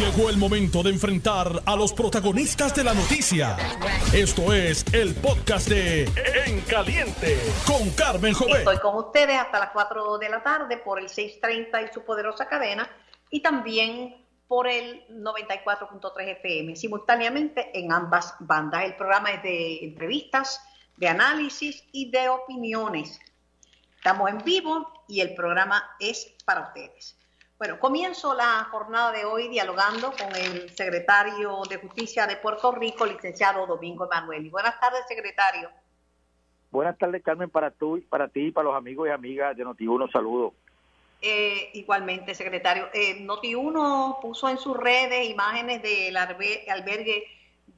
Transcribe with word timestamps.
Llegó 0.00 0.30
el 0.30 0.38
momento 0.38 0.82
de 0.82 0.88
enfrentar 0.88 1.62
a 1.66 1.76
los 1.76 1.92
protagonistas 1.92 2.74
de 2.74 2.84
la 2.84 2.94
noticia. 2.94 3.54
Esto 4.14 4.50
es 4.54 4.82
el 4.94 5.14
podcast 5.14 5.68
de 5.68 6.04
En 6.46 6.62
Caliente 6.62 7.38
con 7.66 7.90
Carmen 7.90 8.32
Jovet. 8.32 8.60
Estoy 8.60 8.78
con 8.78 8.96
ustedes 8.96 9.38
hasta 9.38 9.58
las 9.58 9.70
4 9.72 10.16
de 10.16 10.30
la 10.30 10.42
tarde 10.42 10.78
por 10.78 10.98
el 10.98 11.10
630 11.10 11.82
y 11.82 11.92
su 11.92 12.02
poderosa 12.02 12.48
cadena 12.48 12.88
y 13.28 13.42
también 13.42 14.24
por 14.48 14.66
el 14.66 15.06
94.3 15.10 16.28
FM, 16.38 16.76
simultáneamente 16.76 17.70
en 17.78 17.92
ambas 17.92 18.36
bandas. 18.40 18.84
El 18.84 18.96
programa 18.96 19.32
es 19.32 19.42
de 19.42 19.84
entrevistas, 19.84 20.62
de 20.96 21.08
análisis 21.08 21.84
y 21.92 22.10
de 22.10 22.30
opiniones. 22.30 23.20
Estamos 23.96 24.30
en 24.30 24.38
vivo 24.38 25.04
y 25.08 25.20
el 25.20 25.34
programa 25.34 25.84
es 26.00 26.32
para 26.46 26.68
ustedes. 26.68 27.19
Bueno, 27.60 27.78
comienzo 27.78 28.32
la 28.32 28.66
jornada 28.70 29.12
de 29.12 29.26
hoy 29.26 29.48
dialogando 29.48 30.12
con 30.12 30.34
el 30.34 30.70
secretario 30.70 31.60
de 31.68 31.76
Justicia 31.76 32.26
de 32.26 32.38
Puerto 32.38 32.72
Rico, 32.72 33.04
licenciado 33.04 33.66
Domingo 33.66 34.06
Emanuel. 34.06 34.48
Buenas 34.48 34.80
tardes, 34.80 35.02
secretario. 35.06 35.70
Buenas 36.70 36.96
tardes, 36.96 37.22
Carmen, 37.22 37.50
para, 37.50 37.70
tú, 37.70 38.02
para 38.08 38.28
ti 38.28 38.46
y 38.46 38.50
para 38.50 38.64
los 38.64 38.74
amigos 38.74 39.08
y 39.08 39.10
amigas 39.10 39.54
de 39.54 39.66
Noti1. 39.66 40.10
Saludos. 40.10 40.54
Eh, 41.20 41.68
igualmente, 41.74 42.34
secretario. 42.34 42.88
Eh, 42.94 43.26
Noti1 43.26 44.22
puso 44.22 44.48
en 44.48 44.56
sus 44.56 44.74
redes 44.74 45.28
imágenes 45.28 45.82
del 45.82 46.16
albergue 46.16 47.26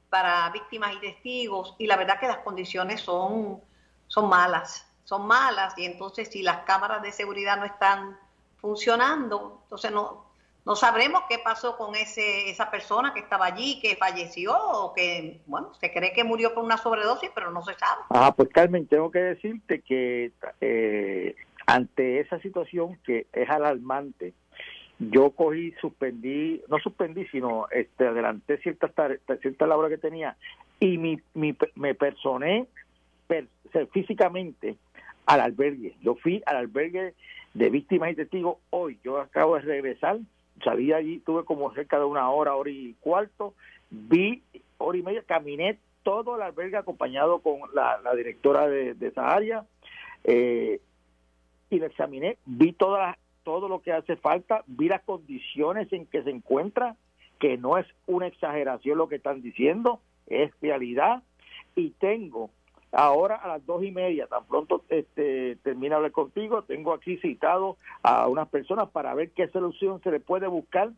para 0.09 0.49
víctimas 0.51 0.93
y 0.93 0.99
testigos 1.01 1.75
y 1.77 1.87
la 1.87 1.97
verdad 1.97 2.21
que 2.21 2.27
las 2.27 2.37
condiciones 2.37 3.01
son, 3.01 3.59
son 4.07 4.29
malas, 4.29 4.89
son 5.03 5.27
malas 5.27 5.77
y 5.77 5.83
entonces 5.83 6.29
si 6.29 6.41
las 6.41 6.59
cámaras 6.59 7.01
de 7.01 7.11
seguridad 7.11 7.57
no 7.57 7.65
están 7.65 8.17
funcionando. 8.63 9.59
Entonces 9.63 9.91
no, 9.91 10.23
no 10.65 10.75
sabremos 10.77 11.23
qué 11.29 11.37
pasó 11.43 11.75
con 11.75 11.95
ese, 11.95 12.49
esa 12.49 12.71
persona 12.71 13.13
que 13.13 13.19
estaba 13.19 13.45
allí, 13.45 13.81
que 13.81 13.97
falleció 13.97 14.53
o 14.57 14.93
que, 14.93 15.41
bueno, 15.47 15.73
se 15.73 15.91
cree 15.91 16.13
que 16.13 16.23
murió 16.23 16.53
por 16.53 16.63
una 16.63 16.77
sobredosis, 16.77 17.29
pero 17.35 17.51
no 17.51 17.61
se 17.61 17.73
sabe. 17.73 18.03
Ah, 18.09 18.33
pues 18.33 18.47
Carmen, 18.53 18.87
tengo 18.87 19.11
que 19.11 19.19
decirte 19.19 19.81
que 19.81 20.31
eh, 20.61 21.35
ante 21.65 22.21
esa 22.21 22.39
situación 22.39 22.97
que 23.05 23.27
es 23.33 23.49
alarmante, 23.49 24.33
yo 24.97 25.31
cogí, 25.31 25.73
suspendí, 25.81 26.63
no 26.69 26.79
suspendí, 26.79 27.27
sino 27.27 27.67
este, 27.69 28.07
adelanté 28.07 28.59
ciertas 28.59 28.91
cierta 29.41 29.67
labor 29.67 29.89
que 29.89 29.97
tenía 29.97 30.37
y 30.79 30.97
mi, 30.97 31.19
mi, 31.33 31.53
me 31.75 31.95
personé 31.95 32.67
físicamente 33.91 34.77
al 35.25 35.41
albergue. 35.41 35.95
Yo 36.01 36.15
fui 36.15 36.41
al 36.45 36.57
albergue 36.57 37.13
de 37.53 37.69
víctimas 37.69 38.11
y 38.11 38.15
testigos. 38.15 38.57
Hoy. 38.69 38.99
Yo 39.03 39.19
acabo 39.19 39.55
de 39.55 39.61
regresar, 39.61 40.19
salí 40.63 40.87
de 40.87 40.95
allí, 40.95 41.19
tuve 41.19 41.45
como 41.45 41.73
cerca 41.73 41.99
de 41.99 42.05
una 42.05 42.29
hora, 42.29 42.55
hora 42.55 42.69
y 42.69 42.95
cuarto, 42.99 43.53
vi 43.89 44.41
hora 44.77 44.97
y 44.97 45.03
media, 45.03 45.23
caminé 45.25 45.77
todo 46.03 46.35
el 46.35 46.41
albergue 46.41 46.77
acompañado 46.77 47.39
con 47.39 47.59
la, 47.73 47.99
directora 48.15 48.67
de, 48.67 48.95
esa 48.99 49.29
área 49.29 49.65
eh, 50.25 50.81
y 51.69 51.79
lo 51.79 51.85
examiné, 51.85 52.37
vi 52.45 52.73
toda 52.73 53.17
todo 53.43 53.67
lo 53.67 53.81
que 53.81 53.91
hace 53.91 54.15
falta, 54.15 54.63
vi 54.67 54.87
las 54.87 55.01
condiciones 55.01 55.91
en 55.91 56.05
que 56.05 56.23
se 56.23 56.29
encuentra, 56.29 56.95
que 57.39 57.57
no 57.57 57.77
es 57.77 57.85
una 58.07 58.27
exageración 58.27 58.97
lo 58.97 59.09
que 59.09 59.17
están 59.17 59.41
diciendo, 59.41 59.99
es 60.27 60.51
realidad, 60.61 61.23
y 61.75 61.89
tengo 61.91 62.49
Ahora 62.93 63.37
a 63.37 63.47
las 63.47 63.65
dos 63.65 63.83
y 63.83 63.91
media, 63.91 64.27
tan 64.27 64.45
pronto 64.45 64.83
este, 64.89 65.55
termina 65.63 65.95
hablar 65.95 66.11
contigo, 66.11 66.63
tengo 66.63 66.93
aquí 66.93 67.17
citado 67.17 67.77
a 68.03 68.27
unas 68.27 68.47
personas 68.49 68.89
para 68.89 69.15
ver 69.15 69.31
qué 69.31 69.47
solución 69.47 69.99
se 70.03 70.11
le 70.11 70.19
puede 70.19 70.45
buscar 70.47 70.91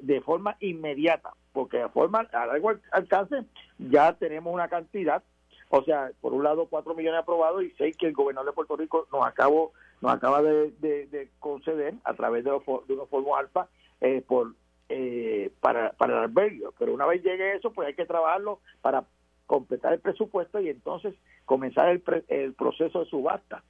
de 0.00 0.20
forma 0.20 0.56
inmediata, 0.60 1.32
porque 1.52 1.78
de 1.78 1.88
forma 1.88 2.28
a 2.32 2.46
largo 2.46 2.72
alcance 2.92 3.44
ya 3.78 4.12
tenemos 4.12 4.52
una 4.52 4.68
cantidad, 4.68 5.22
o 5.70 5.82
sea, 5.82 6.10
por 6.20 6.34
un 6.34 6.44
lado 6.44 6.66
cuatro 6.66 6.94
millones 6.94 7.20
aprobados 7.20 7.64
y 7.64 7.70
seis 7.78 7.96
que 7.96 8.06
el 8.06 8.12
gobernador 8.12 8.50
de 8.50 8.54
Puerto 8.54 8.76
Rico 8.76 9.08
nos 9.10 9.26
acabó 9.26 9.72
nos 10.00 10.12
acaba 10.12 10.42
de, 10.42 11.28
conceder 11.38 11.94
a 12.04 12.12
través 12.12 12.44
de, 12.44 12.50
de 12.50 12.94
unos 12.94 13.08
fondos 13.08 13.38
alfa 13.38 13.68
eh, 14.02 14.22
por 14.26 14.52
eh, 14.90 15.50
para, 15.60 15.92
para 15.92 16.12
el 16.12 16.24
albergue. 16.24 16.66
Pero 16.78 16.92
una 16.92 17.06
vez 17.06 17.22
llegue 17.22 17.56
eso, 17.56 17.72
pues 17.72 17.88
hay 17.88 17.94
que 17.94 18.04
trabajarlo 18.04 18.60
para 18.82 19.04
completar 19.46 19.92
el 19.92 20.00
presupuesto 20.00 20.60
y 20.60 20.68
entonces 20.68 21.14
comenzar 21.44 21.88
el, 21.88 22.02
el 22.28 22.54
proceso 22.54 23.00
de 23.00 23.10
subasta. 23.10 23.62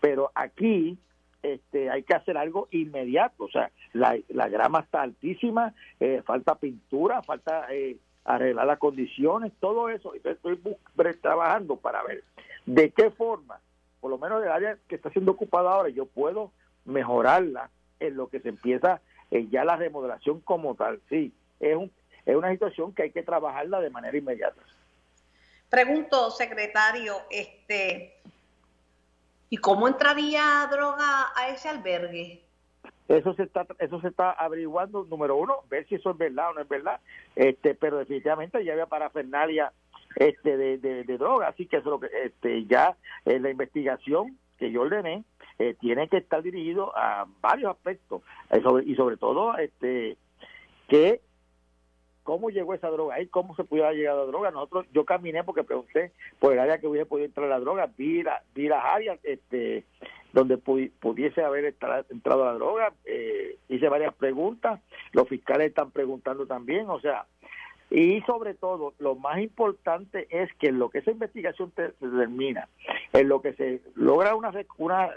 Pero 0.00 0.30
aquí 0.34 0.98
este, 1.42 1.90
hay 1.90 2.02
que 2.02 2.14
hacer 2.14 2.36
algo 2.36 2.68
inmediato, 2.70 3.44
o 3.44 3.50
sea, 3.50 3.70
la, 3.92 4.18
la 4.28 4.48
grama 4.48 4.80
está 4.80 5.02
altísima, 5.02 5.74
eh, 5.98 6.22
falta 6.24 6.54
pintura, 6.56 7.22
falta 7.22 7.66
eh, 7.70 7.96
arreglar 8.24 8.66
las 8.66 8.78
condiciones, 8.78 9.52
todo 9.60 9.88
eso. 9.88 10.12
Estoy 10.14 10.60
trabajando 11.20 11.76
para 11.76 12.02
ver 12.02 12.22
de 12.66 12.90
qué 12.90 13.10
forma, 13.10 13.58
por 14.00 14.10
lo 14.10 14.18
menos 14.18 14.42
el 14.42 14.50
área 14.50 14.76
que 14.88 14.96
está 14.96 15.10
siendo 15.10 15.32
ocupada 15.32 15.72
ahora, 15.72 15.88
yo 15.88 16.06
puedo 16.06 16.52
mejorarla 16.84 17.70
en 18.00 18.16
lo 18.16 18.28
que 18.28 18.40
se 18.40 18.48
empieza 18.48 19.00
eh, 19.30 19.46
ya 19.50 19.64
la 19.64 19.76
remodelación 19.76 20.40
como 20.40 20.74
tal. 20.74 21.00
Sí, 21.08 21.32
es, 21.58 21.76
un, 21.76 21.90
es 22.26 22.36
una 22.36 22.50
situación 22.50 22.92
que 22.94 23.04
hay 23.04 23.10
que 23.10 23.22
trabajarla 23.22 23.80
de 23.80 23.90
manera 23.90 24.16
inmediata. 24.16 24.60
Pregunto, 25.70 26.30
secretario, 26.32 27.14
este, 27.30 28.16
¿y 29.48 29.56
cómo 29.58 29.86
entraría 29.86 30.66
droga 30.68 31.32
a 31.36 31.48
ese 31.50 31.68
albergue? 31.68 32.42
Eso 33.06 33.34
se 33.34 33.44
está 33.44 33.66
eso 33.78 34.00
se 34.00 34.08
está 34.08 34.32
averiguando, 34.32 35.04
número 35.04 35.36
uno, 35.36 35.58
ver 35.68 35.86
si 35.88 35.94
eso 35.94 36.10
es 36.10 36.18
verdad 36.18 36.50
o 36.50 36.54
no 36.54 36.60
es 36.60 36.68
verdad, 36.68 37.00
este, 37.36 37.74
pero 37.74 37.98
definitivamente 37.98 38.64
ya 38.64 38.72
había 38.72 38.86
parafernalia 38.86 39.72
este 40.16 40.56
de, 40.56 40.78
de, 40.78 41.18
droga, 41.18 41.48
así 41.48 41.66
que 41.66 41.76
eso 41.76 41.90
lo 41.90 42.00
que 42.00 42.08
este 42.24 42.66
ya 42.66 42.96
eh, 43.24 43.38
la 43.38 43.50
investigación 43.50 44.38
que 44.58 44.72
yo 44.72 44.82
ordené 44.82 45.24
eh, 45.58 45.76
tiene 45.80 46.08
que 46.08 46.18
estar 46.18 46.42
dirigido 46.42 46.92
a 46.96 47.26
varios 47.40 47.70
aspectos 47.70 48.22
eh, 48.50 48.60
y 48.86 48.94
sobre 48.96 49.16
todo 49.16 49.56
este 49.56 50.16
que 50.88 51.20
cómo 52.22 52.50
llegó 52.50 52.74
esa 52.74 52.90
droga 52.90 53.16
ahí, 53.16 53.26
cómo 53.26 53.54
se 53.56 53.64
pudiera 53.64 53.92
llegar 53.92 54.16
la 54.16 54.24
droga. 54.24 54.50
Nosotros, 54.50 54.86
yo 54.92 55.04
caminé 55.04 55.44
porque 55.44 55.64
pregunté 55.64 56.12
por 56.38 56.52
el 56.52 56.58
área 56.58 56.78
que 56.78 56.86
hubiese 56.86 57.06
podido 57.06 57.26
entrar 57.26 57.48
la 57.48 57.60
droga, 57.60 57.90
vi, 57.96 58.22
vi 58.54 58.68
las 58.68 58.84
áreas 58.84 59.18
este, 59.22 59.84
donde 60.32 60.58
pudiese 60.58 61.42
haber 61.42 61.74
entrado 62.10 62.44
la 62.44 62.54
droga, 62.54 62.92
eh, 63.04 63.56
hice 63.68 63.88
varias 63.88 64.14
preguntas, 64.14 64.80
los 65.12 65.28
fiscales 65.28 65.68
están 65.68 65.90
preguntando 65.90 66.46
también, 66.46 66.88
o 66.88 67.00
sea, 67.00 67.26
y 67.90 68.20
sobre 68.22 68.54
todo, 68.54 68.94
lo 69.00 69.16
más 69.16 69.40
importante 69.40 70.28
es 70.30 70.48
que 70.60 70.68
en 70.68 70.78
lo 70.78 70.90
que 70.90 70.98
esa 70.98 71.10
investigación 71.10 71.72
se 71.74 71.88
termina, 71.88 72.68
en 73.12 73.28
lo 73.28 73.42
que 73.42 73.52
se 73.54 73.82
logra 73.96 74.36
una, 74.36 74.52
una 74.78 75.10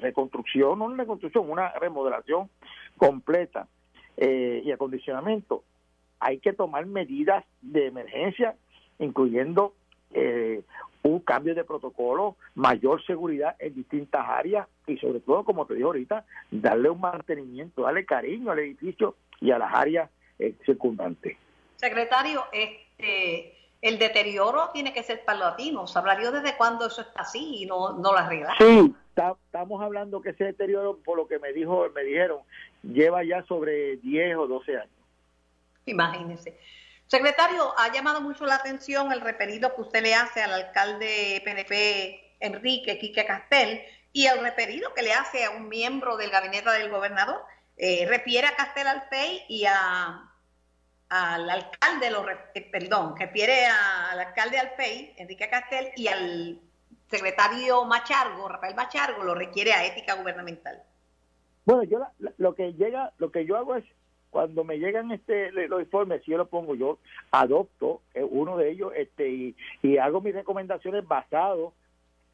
reconstrucción, 0.00 0.78
no 0.78 0.84
una 0.84 0.98
reconstrucción, 0.98 1.50
una 1.50 1.72
remodelación 1.72 2.48
completa 2.96 3.66
eh, 4.16 4.62
y 4.64 4.70
acondicionamiento, 4.70 5.64
hay 6.20 6.38
que 6.38 6.52
tomar 6.52 6.86
medidas 6.86 7.44
de 7.62 7.86
emergencia, 7.86 8.54
incluyendo 8.98 9.74
eh, 10.12 10.62
un 11.02 11.20
cambio 11.20 11.54
de 11.54 11.64
protocolo, 11.64 12.36
mayor 12.54 13.04
seguridad 13.06 13.56
en 13.58 13.74
distintas 13.74 14.26
áreas 14.28 14.68
y 14.86 14.98
sobre 14.98 15.20
todo, 15.20 15.44
como 15.44 15.66
te 15.66 15.74
digo 15.74 15.88
ahorita, 15.88 16.24
darle 16.50 16.90
un 16.90 17.00
mantenimiento, 17.00 17.82
darle 17.82 18.04
cariño 18.04 18.50
al 18.50 18.58
edificio 18.58 19.16
y 19.40 19.50
a 19.50 19.58
las 19.58 19.72
áreas 19.72 20.10
eh, 20.38 20.54
circundantes. 20.66 21.36
Secretario, 21.76 22.44
este, 22.52 23.54
el 23.80 23.98
deterioro 23.98 24.68
tiene 24.74 24.92
que 24.92 25.02
ser 25.02 25.24
paulatino. 25.24 25.86
¿Sabría 25.86 26.30
desde 26.30 26.56
cuándo 26.56 26.86
eso 26.86 27.00
está 27.00 27.22
así 27.22 27.62
y 27.62 27.66
no, 27.66 27.94
no 27.94 28.12
lo 28.12 28.18
arregla? 28.18 28.54
Sí, 28.58 28.94
estamos 29.16 29.82
hablando 29.82 30.20
que 30.20 30.30
ese 30.30 30.44
deterioro, 30.44 30.98
por 30.98 31.16
lo 31.16 31.26
que 31.26 31.38
me 31.38 31.52
dijo, 31.52 31.86
me 31.94 32.04
dijeron, 32.04 32.40
lleva 32.82 33.24
ya 33.24 33.42
sobre 33.44 33.96
10 33.96 34.36
o 34.36 34.46
12 34.46 34.76
años. 34.76 34.99
Imagínese. 35.90 36.58
Secretario, 37.06 37.74
ha 37.78 37.92
llamado 37.92 38.20
mucho 38.20 38.46
la 38.46 38.56
atención 38.56 39.12
el 39.12 39.20
referido 39.20 39.74
que 39.74 39.80
usted 39.82 40.02
le 40.02 40.14
hace 40.14 40.42
al 40.42 40.52
alcalde 40.52 41.42
PNP 41.44 42.36
Enrique 42.40 42.98
Quique 42.98 43.26
Castel 43.26 43.82
y 44.12 44.26
el 44.26 44.40
referido 44.40 44.94
que 44.94 45.02
le 45.02 45.12
hace 45.12 45.44
a 45.44 45.50
un 45.50 45.68
miembro 45.68 46.16
del 46.16 46.30
gabinete 46.30 46.70
del 46.70 46.90
gobernador. 46.90 47.42
Eh, 47.76 48.06
refiere 48.08 48.46
a 48.46 48.54
Castel 48.54 48.86
Alfey 48.86 49.44
y 49.48 49.64
a 49.66 50.26
al 51.10 51.50
alcalde, 51.50 52.08
lo, 52.08 52.24
eh, 52.30 52.68
perdón, 52.70 53.16
refiere 53.18 53.66
al 53.66 54.20
alcalde 54.20 54.58
Alfey, 54.58 55.12
Enrique 55.16 55.50
Castel, 55.50 55.88
y 55.96 56.06
al 56.06 56.60
secretario 57.08 57.84
Machargo, 57.84 58.48
Rafael 58.48 58.76
Machargo, 58.76 59.24
lo 59.24 59.34
requiere 59.34 59.72
a 59.72 59.84
ética 59.84 60.14
gubernamental. 60.14 60.80
Bueno, 61.64 61.82
yo 61.82 62.06
lo 62.38 62.54
que 62.54 62.72
llega, 62.74 63.12
lo 63.18 63.32
que 63.32 63.44
yo 63.44 63.56
hago 63.56 63.74
es 63.74 63.84
cuando 64.30 64.64
me 64.64 64.78
llegan 64.78 65.10
este 65.10 65.50
los 65.52 65.80
informes, 65.80 66.22
yo 66.24 66.38
lo 66.38 66.46
pongo, 66.46 66.74
yo 66.74 66.98
adopto 67.30 68.00
eh, 68.14 68.22
uno 68.22 68.56
de 68.56 68.70
ellos 68.70 68.92
este 68.96 69.54
y, 69.82 69.98
hago 69.98 70.20
mis 70.20 70.34
recomendaciones 70.34 71.06
basado 71.06 71.72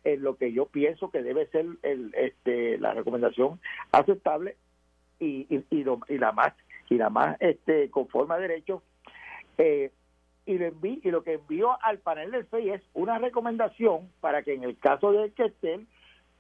en 0.04 0.22
lo 0.22 0.36
que 0.36 0.52
yo 0.52 0.66
pienso 0.66 1.10
que 1.10 1.22
debe 1.22 1.46
ser 1.48 1.66
el, 1.82 2.14
este, 2.14 2.78
la 2.78 2.94
recomendación 2.94 3.58
aceptable 3.90 4.56
y, 5.18 5.46
y, 5.48 5.64
y, 5.70 6.18
la 6.18 6.32
más 6.32 6.52
y 6.88 6.96
la 6.96 7.10
más 7.10 7.36
este, 7.40 7.90
conforme 7.90 8.34
a 8.34 8.38
derecho, 8.38 8.82
eh, 9.58 9.90
y, 10.44 10.58
lo 10.58 10.66
envi 10.66 11.00
y 11.02 11.10
lo 11.10 11.24
que 11.24 11.34
envió 11.34 11.76
al 11.82 11.98
panel 11.98 12.30
del 12.30 12.46
FEI 12.46 12.70
es 12.70 12.82
una 12.94 13.18
recomendación 13.18 14.08
para 14.20 14.42
que 14.42 14.54
en 14.54 14.62
el 14.62 14.78
caso 14.78 15.10
de 15.10 15.32
Questel 15.32 15.86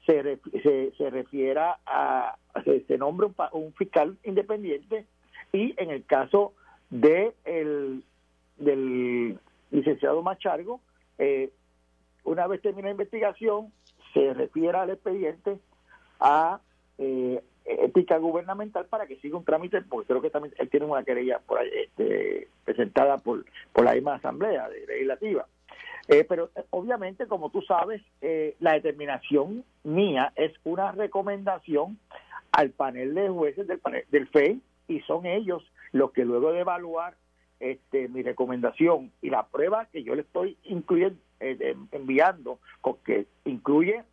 se, 0.06 0.38
se, 0.62 0.92
se 0.96 1.10
refiera 1.10 1.78
a, 1.86 2.36
se, 2.64 2.98
nombre 2.98 3.26
un, 3.26 3.34
un, 3.52 3.72
fiscal 3.72 4.16
independiente 4.22 5.06
y 5.56 5.74
en 5.78 5.90
el 5.90 6.04
caso 6.04 6.52
de 6.90 7.32
el, 7.44 8.04
del 8.58 9.38
licenciado 9.70 10.22
Machargo, 10.22 10.80
eh, 11.18 11.50
una 12.24 12.46
vez 12.46 12.60
termina 12.60 12.88
la 12.88 12.92
investigación, 12.92 13.72
se 14.12 14.34
refiere 14.34 14.76
al 14.76 14.90
expediente 14.90 15.58
a 16.20 16.60
eh, 16.98 17.42
ética 17.64 18.18
gubernamental 18.18 18.86
para 18.86 19.06
que 19.06 19.16
siga 19.16 19.38
un 19.38 19.44
trámite, 19.44 19.80
porque 19.82 20.08
creo 20.08 20.22
que 20.22 20.30
también 20.30 20.54
él 20.58 20.68
tiene 20.68 20.86
una 20.86 21.04
querella 21.04 21.40
por 21.40 21.62
este, 21.62 22.48
presentada 22.64 23.18
por, 23.18 23.44
por 23.72 23.84
la 23.84 23.94
misma 23.94 24.16
Asamblea 24.16 24.68
Legislativa. 24.68 25.46
Eh, 26.08 26.24
pero 26.28 26.50
eh, 26.54 26.64
obviamente, 26.70 27.26
como 27.26 27.50
tú 27.50 27.62
sabes, 27.62 28.02
la 28.60 28.74
determinación 28.74 29.64
mía 29.84 30.32
es 30.36 30.52
una 30.64 30.92
recomendación 30.92 31.98
al 32.52 32.70
panel 32.70 33.14
de 33.14 33.28
jueces 33.28 33.66
del, 33.66 33.78
panel, 33.78 34.04
del 34.10 34.28
FEI 34.28 34.60
y 34.88 35.00
son 35.00 35.26
ellos 35.26 35.64
los 35.92 36.12
que 36.12 36.24
luego 36.24 36.52
de 36.52 36.60
evaluar 36.60 37.14
este, 37.60 38.08
mi 38.08 38.22
recomendación 38.22 39.10
y 39.22 39.30
la 39.30 39.46
prueba 39.46 39.86
que 39.86 40.02
yo 40.02 40.14
le 40.14 40.22
estoy 40.22 40.56
incluyendo, 40.64 41.18
enviando, 41.40 42.58
que 43.04 43.26
incluye 43.44 44.04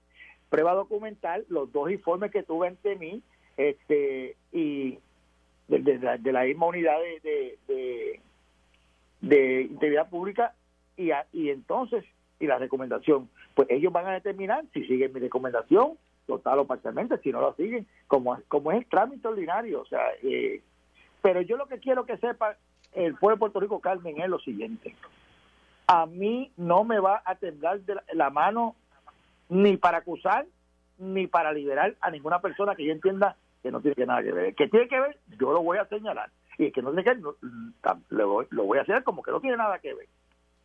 prueba 0.49 0.73
documental, 0.73 1.45
los 1.49 1.71
dos 1.71 1.91
informes 1.91 2.31
que 2.31 2.43
tuve 2.43 2.67
ante 2.67 2.95
mí 2.95 3.21
este 3.57 4.35
y 4.51 4.99
de, 5.67 5.99
la, 5.99 6.17
de 6.17 6.31
la, 6.31 6.43
misma 6.43 6.67
unidad 6.67 6.97
de, 7.23 7.57
de, 7.67 8.19
de 9.21 9.61
integridad 9.63 10.09
pública 10.09 10.53
y, 10.97 11.09
y 11.31 11.49
entonces, 11.49 12.03
y 12.39 12.47
la 12.47 12.59
recomendación, 12.59 13.29
pues 13.55 13.67
ellos 13.71 13.91
van 13.91 14.07
a 14.07 14.13
determinar 14.13 14.63
si 14.73 14.85
siguen 14.85 15.13
mi 15.13 15.19
recomendación, 15.19 15.97
total 16.25 16.59
o 16.59 16.65
parcialmente, 16.65 17.17
si 17.19 17.31
no 17.31 17.41
lo 17.41 17.53
siguen, 17.55 17.87
como, 18.07 18.37
como 18.47 18.71
es 18.71 18.79
el 18.79 18.85
trámite 18.85 19.27
ordinario. 19.27 19.81
O 19.81 19.85
sea, 19.85 20.01
eh, 20.21 20.61
pero 21.21 21.41
yo 21.41 21.57
lo 21.57 21.67
que 21.67 21.79
quiero 21.79 22.05
que 22.05 22.17
sepa 22.17 22.55
el 22.93 23.15
pueblo 23.15 23.35
de 23.35 23.39
Puerto 23.39 23.59
Rico, 23.59 23.79
Carmen, 23.79 24.21
es 24.21 24.29
lo 24.29 24.39
siguiente. 24.39 24.95
A 25.87 26.05
mí 26.05 26.51
no 26.57 26.83
me 26.83 26.99
va 26.99 27.21
a 27.25 27.35
temblar 27.35 27.81
de 27.81 27.95
la, 28.13 28.29
mano 28.29 28.75
ni 29.49 29.77
para 29.77 29.99
acusar 29.99 30.45
ni 30.97 31.27
para 31.27 31.51
liberar 31.51 31.95
a 31.99 32.11
ninguna 32.11 32.39
persona 32.39 32.75
que 32.75 32.85
yo 32.85 32.93
entienda 32.93 33.35
que 33.61 33.71
no 33.71 33.81
tiene 33.81 33.95
que 33.95 34.05
nada 34.05 34.23
que 34.23 34.31
ver. 34.31 34.55
Que 34.55 34.67
tiene 34.67 34.87
que 34.87 34.99
ver, 34.99 35.17
yo 35.39 35.51
lo 35.51 35.61
voy 35.61 35.77
a 35.77 35.85
señalar. 35.85 36.29
Y 36.57 36.71
que 36.71 36.81
no 36.81 36.91
tiene 36.91 37.03
que 37.03 37.13
ver, 37.15 37.35
lo, 38.09 38.45
lo 38.49 38.63
voy 38.63 38.77
a 38.77 38.83
hacer 38.83 39.03
como 39.03 39.23
que 39.23 39.31
no 39.31 39.41
tiene 39.41 39.57
nada 39.57 39.79
que 39.79 39.93
ver 39.93 40.07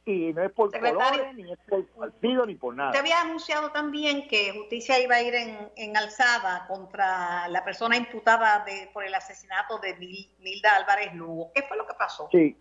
y 0.09 0.33
no 0.33 0.43
es 0.43 0.51
por 0.53 0.73
colores, 0.73 1.35
ni 1.35 1.53
es 1.53 1.59
por 1.69 1.85
partido, 1.89 2.47
ni 2.47 2.55
por 2.55 2.75
nada. 2.75 2.91
Usted 2.91 3.01
había 3.01 3.21
anunciado 3.21 3.71
también 3.73 4.27
que 4.27 4.53
justicia 4.53 4.99
iba 4.99 5.17
a 5.17 5.23
ir 5.23 5.35
en, 5.35 5.97
alzada 5.97 6.67
contra 6.67 7.47
la 7.49 7.63
persona 7.63 7.97
imputada 7.97 8.65
de, 8.65 8.89
por 8.95 9.05
el 9.05 9.15
asesinato 9.15 9.79
de 9.79 9.95
Milda 10.39 10.77
Álvarez 10.77 11.15
Lugo. 11.15 11.53
¿Qué 11.55 11.63
fue 11.63 11.77
lo 11.77 11.87
que 11.87 11.93
pasó? 11.93 12.29
Sí. 12.33 12.57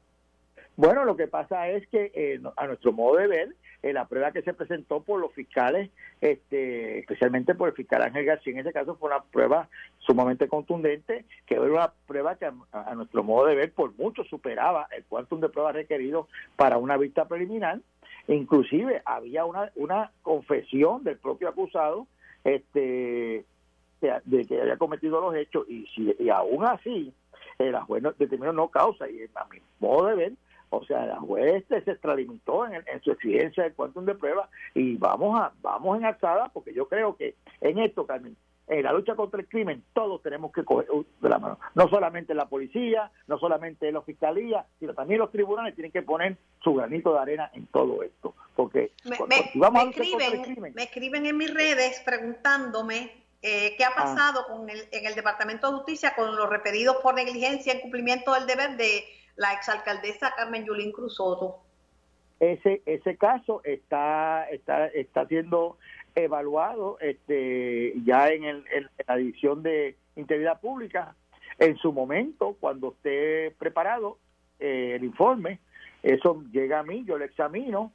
Bueno, 0.75 1.05
lo 1.05 1.15
que 1.15 1.27
pasa 1.27 1.69
es 1.69 1.87
que 1.87 2.11
eh, 2.13 2.41
a 2.57 2.67
nuestro 2.67 2.91
modo 2.91 3.15
de 3.15 3.27
ver, 3.27 3.55
eh, 3.83 3.93
la 3.93 4.05
prueba 4.05 4.31
que 4.31 4.41
se 4.41 4.53
presentó 4.53 5.01
por 5.01 5.19
los 5.19 5.31
fiscales, 5.33 5.89
este, 6.19 6.99
especialmente 6.99 7.53
por 7.53 7.69
el 7.69 7.75
fiscal 7.75 8.01
Ángel 8.01 8.25
García, 8.25 8.53
en 8.53 8.59
ese 8.59 8.73
caso 8.73 8.95
fue 8.95 9.09
una 9.09 9.21
prueba 9.23 9.69
sumamente 9.99 10.47
contundente, 10.47 11.25
que 11.45 11.55
era 11.55 11.63
una 11.63 11.93
prueba 12.07 12.35
que 12.35 12.45
a, 12.45 12.95
nuestro 12.95 13.23
modo 13.23 13.45
de 13.45 13.55
ver 13.55 13.71
por 13.71 13.95
mucho 13.97 14.23
superaba 14.23 14.87
el 14.95 15.03
cuantum 15.05 15.41
de 15.41 15.49
pruebas 15.49 15.75
requerido 15.75 16.27
para 16.55 16.77
una 16.77 16.97
vista 16.97 17.27
preliminar. 17.27 17.79
Inclusive 18.27 19.01
había 19.05 19.45
una, 19.45 19.71
una 19.75 20.11
confesión 20.23 21.03
del 21.03 21.17
propio 21.17 21.47
acusado 21.47 22.07
este, 22.43 23.45
de, 24.01 24.45
que 24.45 24.61
había 24.61 24.77
cometido 24.77 25.21
los 25.21 25.35
hechos 25.35 25.69
y, 25.69 25.85
si, 25.87 26.15
y 26.19 26.29
aún 26.29 26.65
así 26.65 27.13
la 27.59 27.81
juez 27.83 28.03
determinó 28.17 28.53
no 28.53 28.69
causa 28.69 29.09
y 29.09 29.21
a 29.35 29.45
mi 29.45 29.59
modo 29.79 30.07
de 30.07 30.15
ver 30.15 30.33
o 30.69 30.83
sea, 30.85 31.05
la 31.05 31.19
juez 31.19 31.63
se 31.69 31.77
extralimitó 31.77 32.65
en, 32.65 32.73
en, 32.73 33.01
su 33.03 33.11
exigencia 33.11 33.63
de 33.63 33.73
cuantum 33.73 34.05
de 34.05 34.15
prueba 34.15 34.49
y 34.73 34.95
vamos 34.97 35.39
a 35.39 35.51
vamos 35.61 35.97
en 35.97 36.05
alzada 36.05 36.49
porque 36.49 36.73
yo 36.73 36.87
creo 36.87 37.15
que 37.15 37.35
en 37.61 37.79
esto, 37.79 38.05
Carmen, 38.05 38.35
en 38.67 38.83
la 38.83 38.91
lucha 38.91 39.15
contra 39.15 39.39
el 39.39 39.47
crimen 39.47 39.83
todos 39.93 40.21
tenemos 40.21 40.51
que 40.51 40.63
coger 40.63 40.87
de 41.21 41.29
la 41.29 41.39
mano. 41.39 41.59
No 41.73 41.87
solamente 41.87 42.33
la 42.33 42.47
policía, 42.47 43.11
no 43.27 43.39
solamente 43.39 43.91
la 43.91 44.01
fiscalía, 44.01 44.65
sino 44.79 44.93
también 44.93 45.19
los 45.19 45.31
tribunales 45.31 45.73
tienen 45.73 45.91
que 45.91 46.01
poner 46.01 46.37
su 46.61 46.73
granito 46.73 47.13
de 47.13 47.19
arena 47.19 47.49
en 47.53 47.67
todo 47.67 48.03
esto. 48.03 48.35
Porque 48.55 48.91
me, 49.05 49.51
vamos 49.55 49.85
a 49.85 49.89
escriben, 49.89 50.43
crimen, 50.43 50.73
me 50.75 50.83
escriben 50.83 51.25
en 51.25 51.37
mis 51.37 51.53
redes 51.53 52.01
preguntándome 52.05 53.11
eh, 53.41 53.75
qué 53.77 53.85
ha 53.85 53.89
ah. 53.89 53.95
pasado 53.95 54.45
con 54.47 54.69
el, 54.69 54.87
en 54.91 55.05
el 55.05 55.15
Departamento 55.15 55.67
de 55.69 55.77
Justicia 55.77 56.13
con 56.15 56.35
los 56.35 56.49
referidos 56.49 56.97
por 56.97 57.15
negligencia 57.15 57.71
en 57.71 57.79
cumplimiento 57.79 58.33
del 58.33 58.47
deber 58.47 58.75
de 58.75 59.05
la 59.37 59.53
exalcaldesa 59.53 60.33
Carmen 60.35 60.65
Yulín 60.65 60.91
Cruzoto. 60.91 61.59
Ese, 62.39 62.81
ese 62.85 63.17
caso 63.17 63.61
está, 63.63 64.47
está, 64.49 64.87
está 64.87 65.25
siendo 65.27 65.77
evaluado 66.13 66.97
este, 66.99 67.93
ya 68.03 68.29
en, 68.29 68.43
el, 68.43 68.65
en 68.71 68.89
la 69.07 69.15
división 69.15 69.63
de 69.63 69.95
integridad 70.15 70.59
pública. 70.59 71.15
En 71.59 71.77
su 71.77 71.91
momento, 71.91 72.55
cuando 72.59 72.89
esté 72.89 73.55
preparado 73.57 74.17
eh, 74.59 74.93
el 74.95 75.03
informe, 75.03 75.59
eso 76.03 76.43
llega 76.51 76.79
a 76.79 76.83
mí, 76.83 77.05
yo 77.05 77.17
lo 77.17 77.25
examino. 77.25 77.91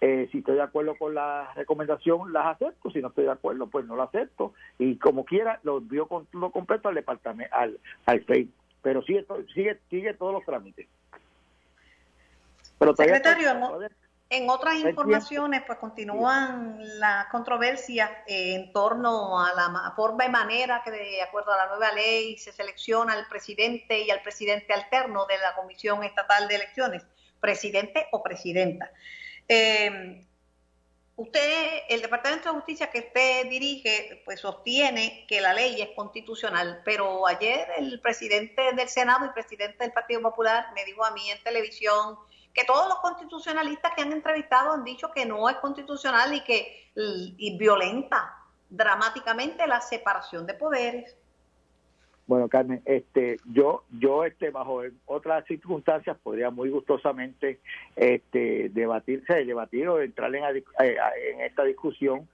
Eh, 0.00 0.28
si 0.32 0.38
estoy 0.38 0.54
de 0.54 0.62
acuerdo 0.62 0.94
con 0.96 1.14
la 1.14 1.52
recomendación, 1.54 2.32
las 2.32 2.46
acepto. 2.46 2.90
Si 2.90 3.00
no 3.00 3.08
estoy 3.08 3.24
de 3.24 3.32
acuerdo, 3.32 3.66
pues 3.66 3.86
no 3.86 3.96
lo 3.96 4.02
acepto. 4.02 4.54
Y 4.78 4.96
como 4.96 5.24
quiera, 5.24 5.60
lo 5.62 5.78
envío 5.78 6.06
con 6.06 6.26
lo 6.32 6.50
completo 6.50 6.88
al 6.88 6.94
departamento, 6.94 7.54
al, 7.54 7.78
al 8.06 8.24
FEI 8.24 8.50
pero 8.82 9.02
sigue, 9.02 9.26
sigue, 9.54 9.80
sigue 9.88 10.14
todos 10.14 10.32
los 10.32 10.44
trámites. 10.44 10.86
Pero 12.78 12.96
Secretario, 12.96 13.50
en 14.30 14.48
otras 14.48 14.76
informaciones, 14.76 15.62
pues 15.66 15.78
continúan 15.78 16.78
las 17.00 17.26
controversias 17.26 18.10
en 18.28 18.72
torno 18.72 19.44
a 19.44 19.52
la 19.54 19.92
forma 19.96 20.24
y 20.24 20.30
manera 20.30 20.82
que, 20.84 20.92
de 20.92 21.20
acuerdo 21.20 21.52
a 21.52 21.56
la 21.56 21.66
nueva 21.66 21.92
ley, 21.92 22.38
se 22.38 22.52
selecciona 22.52 23.14
al 23.14 23.26
presidente 23.26 24.00
y 24.02 24.10
al 24.10 24.22
presidente 24.22 24.72
alterno 24.72 25.26
de 25.26 25.36
la 25.38 25.56
Comisión 25.56 26.04
Estatal 26.04 26.46
de 26.46 26.54
Elecciones, 26.54 27.04
presidente 27.40 28.06
o 28.12 28.22
presidenta. 28.22 28.90
Eh, 29.48 30.24
Usted, 31.20 31.82
el 31.90 32.00
Departamento 32.00 32.48
de 32.48 32.54
Justicia 32.54 32.90
que 32.90 33.00
usted 33.00 33.46
dirige, 33.50 34.22
pues 34.24 34.40
sostiene 34.40 35.26
que 35.28 35.42
la 35.42 35.52
ley 35.52 35.82
es 35.82 35.90
constitucional, 35.94 36.80
pero 36.82 37.26
ayer 37.26 37.68
el 37.76 38.00
presidente 38.00 38.72
del 38.72 38.88
Senado 38.88 39.26
y 39.26 39.28
presidente 39.28 39.84
del 39.84 39.92
Partido 39.92 40.22
Popular 40.22 40.68
me 40.74 40.82
dijo 40.86 41.04
a 41.04 41.10
mí 41.10 41.30
en 41.30 41.42
televisión 41.42 42.16
que 42.54 42.64
todos 42.64 42.88
los 42.88 43.00
constitucionalistas 43.00 43.92
que 43.94 44.00
han 44.00 44.12
entrevistado 44.12 44.72
han 44.72 44.82
dicho 44.82 45.12
que 45.12 45.26
no 45.26 45.50
es 45.50 45.56
constitucional 45.56 46.32
y 46.32 46.42
que 46.42 46.90
y 46.94 47.58
violenta 47.58 48.34
dramáticamente 48.70 49.66
la 49.66 49.82
separación 49.82 50.46
de 50.46 50.54
poderes. 50.54 51.18
Bueno, 52.30 52.48
Carmen, 52.48 52.80
este, 52.84 53.38
yo, 53.52 53.82
yo, 53.90 54.24
este, 54.24 54.50
bajo 54.50 54.82
otras 55.06 55.44
circunstancias 55.46 56.16
podría 56.22 56.50
muy 56.50 56.70
gustosamente, 56.70 57.58
este, 57.96 58.68
debatirse, 58.68 59.44
debatir 59.44 59.88
o 59.88 60.00
entrar 60.00 60.32
en, 60.32 60.44
eh, 60.44 60.62
en 60.78 61.40
esta 61.40 61.64
discusión 61.64 62.28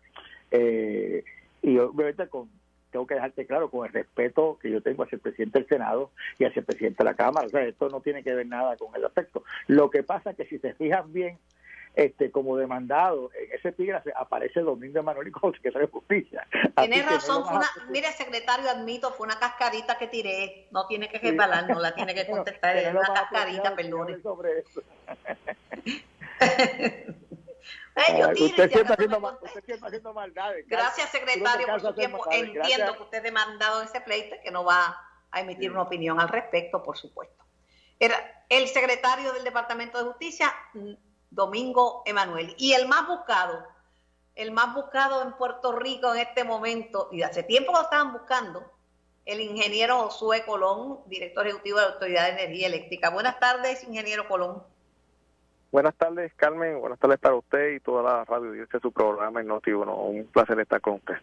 eh, 0.51 1.25
y 1.63 1.79
obviamente 1.79 2.29
con, 2.29 2.51
tengo 2.91 3.07
que 3.07 3.15
dejarte 3.15 3.47
claro 3.47 3.71
con 3.71 3.87
el 3.87 3.93
respeto 3.95 4.59
que 4.61 4.71
yo 4.71 4.83
tengo 4.83 5.03
hacia 5.03 5.17
el 5.17 5.23
presidente 5.23 5.61
del 5.61 5.69
Senado 5.69 6.11
y 6.39 6.45
hacia 6.45 6.61
el 6.61 6.67
presidente 6.67 6.99
de 7.03 7.05
la 7.05 7.17
Cámara. 7.17 7.47
O 7.47 7.49
sea, 7.49 7.63
esto 7.63 7.89
no 7.89 8.03
tiene 8.03 8.23
que 8.23 8.35
ver 8.35 8.47
nada 8.47 8.77
con 8.77 8.95
el 8.95 9.03
aspecto. 9.03 9.45
Lo 9.67 9.89
que 9.89 10.03
pasa 10.03 10.33
es 10.33 10.37
que 10.37 10.45
si 10.45 10.59
se 10.59 10.75
fijan 10.75 11.11
bien, 11.11 11.39
este 11.97 12.31
como 12.31 12.57
demandado 12.59 13.31
en 13.35 13.51
ese 13.53 13.71
epígrafe 13.71 14.13
aparece 14.15 14.61
Domingo 14.61 15.01
Emanuel 15.01 15.33
como 15.33 15.55
secretario 15.55 15.87
de 15.87 15.93
Justicia. 15.93 16.47
Tiene 16.77 17.03
razón, 17.03 17.43
mire, 17.89 18.13
secretario, 18.13 18.69
admito, 18.71 19.11
fue 19.13 19.27
una 19.27 19.39
cascarita 19.39 19.97
que 19.97 20.07
tiré, 20.07 20.69
no 20.73 20.87
tiene 20.87 21.09
que 21.09 21.19
reparar, 21.19 21.69
no 21.69 21.81
la 21.81 21.95
tiene 21.95 22.15
que 22.15 22.27
contestar, 22.27 22.77
es 22.77 22.91
una 22.91 23.15
cascarita, 23.15 23.75
perdón. 23.75 24.23
Sobre 24.23 24.59
eso. 24.59 24.83
usted, 28.39 28.71
siempre 28.71 28.95
haciendo, 28.95 30.13
maldades. 30.13 30.67
Gracias, 30.69 31.11
secretario, 31.11 31.67
por 31.67 31.81
su 31.81 31.95
tiempo. 31.95 32.25
Entiendo 32.31 32.95
que 32.95 33.03
usted 33.05 33.19
ha 33.19 33.23
demandado 33.23 33.83
ese 33.83 34.03
pleito 34.03 34.37
que 34.45 34.51
no 34.51 34.65
va 34.65 35.01
a 35.31 35.41
emitir 35.41 35.71
una 35.71 35.83
opinión 35.83 36.21
al 36.21 36.29
respecto, 36.29 36.83
por 36.83 36.99
supuesto. 36.99 37.43
Era 37.99 38.45
el 38.51 38.69
secretario 38.69 39.33
del 39.33 39.45
Departamento 39.45 39.97
de 39.99 40.05
Justicia, 40.05 40.55
Domingo 41.31 42.03
Emanuel. 42.07 42.55
Y 42.59 42.73
el 42.73 42.89
más 42.89 43.07
buscado, 43.09 43.67
el 44.35 44.53
más 44.53 44.75
buscado 44.75 45.23
en 45.23 45.33
Puerto 45.33 45.73
Rico 45.73 46.15
en 46.15 46.21
este 46.21 46.45
momento, 46.45 47.09
y 47.13 47.23
hace 47.23 47.43
tiempo 47.43 47.73
lo 47.73 47.83
estaban 47.83 48.13
buscando, 48.13 48.65
el 49.25 49.41
ingeniero 49.41 49.99
Josué 50.05 50.45
Colón, 50.47 51.01
director 51.07 51.47
ejecutivo 51.47 51.79
de 51.79 51.87
la 51.87 51.93
Autoridad 51.93 52.25
de 52.27 52.43
Energía 52.43 52.69
Eléctrica. 52.69 53.11
Buenas 53.11 53.39
tardes, 53.41 53.83
ingeniero 53.83 54.29
Colón. 54.29 54.63
Buenas 55.73 55.97
tardes, 55.97 56.33
Carmen. 56.37 56.79
Buenas 56.79 56.99
tardes 56.99 57.19
para 57.19 57.35
usted 57.35 57.73
y 57.73 57.81
toda 57.81 58.03
la 58.03 58.25
radio 58.25 58.53
de 58.53 58.81
su 58.81 58.93
programa 58.93 59.41
en 59.41 59.49
noti 59.49 59.73
Un 59.73 60.27
placer 60.33 60.59
estar 60.61 60.81
con 60.81 60.95
usted. 60.95 61.17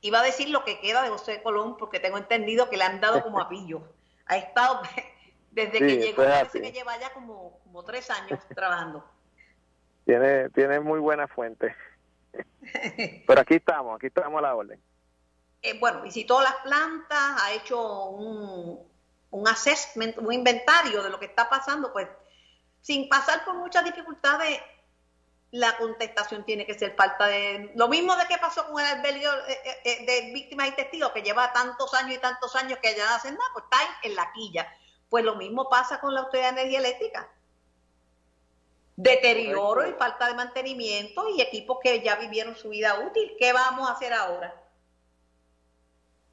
Iba 0.00 0.20
a 0.20 0.22
decir 0.22 0.48
lo 0.48 0.64
que 0.64 0.80
queda 0.80 1.02
de 1.02 1.10
José 1.10 1.42
Colón 1.42 1.76
porque 1.76 2.00
tengo 2.00 2.16
entendido 2.16 2.70
que 2.70 2.76
le 2.76 2.84
han 2.84 3.00
dado 3.00 3.22
como 3.22 3.40
apillo. 3.42 3.82
Ha 4.26 4.38
estado 4.38 4.80
desde 5.50 5.78
que 5.78 5.96
llegó, 5.98 6.24
parece 6.24 6.62
que 6.62 6.72
lleva 6.72 6.98
ya 6.98 7.12
como, 7.12 7.60
como 7.64 7.84
tres 7.84 8.10
años 8.10 8.40
trabajando. 8.54 9.04
Tiene, 10.08 10.48
tiene 10.48 10.80
muy 10.80 11.00
buena 11.00 11.28
fuente. 11.28 11.76
Pero 13.26 13.40
aquí 13.42 13.56
estamos, 13.56 13.94
aquí 13.94 14.06
estamos 14.06 14.38
a 14.38 14.40
la 14.40 14.54
orden. 14.54 14.80
Eh, 15.60 15.78
bueno, 15.78 16.00
visitó 16.00 16.40
las 16.40 16.54
plantas, 16.64 17.42
ha 17.42 17.52
hecho 17.52 18.06
un, 18.06 18.88
un 19.30 19.48
assessment, 19.48 20.16
un 20.16 20.32
inventario 20.32 21.02
de 21.02 21.10
lo 21.10 21.20
que 21.20 21.26
está 21.26 21.50
pasando, 21.50 21.92
pues 21.92 22.08
sin 22.80 23.06
pasar 23.10 23.44
por 23.44 23.56
muchas 23.56 23.84
dificultades, 23.84 24.58
la 25.50 25.76
contestación 25.76 26.42
tiene 26.46 26.64
que 26.64 26.72
ser 26.72 26.96
falta 26.96 27.26
de... 27.26 27.72
Lo 27.74 27.88
mismo 27.88 28.16
de 28.16 28.24
que 28.28 28.38
pasó 28.38 28.66
con 28.66 28.80
el 28.80 28.86
albergue 28.86 29.26
eh, 29.26 29.80
eh, 29.84 30.06
de 30.06 30.32
víctimas 30.32 30.68
y 30.68 30.72
testigos, 30.72 31.12
que 31.12 31.20
lleva 31.20 31.52
tantos 31.52 31.92
años 31.92 32.16
y 32.16 32.18
tantos 32.18 32.56
años 32.56 32.78
que 32.82 32.96
ya 32.96 33.04
no 33.04 33.14
hacen 33.14 33.34
nada, 33.34 33.50
pues 33.52 33.66
está 33.70 33.76
en 34.04 34.16
la 34.16 34.32
quilla. 34.32 34.74
Pues 35.10 35.22
lo 35.22 35.34
mismo 35.34 35.68
pasa 35.68 36.00
con 36.00 36.14
la 36.14 36.20
Autoridad 36.20 36.54
de 36.54 36.62
Energía 36.62 36.78
Eléctrica. 36.78 37.28
Deterioro 39.00 39.88
y 39.88 39.92
falta 39.92 40.26
de 40.26 40.34
mantenimiento 40.34 41.28
y 41.28 41.40
equipos 41.40 41.78
que 41.80 42.02
ya 42.02 42.16
vivieron 42.16 42.56
su 42.56 42.70
vida 42.70 42.98
útil. 42.98 43.30
¿Qué 43.38 43.52
vamos 43.52 43.88
a 43.88 43.92
hacer 43.92 44.12
ahora? 44.12 44.52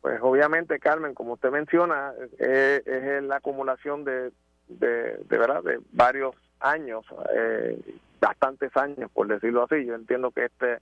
Pues 0.01 0.19
obviamente, 0.19 0.79
Carmen, 0.79 1.13
como 1.13 1.33
usted 1.33 1.51
menciona, 1.51 2.15
eh, 2.39 2.81
es 2.83 3.21
la 3.21 3.35
acumulación 3.35 4.03
de, 4.03 4.31
de, 4.67 5.15
de, 5.15 5.37
verdad 5.37 5.61
de 5.61 5.79
varios 5.91 6.33
años, 6.59 7.05
eh, 7.35 7.79
bastantes 8.19 8.75
años, 8.75 9.11
por 9.13 9.27
decirlo 9.27 9.65
así. 9.65 9.85
Yo 9.85 9.93
entiendo 9.93 10.31
que 10.31 10.45
este 10.45 10.79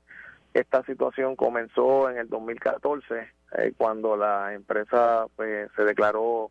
esta 0.53 0.83
situación 0.83 1.35
comenzó 1.35 2.09
en 2.09 2.17
el 2.17 2.29
2014, 2.29 3.27
eh, 3.57 3.73
cuando 3.75 4.15
la 4.15 4.53
empresa 4.53 5.25
pues, 5.35 5.69
se 5.75 5.83
declaró 5.83 6.49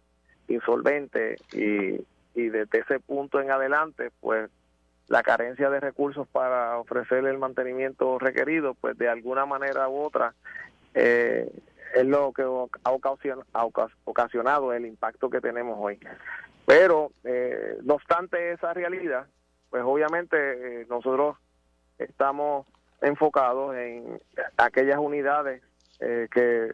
insolvente 0.48 1.36
y, 1.52 2.04
y 2.34 2.48
desde 2.50 2.80
ese 2.80 3.00
punto 3.00 3.40
en 3.40 3.50
adelante, 3.50 4.10
pues 4.20 4.50
la 5.08 5.22
carencia 5.22 5.70
de 5.70 5.80
recursos 5.80 6.26
para 6.28 6.78
ofrecer 6.78 7.24
el 7.26 7.38
mantenimiento 7.38 8.18
requerido, 8.18 8.74
pues 8.74 8.96
de 8.98 9.08
alguna 9.08 9.46
manera 9.46 9.88
u 9.88 10.00
otra 10.00 10.34
eh, 10.94 11.50
es 11.94 12.06
lo 12.06 12.32
que 12.32 12.42
ha 12.42 12.92
ocasionado 14.04 14.72
el 14.72 14.86
impacto 14.86 15.30
que 15.30 15.40
tenemos 15.40 15.76
hoy. 15.80 15.98
Pero, 16.66 17.10
eh, 17.24 17.78
no 17.82 17.94
obstante 17.94 18.52
esa 18.52 18.72
realidad, 18.72 19.26
pues 19.70 19.82
obviamente 19.84 20.82
eh, 20.82 20.86
nosotros 20.88 21.36
estamos 21.98 22.66
enfocados 23.00 23.74
en 23.76 24.20
aquellas 24.56 24.98
unidades 24.98 25.62
eh, 26.00 26.28
que 26.30 26.72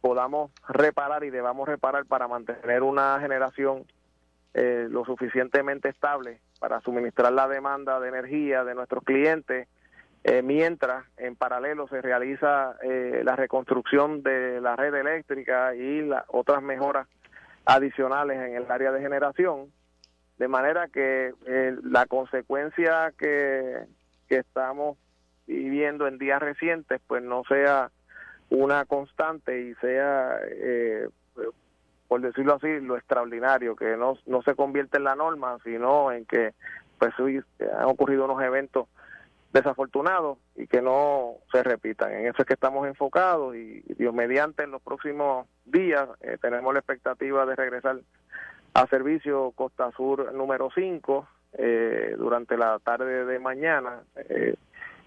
podamos 0.00 0.50
reparar 0.68 1.24
y 1.24 1.30
debamos 1.30 1.68
reparar 1.68 2.06
para 2.06 2.28
mantener 2.28 2.82
una 2.82 3.18
generación 3.20 3.84
lo 4.54 5.04
suficientemente 5.04 5.88
estable 5.88 6.40
para 6.58 6.80
suministrar 6.80 7.32
la 7.32 7.46
demanda 7.46 8.00
de 8.00 8.08
energía 8.08 8.64
de 8.64 8.74
nuestros 8.74 9.04
clientes, 9.04 9.68
mientras 10.42 11.04
en 11.16 11.36
paralelo 11.36 11.86
se 11.88 12.02
realiza 12.02 12.74
la 12.82 13.36
reconstrucción 13.36 14.22
de 14.22 14.60
la 14.60 14.74
red 14.76 14.94
eléctrica 14.94 15.74
y 15.74 16.02
las 16.02 16.24
otras 16.28 16.62
mejoras 16.62 17.06
adicionales 17.64 18.38
en 18.38 18.56
el 18.56 18.70
área 18.70 18.92
de 18.92 19.00
generación, 19.00 19.72
de 20.38 20.48
manera 20.48 20.88
que 20.88 21.32
eh, 21.46 21.76
la 21.82 22.06
consecuencia 22.06 23.12
que, 23.18 23.84
que 24.28 24.36
estamos 24.36 24.96
viviendo 25.46 26.06
en 26.06 26.18
días 26.18 26.40
recientes, 26.40 27.00
pues 27.06 27.22
no 27.22 27.42
sea 27.44 27.90
una 28.48 28.84
constante 28.86 29.60
y 29.60 29.74
sea, 29.76 30.38
eh, 30.44 31.08
por 32.10 32.20
decirlo 32.22 32.56
así, 32.56 32.80
lo 32.80 32.96
extraordinario, 32.96 33.76
que 33.76 33.96
no, 33.96 34.18
no 34.26 34.42
se 34.42 34.56
convierte 34.56 34.96
en 34.96 35.04
la 35.04 35.14
norma, 35.14 35.58
sino 35.62 36.10
en 36.10 36.26
que 36.26 36.54
pues 36.98 37.14
han 37.20 37.84
ocurrido 37.84 38.24
unos 38.24 38.42
eventos 38.42 38.88
desafortunados 39.52 40.36
y 40.56 40.66
que 40.66 40.82
no 40.82 41.34
se 41.52 41.62
repitan. 41.62 42.10
En 42.12 42.26
eso 42.26 42.42
es 42.42 42.46
que 42.46 42.54
estamos 42.54 42.88
enfocados 42.88 43.54
y 43.54 43.82
Dios 43.96 44.12
mediante 44.12 44.64
en 44.64 44.72
los 44.72 44.82
próximos 44.82 45.46
días 45.64 46.08
eh, 46.20 46.36
tenemos 46.42 46.72
la 46.72 46.80
expectativa 46.80 47.46
de 47.46 47.54
regresar 47.54 48.00
a 48.74 48.86
servicio 48.88 49.52
Costa 49.52 49.92
Sur 49.92 50.34
número 50.34 50.68
5 50.74 51.28
eh, 51.52 52.16
durante 52.18 52.56
la 52.56 52.80
tarde 52.80 53.24
de 53.24 53.38
mañana 53.38 54.00
eh, 54.16 54.56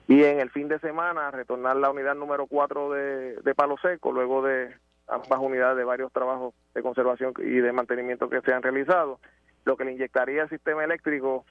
y 0.08 0.24
en 0.24 0.40
el 0.40 0.52
fin 0.52 0.70
de 0.70 0.80
semana 0.80 1.32
retornar 1.32 1.76
la 1.76 1.92
unidad 1.92 2.16
número 2.16 2.48
4 2.48 2.92
de, 2.92 3.36
de 3.42 3.56
Palo 3.56 3.76
Seco 3.82 4.14
luego 4.14 4.42
de 4.42 4.74
ambas 5.08 5.40
unidades 5.40 5.78
de 5.78 5.84
varios 5.84 6.12
trabajos 6.12 6.54
de 6.74 6.82
conservación 6.82 7.34
y 7.40 7.60
de 7.60 7.72
mantenimiento 7.72 8.30
que 8.30 8.42
se 8.42 8.54
han 8.54 8.64
realizado, 8.64 9.20
lo 9.66 9.78
que 9.78 9.86
le 9.86 9.94
inyectaría 9.94 10.44
el 10.44 10.50
sistema 10.50 10.84
eléctrico 10.84 11.46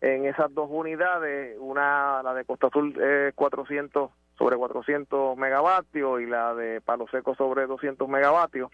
en 0.00 0.26
esas 0.26 0.52
dos 0.54 0.68
unidades, 0.70 1.56
una 1.58 2.22
la 2.22 2.34
de 2.34 2.44
Costa 2.44 2.68
Azul 2.68 2.94
400 3.34 4.10
sobre 4.38 4.56
400 4.56 5.36
megavatios 5.36 6.20
y 6.20 6.26
la 6.26 6.54
de 6.54 6.80
Palo 6.80 7.06
Seco 7.10 7.34
sobre 7.34 7.66
200 7.66 8.08
megavatios, 8.08 8.70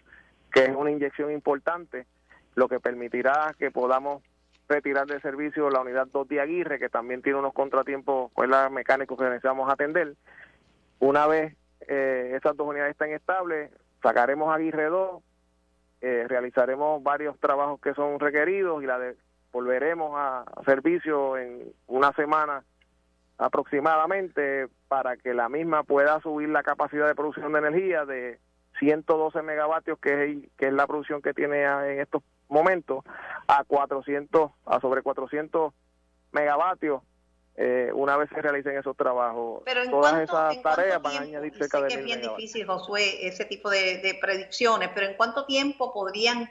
que 0.51 0.65
es 0.65 0.75
una 0.75 0.91
inyección 0.91 1.31
importante, 1.31 2.05
lo 2.53 2.69
que 2.69 2.79
permitirá 2.79 3.55
que 3.57 3.71
podamos 3.71 4.21
retirar 4.69 5.07
de 5.07 5.19
servicio 5.19 5.69
la 5.69 5.81
unidad 5.81 6.07
2 6.07 6.27
de 6.27 6.39
Aguirre, 6.39 6.79
que 6.79 6.89
también 6.89 7.21
tiene 7.21 7.39
unos 7.39 7.53
contratiempos 7.53 8.31
pues, 8.33 8.49
mecánicos 8.71 9.17
que 9.17 9.25
necesitamos 9.25 9.71
atender. 9.71 10.15
Una 10.99 11.27
vez 11.27 11.55
eh, 11.87 12.33
esas 12.35 12.55
dos 12.55 12.67
unidades 12.67 12.91
estén 12.91 13.13
estables, 13.13 13.71
sacaremos 14.05 14.53
Aguirre 14.53 14.85
2, 14.85 15.23
eh, 16.01 16.25
realizaremos 16.27 17.01
varios 17.01 17.39
trabajos 17.39 17.81
que 17.81 17.95
son 17.95 18.19
requeridos 18.19 18.83
y 18.83 18.85
la 18.85 18.99
de 18.99 19.15
volveremos 19.51 20.11
a, 20.15 20.45
servicio 20.63 21.37
en 21.37 21.73
una 21.87 22.13
semana 22.13 22.63
aproximadamente 23.39 24.67
para 24.87 25.17
que 25.17 25.33
la 25.33 25.49
misma 25.49 25.81
pueda 25.81 26.21
subir 26.21 26.49
la 26.49 26.61
capacidad 26.61 27.07
de 27.07 27.15
producción 27.15 27.51
de 27.53 27.59
energía 27.59 28.05
de 28.05 28.37
112 28.77 29.41
megavatios 29.41 29.97
que 29.97 30.23
es, 30.23 30.37
que 30.55 30.67
es 30.67 30.73
la 30.73 30.85
producción 30.85 31.23
que 31.23 31.33
tiene 31.33 31.63
en 31.63 31.99
estos 31.99 32.21
momentos 32.47 33.03
a 33.47 33.63
400 33.63 34.51
a 34.67 34.79
sobre 34.81 35.01
400 35.01 35.73
megavatios 36.31 37.01
eh, 37.57 37.91
una 37.93 38.17
vez 38.17 38.29
se 38.29 38.41
realicen 38.41 38.77
esos 38.77 38.97
trabajos 38.97 39.61
Pero 39.63 39.89
todas 39.89 40.21
esas 40.21 40.61
tareas 40.61 41.01
van 41.01 41.17
a 41.17 41.21
añadir 41.21 41.55
cerca 41.55 41.81
de 41.81 41.87
que 41.87 41.93
es 41.95 42.03
bien 42.03 42.21
difícil 42.21 42.65
Josué 42.65 43.25
ese 43.27 43.45
tipo 43.45 43.69
de, 43.69 43.99
de 43.99 44.17
predicciones 44.21 44.89
pero 44.93 45.07
en 45.07 45.15
cuánto 45.15 45.45
tiempo 45.45 45.93
podrían 45.93 46.49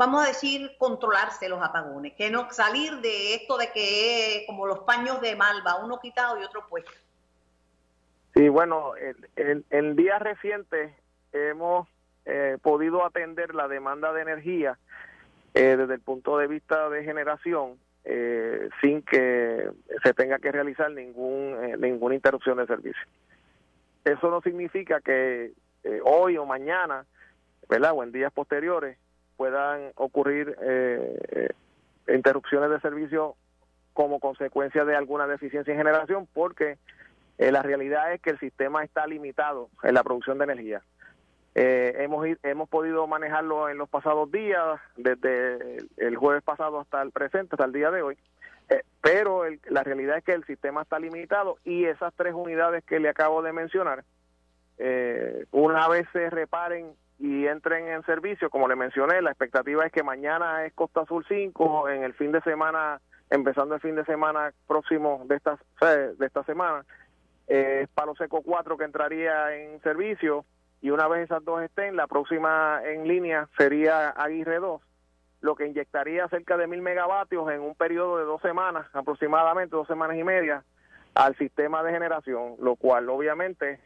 vamos 0.00 0.24
a 0.24 0.28
decir, 0.28 0.70
controlarse 0.78 1.46
los 1.50 1.62
apagones, 1.62 2.14
que 2.14 2.30
no 2.30 2.50
salir 2.50 3.02
de 3.02 3.34
esto 3.34 3.58
de 3.58 3.70
que 3.70 4.44
como 4.46 4.66
los 4.66 4.78
paños 4.78 5.20
de 5.20 5.36
malva, 5.36 5.76
uno 5.84 6.00
quitado 6.00 6.40
y 6.40 6.42
otro 6.42 6.66
puesto. 6.70 6.90
Sí, 8.32 8.48
bueno, 8.48 8.92
en, 9.36 9.62
en, 9.68 9.96
días 9.96 10.22
recientes 10.22 10.90
hemos 11.34 11.86
eh, 12.24 12.56
podido 12.62 13.04
atender 13.04 13.54
la 13.54 13.68
demanda 13.68 14.14
de 14.14 14.22
energía 14.22 14.78
eh, 15.52 15.76
desde 15.76 15.94
el 15.94 16.00
punto 16.00 16.38
de 16.38 16.46
vista 16.46 16.88
de 16.88 17.04
generación 17.04 17.78
eh, 18.04 18.68
sin 18.80 19.02
que 19.02 19.70
se 20.02 20.14
tenga 20.14 20.38
que 20.38 20.52
realizar 20.52 20.90
ningún 20.90 21.80
ninguna 21.80 22.14
interrupción 22.14 22.58
de 22.58 22.66
servicio. 22.66 23.02
Eso 24.04 24.30
no 24.30 24.40
significa 24.40 25.00
que 25.00 25.52
hoy 26.04 26.36
o 26.36 26.46
mañana, 26.46 27.04
¿verdad? 27.68 27.92
O 27.94 28.02
en 28.02 28.12
días 28.12 28.32
posteriores 28.32 28.96
puedan 29.40 29.92
ocurrir 29.94 30.54
eh, 30.60 31.48
eh, 32.08 32.14
interrupciones 32.14 32.68
de 32.68 32.78
servicio 32.80 33.36
como 33.94 34.20
consecuencia 34.20 34.84
de 34.84 34.94
alguna 34.94 35.26
deficiencia 35.26 35.72
en 35.72 35.78
generación, 35.78 36.28
porque 36.34 36.76
eh, 37.38 37.50
la 37.50 37.62
realidad 37.62 38.12
es 38.12 38.20
que 38.20 38.28
el 38.28 38.38
sistema 38.38 38.84
está 38.84 39.06
limitado 39.06 39.70
en 39.82 39.94
la 39.94 40.04
producción 40.04 40.36
de 40.36 40.44
energía. 40.44 40.82
Hemos 41.54 42.26
hemos 42.42 42.68
podido 42.68 43.06
manejarlo 43.06 43.68
en 43.68 43.78
los 43.78 43.88
pasados 43.88 44.30
días, 44.30 44.80
desde 44.96 45.78
el 45.96 46.16
jueves 46.16 46.42
pasado 46.42 46.80
hasta 46.80 47.02
el 47.02 47.10
presente, 47.10 47.54
hasta 47.54 47.64
el 47.64 47.72
día 47.72 47.90
de 47.90 48.02
hoy, 48.02 48.18
pero 49.00 49.42
la 49.68 49.82
realidad 49.82 50.18
es 50.18 50.24
que 50.24 50.32
el 50.32 50.44
sistema 50.44 50.82
está 50.82 50.98
limitado 50.98 51.58
y 51.64 51.86
esas 51.86 52.14
tres 52.14 52.34
unidades 52.34 52.84
que 52.84 53.00
le 53.00 53.08
acabo 53.08 53.42
de 53.42 53.52
mencionar, 53.52 54.04
una 55.50 55.88
vez 55.88 56.06
se 56.12 56.30
reparen 56.30 56.94
y 57.18 57.46
entren 57.46 57.88
en 57.88 58.02
servicio, 58.04 58.48
como 58.48 58.66
le 58.66 58.76
mencioné, 58.76 59.20
la 59.20 59.30
expectativa 59.30 59.84
es 59.84 59.92
que 59.92 60.02
mañana 60.02 60.64
es 60.64 60.72
Costa 60.72 61.02
Azul 61.02 61.24
5, 61.28 61.90
en 61.90 62.02
el 62.02 62.14
fin 62.14 62.32
de 62.32 62.40
semana, 62.40 63.00
empezando 63.28 63.74
el 63.74 63.80
fin 63.82 63.94
de 63.94 64.06
semana 64.06 64.52
próximo 64.66 65.22
de 65.26 65.36
esta, 65.36 65.58
de 65.80 66.26
esta 66.26 66.42
semana, 66.44 66.84
es 67.46 67.88
Palo 67.88 68.14
Seco 68.14 68.40
4 68.40 68.78
que 68.78 68.84
entraría 68.84 69.54
en 69.54 69.82
servicio 69.82 70.46
y 70.80 70.90
una 70.90 71.08
vez 71.08 71.24
esas 71.24 71.44
dos 71.44 71.62
estén, 71.62 71.96
la 71.96 72.06
próxima 72.06 72.80
en 72.84 73.06
línea 73.06 73.48
sería 73.56 74.10
Aguirre 74.10 74.58
2, 74.58 74.80
lo 75.42 75.54
que 75.54 75.66
inyectaría 75.66 76.28
cerca 76.28 76.56
de 76.56 76.66
mil 76.66 76.82
megavatios 76.82 77.50
en 77.50 77.60
un 77.60 77.74
periodo 77.74 78.18
de 78.18 78.24
dos 78.24 78.40
semanas, 78.40 78.86
aproximadamente 78.92 79.76
dos 79.76 79.86
semanas 79.86 80.16
y 80.16 80.24
media, 80.24 80.64
al 81.14 81.36
sistema 81.36 81.82
de 81.82 81.92
generación, 81.92 82.56
lo 82.60 82.76
cual 82.76 83.08
obviamente 83.08 83.80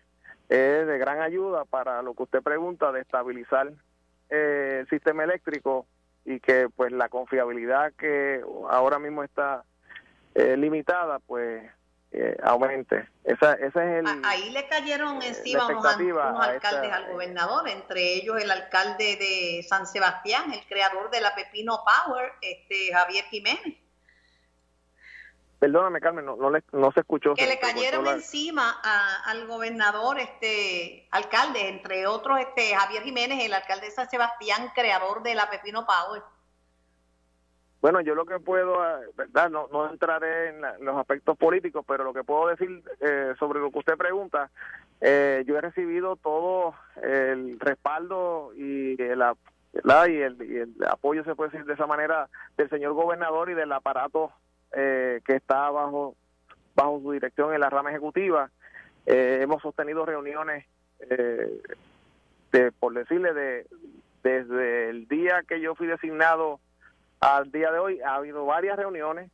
es 0.49 0.87
de 0.87 0.99
gran 0.99 1.21
ayuda 1.21 1.65
para 1.65 2.03
lo 2.03 2.15
que 2.15 2.25
usted 2.25 2.43
pregunta 2.43 2.93
de 2.93 3.01
estabilizar 3.01 3.73
eh, 4.31 4.79
el 4.81 4.89
sistema 4.89 5.25
eléctrico 5.25 5.87
y 6.25 6.41
que 6.41 6.69
pues 6.75 6.93
la 6.93 7.09
confiabilidad 7.09 7.93
que 7.95 8.43
ahora 8.71 8.99
mismo 8.99 9.23
está 9.23 9.65
eh, 10.35 10.57
limitada 10.57 11.19
pues 11.21 11.63
eh, 12.17 12.37
aumente. 12.45 13.09
Esa, 13.25 13.55
ese 13.55 13.67
es 13.67 13.77
el, 13.77 14.25
Ahí 14.25 14.51
le 14.51 14.69
cayeron 14.69 15.21
encima 15.21 15.67
unos, 15.67 15.85
alcaldes 15.85 16.93
al 16.93 17.11
gobernador, 17.11 17.69
entre 17.69 18.15
ellos 18.15 18.41
el 18.41 18.51
alcalde 18.51 19.17
de 19.17 19.67
San 19.69 19.87
Sebastián, 19.87 20.53
el 20.53 20.65
creador 20.67 21.11
de 21.11 21.21
la 21.21 21.35
Pepino 21.35 21.81
Power, 21.85 22.33
este 22.41 22.93
Javier 22.93 23.25
Jiménez. 23.25 23.79
Perdóname, 25.59 26.01
Carmen, 26.01 26.27
no, 26.27 26.37
no, 26.37 26.93
se 26.93 27.01
escuchó. 27.01 27.35
Que 27.35 27.47
le 27.47 27.59
cayeron 27.59 28.07
encima 28.07 28.81
al 29.25 29.47
gobernador, 29.47 30.21
este 30.21 31.09
alcalde, 31.11 31.69
entre 31.69 32.07
otros 32.07 32.39
este 32.39 32.77
Javier 32.77 33.03
Jiménez, 33.03 33.43
el 33.43 33.55
alcalde 33.55 33.87
de 33.87 33.93
San 33.93 34.09
Sebastián, 34.09 34.71
creador 34.75 35.23
de 35.23 35.35
la 35.35 35.51
Pepino 35.51 35.87
Power. 35.87 36.23
Bueno, 37.85 38.01
yo 38.01 38.15
lo 38.15 38.25
que 38.25 38.41
puedo, 38.41 38.81
ah, 38.81 38.99
¿verdad? 39.15 39.51
No, 39.51 39.69
no 39.71 39.91
entraré 39.91 40.49
en, 40.49 40.63
los 40.81 40.97
aspectos 40.97 41.37
políticos, 41.37 41.85
pero 41.87 42.03
lo 42.03 42.15
que 42.15 42.25
puedo 42.25 42.47
decir 42.47 42.83
eh, 43.01 43.35
sobre 43.39 43.61
lo 43.61 43.71
que 43.71 43.81
usted 43.81 43.99
pregunta, 43.99 44.49
eh, 45.03 45.45
yo 45.47 45.59
he 45.59 45.61
recibido 45.61 46.17
todo 46.17 46.75
el 47.03 47.61
respaldo 47.61 48.53
y 48.57 48.97
el, 48.99 49.21
el, 49.21 50.51
y 50.51 50.57
el 50.57 50.75
apoyo, 50.89 51.25
se 51.25 51.35
puede 51.35 51.51
decir 51.51 51.67
de 51.67 51.75
esa 51.75 51.87
manera, 51.87 52.31
del 52.57 52.71
señor 52.71 52.95
gobernador 52.95 53.51
y 53.51 53.55
del 53.55 53.71
aparato 53.71 54.33
eh, 54.73 55.21
que 55.27 55.37
está 55.37 55.69
bajo, 55.69 56.17
bajo 56.75 57.01
su 57.03 57.13
dirección 57.13 57.53
en 57.53 57.61
la 57.61 57.69
rama 57.69 57.91
ejecutiva. 57.91 58.49
hemos 59.05 59.61
sostenido 59.61 60.07
reuniones, 60.07 60.65
de, 62.51 62.73
por 62.81 62.95
decirle, 62.95 63.35
de 63.35 63.67
desde 64.23 64.89
el 64.89 65.07
día 65.07 65.43
que 65.47 65.61
yo 65.61 65.75
fui 65.75 65.87
designado 65.87 66.61
al 67.25 67.51
día 67.51 67.73
de 67.73 67.79
hoy 67.79 68.01
ha 68.03 68.17
habido 68.17 68.45
varias 68.45 68.77
reuniones. 68.77 69.31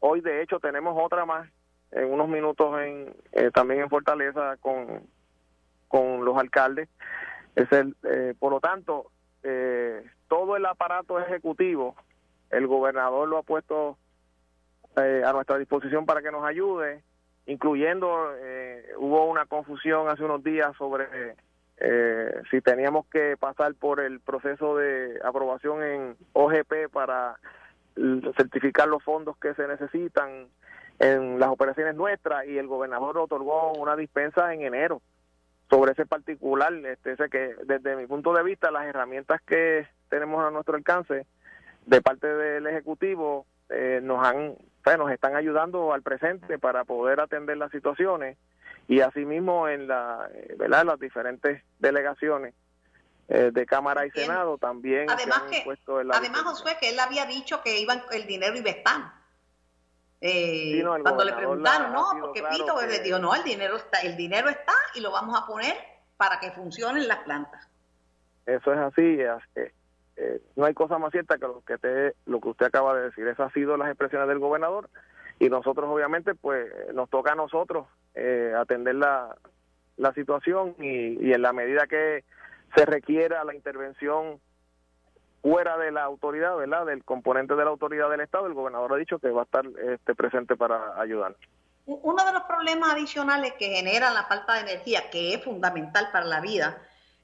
Hoy, 0.00 0.22
de 0.22 0.42
hecho, 0.42 0.60
tenemos 0.60 0.96
otra 0.98 1.26
más 1.26 1.48
en 1.92 2.10
unos 2.10 2.28
minutos 2.28 2.80
en, 2.80 3.14
eh, 3.32 3.50
también 3.52 3.82
en 3.82 3.90
Fortaleza 3.90 4.56
con, 4.60 5.02
con 5.88 6.24
los 6.24 6.38
alcaldes. 6.38 6.88
Es 7.54 7.70
el, 7.72 7.94
eh, 8.04 8.34
por 8.38 8.50
lo 8.50 8.60
tanto, 8.60 9.10
eh, 9.42 10.02
todo 10.28 10.56
el 10.56 10.64
aparato 10.64 11.20
ejecutivo, 11.20 11.96
el 12.50 12.66
gobernador 12.66 13.28
lo 13.28 13.38
ha 13.38 13.42
puesto 13.42 13.98
a 14.96 15.32
nuestra 15.32 15.58
disposición 15.58 16.06
para 16.06 16.22
que 16.22 16.30
nos 16.30 16.44
ayude, 16.44 17.02
incluyendo, 17.46 18.06
hubo 18.98 19.24
una 19.24 19.44
confusión 19.44 20.08
hace 20.08 20.22
unos 20.22 20.44
días 20.44 20.70
sobre 20.76 21.34
eh, 21.78 22.42
si 22.50 22.60
teníamos 22.60 23.06
que 23.06 23.36
pasar 23.36 23.74
por 23.74 24.00
el 24.00 24.20
proceso 24.20 24.76
de 24.76 25.18
aprobación 25.24 25.82
en 25.82 26.16
OGP 26.32 26.90
para 26.92 27.38
certificar 28.36 28.88
los 28.88 29.02
fondos 29.02 29.36
que 29.38 29.54
se 29.54 29.66
necesitan 29.66 30.48
en 30.98 31.38
las 31.38 31.48
operaciones 31.48 31.94
nuestras 31.94 32.46
y 32.46 32.58
el 32.58 32.66
gobernador 32.66 33.18
otorgó 33.18 33.72
una 33.72 33.96
dispensa 33.96 34.52
en 34.52 34.62
enero 34.62 35.02
sobre 35.70 35.92
ese 35.92 36.06
particular, 36.06 36.72
este, 36.72 37.16
sé 37.16 37.28
que 37.28 37.54
desde 37.64 37.96
mi 37.96 38.06
punto 38.06 38.32
de 38.32 38.42
vista 38.42 38.70
las 38.70 38.86
herramientas 38.86 39.40
que 39.42 39.86
tenemos 40.08 40.44
a 40.44 40.50
nuestro 40.50 40.76
alcance 40.76 41.26
de 41.86 42.02
parte 42.02 42.26
del 42.26 42.66
ejecutivo 42.66 43.46
eh, 43.70 44.00
nos 44.02 44.24
han, 44.24 44.54
pues, 44.82 44.98
nos 44.98 45.10
están 45.10 45.36
ayudando 45.36 45.92
al 45.92 46.02
presente 46.02 46.58
para 46.58 46.84
poder 46.84 47.20
atender 47.20 47.56
las 47.56 47.70
situaciones 47.72 48.36
y 48.88 49.00
asimismo 49.00 49.68
en 49.68 49.88
la, 49.88 50.28
eh, 50.32 50.54
¿verdad? 50.58 50.84
las 50.84 51.00
diferentes 51.00 51.62
delegaciones 51.78 52.54
eh, 53.28 53.50
de 53.52 53.66
Cámara 53.66 54.06
y 54.06 54.10
Senado 54.10 54.58
también 54.58 55.08
además 55.10 55.44
que 55.50 55.64
además 56.12 56.42
Josué 56.42 56.76
que 56.80 56.90
él 56.90 57.00
había 57.00 57.24
dicho 57.26 57.62
que 57.62 57.78
iban 57.80 58.02
el 58.12 58.26
dinero 58.26 58.56
iba 58.56 58.70
a 58.70 58.74
estar. 58.74 59.24
Eh, 60.20 60.82
cuando 61.02 61.24
le 61.24 61.32
preguntaron 61.32 61.92
no 61.92 62.06
porque 62.20 62.42
Pito 62.42 62.74
pues, 62.74 63.02
dijo 63.02 63.18
no 63.18 63.34
el 63.34 63.42
dinero 63.42 63.76
está 63.76 64.00
el 64.00 64.16
dinero 64.16 64.48
está 64.48 64.72
y 64.94 65.00
lo 65.00 65.10
vamos 65.10 65.38
a 65.38 65.46
poner 65.46 65.74
para 66.16 66.38
que 66.38 66.50
funcionen 66.52 67.08
las 67.08 67.18
plantas 67.24 67.68
eso 68.46 68.72
es 68.72 68.78
así 68.78 69.18
no 70.56 70.64
hay 70.64 70.74
cosa 70.74 70.98
más 70.98 71.10
cierta 71.10 71.38
que 71.38 71.46
lo 71.46 71.62
que 71.62 71.76
te, 71.78 72.14
lo 72.26 72.40
que 72.40 72.48
usted 72.48 72.66
acaba 72.66 72.94
de 72.94 73.06
decir. 73.06 73.26
Esas 73.26 73.46
han 73.46 73.52
sido 73.52 73.76
las 73.76 73.88
expresiones 73.88 74.28
del 74.28 74.38
gobernador 74.38 74.88
y 75.38 75.48
nosotros 75.48 75.88
obviamente 75.90 76.34
pues 76.34 76.70
nos 76.94 77.10
toca 77.10 77.32
a 77.32 77.36
nosotros 77.36 77.86
eh, 78.14 78.52
atender 78.56 78.94
la, 78.94 79.36
la 79.96 80.12
situación 80.12 80.74
y, 80.78 81.32
en 81.32 81.42
la 81.42 81.52
medida 81.52 81.86
que 81.86 82.24
se 82.74 82.84
requiera 82.84 83.44
la 83.44 83.54
intervención 83.54 84.40
fuera 85.42 85.76
de 85.76 85.92
la 85.92 86.04
autoridad, 86.04 86.56
¿verdad? 86.56 86.86
Del 86.86 87.04
componente 87.04 87.54
de 87.54 87.64
la 87.64 87.70
autoridad 87.70 88.10
del 88.10 88.20
Estado, 88.20 88.46
el 88.46 88.54
gobernador 88.54 88.94
ha 88.94 88.96
dicho 88.96 89.18
que 89.18 89.30
va 89.30 89.42
a 89.42 89.44
estar 89.44 89.64
este, 89.92 90.14
presente 90.14 90.56
para 90.56 90.98
ayudar. 91.00 91.36
Uno 91.86 92.24
de 92.24 92.32
los 92.32 92.44
problemas 92.44 92.94
adicionales 92.94 93.52
que 93.58 93.66
genera 93.66 94.10
la 94.10 94.24
falta 94.24 94.54
de 94.54 94.60
energía, 94.60 95.10
que 95.10 95.34
es 95.34 95.44
fundamental 95.44 96.08
para 96.12 96.24
la 96.24 96.40
vida, 96.40 96.78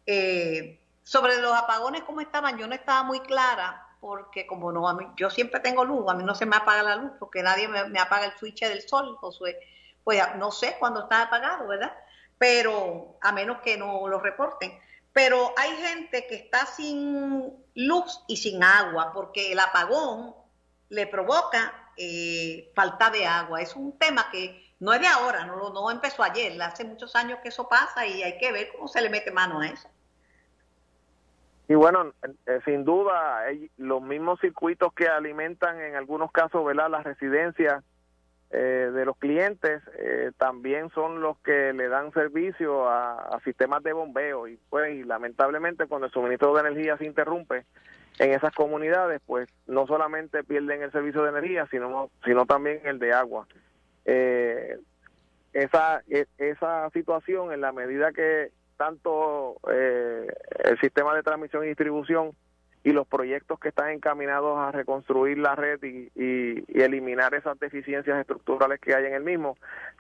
eh, 0.05 0.79
sobre 1.03 1.41
los 1.41 1.53
apagones, 1.55 2.03
¿cómo 2.03 2.21
estaban? 2.21 2.59
Yo 2.59 2.67
no 2.67 2.75
estaba 2.75 3.03
muy 3.05 3.21
clara, 3.21 3.87
porque 4.01 4.47
como 4.47 4.73
no, 4.73 4.89
a 4.89 4.95
mí, 4.95 5.07
yo 5.17 5.31
siempre 5.31 5.61
tengo 5.61 5.85
luz, 5.85 6.09
a 6.09 6.15
mí 6.15 6.25
no 6.25 6.35
se 6.35 6.47
me 6.47 6.57
apaga 6.57 6.83
la 6.83 6.97
luz, 6.97 7.13
porque 7.19 7.43
nadie 7.43 7.69
me, 7.69 8.01
apaga 8.01 8.27
el 8.27 8.39
switch 8.39 8.61
del 8.61 8.83
sol, 8.89 9.17
Josué. 9.19 9.59
Pues 10.03 10.23
no 10.37 10.51
sé 10.51 10.77
cuándo 10.79 11.03
está 11.03 11.23
apagado, 11.23 11.69
¿verdad? 11.69 11.93
Pero 12.39 13.19
a 13.21 13.33
menos 13.33 13.59
que 13.61 13.77
no 13.77 14.09
lo 14.09 14.19
reporten. 14.19 14.79
Pero 15.13 15.53
hay 15.57 15.71
gente 15.77 16.27
que 16.27 16.37
está 16.37 16.65
sin 16.67 17.53
luz 17.75 18.25
y 18.27 18.39
sin 18.39 18.63
agua, 18.65 19.13
porque 19.13 19.53
el 19.53 19.59
apagón 19.59 20.35
le 20.89 21.07
provoca 21.07 21.93
eh, 21.97 22.73
falta 22.75 23.11
de 23.11 23.27
agua. 23.27 23.61
Es 23.61 23.77
un 23.77 23.99
tema 23.99 24.31
que 24.31 24.75
no 24.79 24.95
es 24.95 25.01
de 25.01 25.09
ahora, 25.09 25.45
no, 25.45 25.71
no 25.71 25.91
empezó 25.91 26.23
ayer, 26.23 26.61
hace 26.63 26.85
muchos 26.85 27.15
años 27.15 27.41
que 27.43 27.51
eso 27.51 27.69
pasa 27.69 28.07
y 28.07 28.23
hay 28.23 28.39
que 28.39 28.51
ver 28.51 28.71
cómo 28.73 28.89
se 28.89 29.03
le 29.03 29.11
mete 29.11 29.31
mano 29.31 29.61
a 29.61 29.67
eso. 29.67 29.89
Y 31.71 31.77
bueno, 31.77 32.13
eh, 32.47 32.59
sin 32.65 32.85
duda, 32.85 33.45
los 33.77 34.03
mismos 34.03 34.41
circuitos 34.41 34.93
que 34.93 35.07
alimentan 35.07 35.81
en 35.81 35.95
algunos 35.95 36.33
casos 36.33 36.65
¿verdad? 36.65 36.91
las 36.91 37.05
residencias 37.05 37.85
eh, 38.51 38.91
de 38.93 39.05
los 39.05 39.17
clientes 39.17 39.81
eh, 39.97 40.33
también 40.37 40.91
son 40.91 41.21
los 41.21 41.39
que 41.39 41.73
le 41.73 41.87
dan 41.87 42.13
servicio 42.13 42.89
a, 42.89 43.39
sistemas 43.45 43.85
de 43.85 43.93
bombeo 43.93 44.49
y 44.49 44.59
pues 44.69 44.97
y 44.97 45.05
lamentablemente 45.05 45.87
cuando 45.87 46.09
el 46.09 46.13
suministro 46.13 46.53
de 46.55 46.69
energía 46.69 46.99
se 46.99 47.07
interrumpe 47.07 47.65
en 48.19 48.33
esas 48.33 48.53
comunidades 48.53 49.23
pues 49.25 49.49
no 49.69 49.87
solamente 49.87 50.43
pierden 50.43 50.83
el 50.83 50.91
servicio 50.91 51.23
de 51.23 51.29
energía 51.29 51.69
sino 51.71 52.11
sino 52.25 52.47
también 52.47 52.81
el 52.83 52.99
de 52.99 53.13
agua 53.13 53.47
esa 55.53 56.03
e, 56.09 56.27
esa 56.39 56.91
situación 56.91 57.53
en 57.53 57.61
la 57.61 57.71
medida 57.71 58.11
que 58.11 58.51
tanto 58.81 59.61
eh, 59.71 60.27
el 60.65 60.81
sistema 60.81 61.15
de 61.15 61.23
transmisión 61.23 61.65
y 61.65 61.69
distribución 61.69 62.33
y 62.83 62.93
los 62.93 63.07
proyectos 63.07 63.61
que 63.61 63.69
están 63.69 63.91
encaminados 63.91 64.59
a 64.59 64.73
reconstruir 64.73 65.37
la 65.37 65.55
red 65.55 65.79
y, 65.83 66.11
eliminar 66.81 67.35
esas 67.35 67.61
deficiencias 67.61 68.19
estructurales 68.19 68.81
que 68.81 68.95
hay 68.95 69.05
en 69.05 69.13
el 69.13 69.23
mismo, 69.23 69.59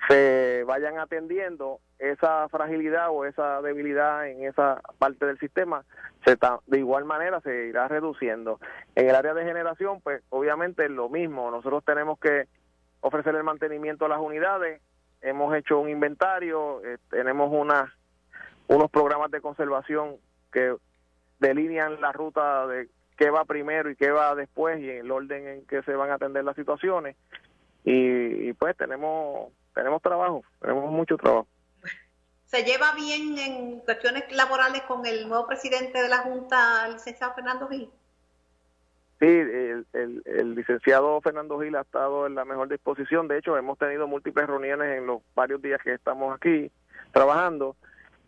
se 0.09 0.65
vayan 0.67 0.99
atendiendo 0.99 1.81
esa 1.99 2.49
fragilidad 2.49 3.11
o 3.11 3.27
esa 3.27 3.61
debilidad 3.61 4.27
en 4.27 4.45
esa 4.45 4.81
parte 4.99 5.27
del 5.27 5.39
sistema, 5.39 5.85
se 6.25 6.39
de 6.67 6.79
igual 6.79 7.05
manera 7.05 7.43
se 7.43 7.67
irá 7.67 7.87
reduciendo. 7.87 8.61
En 8.95 9.11
el 9.11 9.15
área 9.15 9.35
de 9.35 9.45
generación, 9.45 10.01
pues 10.01 10.23
obviamente 10.31 10.87
es 10.87 10.91
lo 10.91 11.11
mismo, 11.11 11.51
nosotros 11.51 11.85
tenemos 11.85 12.19
que 12.19 12.47
ofrecer 13.03 13.35
el 13.35 13.45
mantenimiento 13.45 14.07
a 14.07 14.09
las 14.09 14.21
unidades, 14.21 14.81
hemos 15.21 15.55
hecho 15.55 15.79
un 15.79 15.91
inventario, 15.91 16.83
eh, 16.83 16.97
tenemos 17.11 17.51
una 17.53 17.93
unos 18.71 18.89
programas 18.89 19.33
de 19.33 19.41
conservación 19.41 20.17
que 20.53 20.77
delinean 21.41 22.01
la 22.01 22.13
ruta 22.13 22.69
de 22.69 22.89
qué 23.17 23.29
va 23.29 23.45
primero 23.45 23.91
y 23.91 23.97
qué 23.97 24.13
va 24.13 24.37
después 24.37 24.81
y 24.81 24.89
el 24.89 25.11
orden 25.11 25.49
en 25.49 25.67
que 25.67 25.83
se 25.83 25.93
van 25.95 26.11
a 26.11 26.15
atender 26.15 26.45
las 26.45 26.55
situaciones. 26.55 27.17
Y, 27.83 28.53
pues 28.55 28.77
tenemos 28.77 29.53
tenemos 29.75 30.01
trabajo 30.03 30.43
tenemos 30.61 30.91
mucho 30.93 31.17
trabajo. 31.17 31.49
Se 32.47 32.63
lleva 32.63 32.95
bien 32.95 33.39
en 33.39 33.81
cuestiones 33.81 34.25
laborales 34.33 34.83
con 34.83 35.05
el 35.05 35.29
nuevo 35.29 35.47
presidente 35.49 36.01
de 36.01 36.09
la 36.09 36.19
junta 36.19 36.87
el 36.87 36.95
licenciado 36.95 37.35
Fernando 37.35 37.69
Gil 37.69 37.91
Sí, 39.19 39.27
el, 39.27 39.87
el, 39.93 40.55
licenciado 40.55 41.21
Fernando 41.21 41.61
Gil 41.61 41.75
ha 41.77 41.83
estado 41.83 42.27
en 42.27 42.35
la 42.37 42.45
mejor 42.45 42.69
disposición. 42.69 43.29
De 43.29 43.39
hecho, 43.39 43.57
hemos 43.59 43.79
tenido 43.79 44.07
múltiples 44.07 44.47
reuniones 44.47 44.97
en 44.97 45.07
los 45.07 45.23
varios 45.35 45.61
días 45.61 45.81
que 45.83 45.93
estamos 45.93 46.35
aquí 46.35 46.71
trabajando 47.13 47.77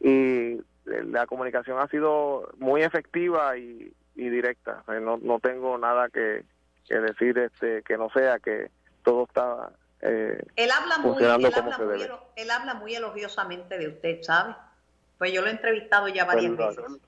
y 0.03 0.61
la 0.85 1.27
comunicación 1.27 1.79
ha 1.79 1.88
sido 1.88 2.51
muy 2.59 2.83
efectiva 2.83 3.57
y, 3.57 3.95
directa. 4.15 4.85
No, 5.01 5.17
no 5.17 5.41
tengo 5.41 5.79
nada 5.79 6.09
que, 6.09 6.45
decir 6.88 7.38
este 7.38 7.83
que 7.83 7.97
no 7.97 8.11
sea 8.11 8.38
que 8.38 8.71
todo 9.03 9.25
está 9.25 9.73
eh, 10.03 10.45
él 10.57 10.71
habla 10.71 10.99
muy, 10.99 11.23
él 11.23 11.31
habla 11.31 11.51
muy, 11.79 12.03
él 12.37 12.51
habla 12.51 12.75
muy 12.75 12.95
elogiosamente 12.95 13.79
de 13.79 13.88
usted, 13.88 14.23
¿sabe? 14.23 14.57
Pues 15.17 15.33
yo 15.33 15.43
lo 15.43 15.47
he 15.47 15.53
entrevistado 15.53 16.09
ya 16.09 16.25
varias 16.25 16.53
pues, 16.57 16.77
veces. 16.77 17.01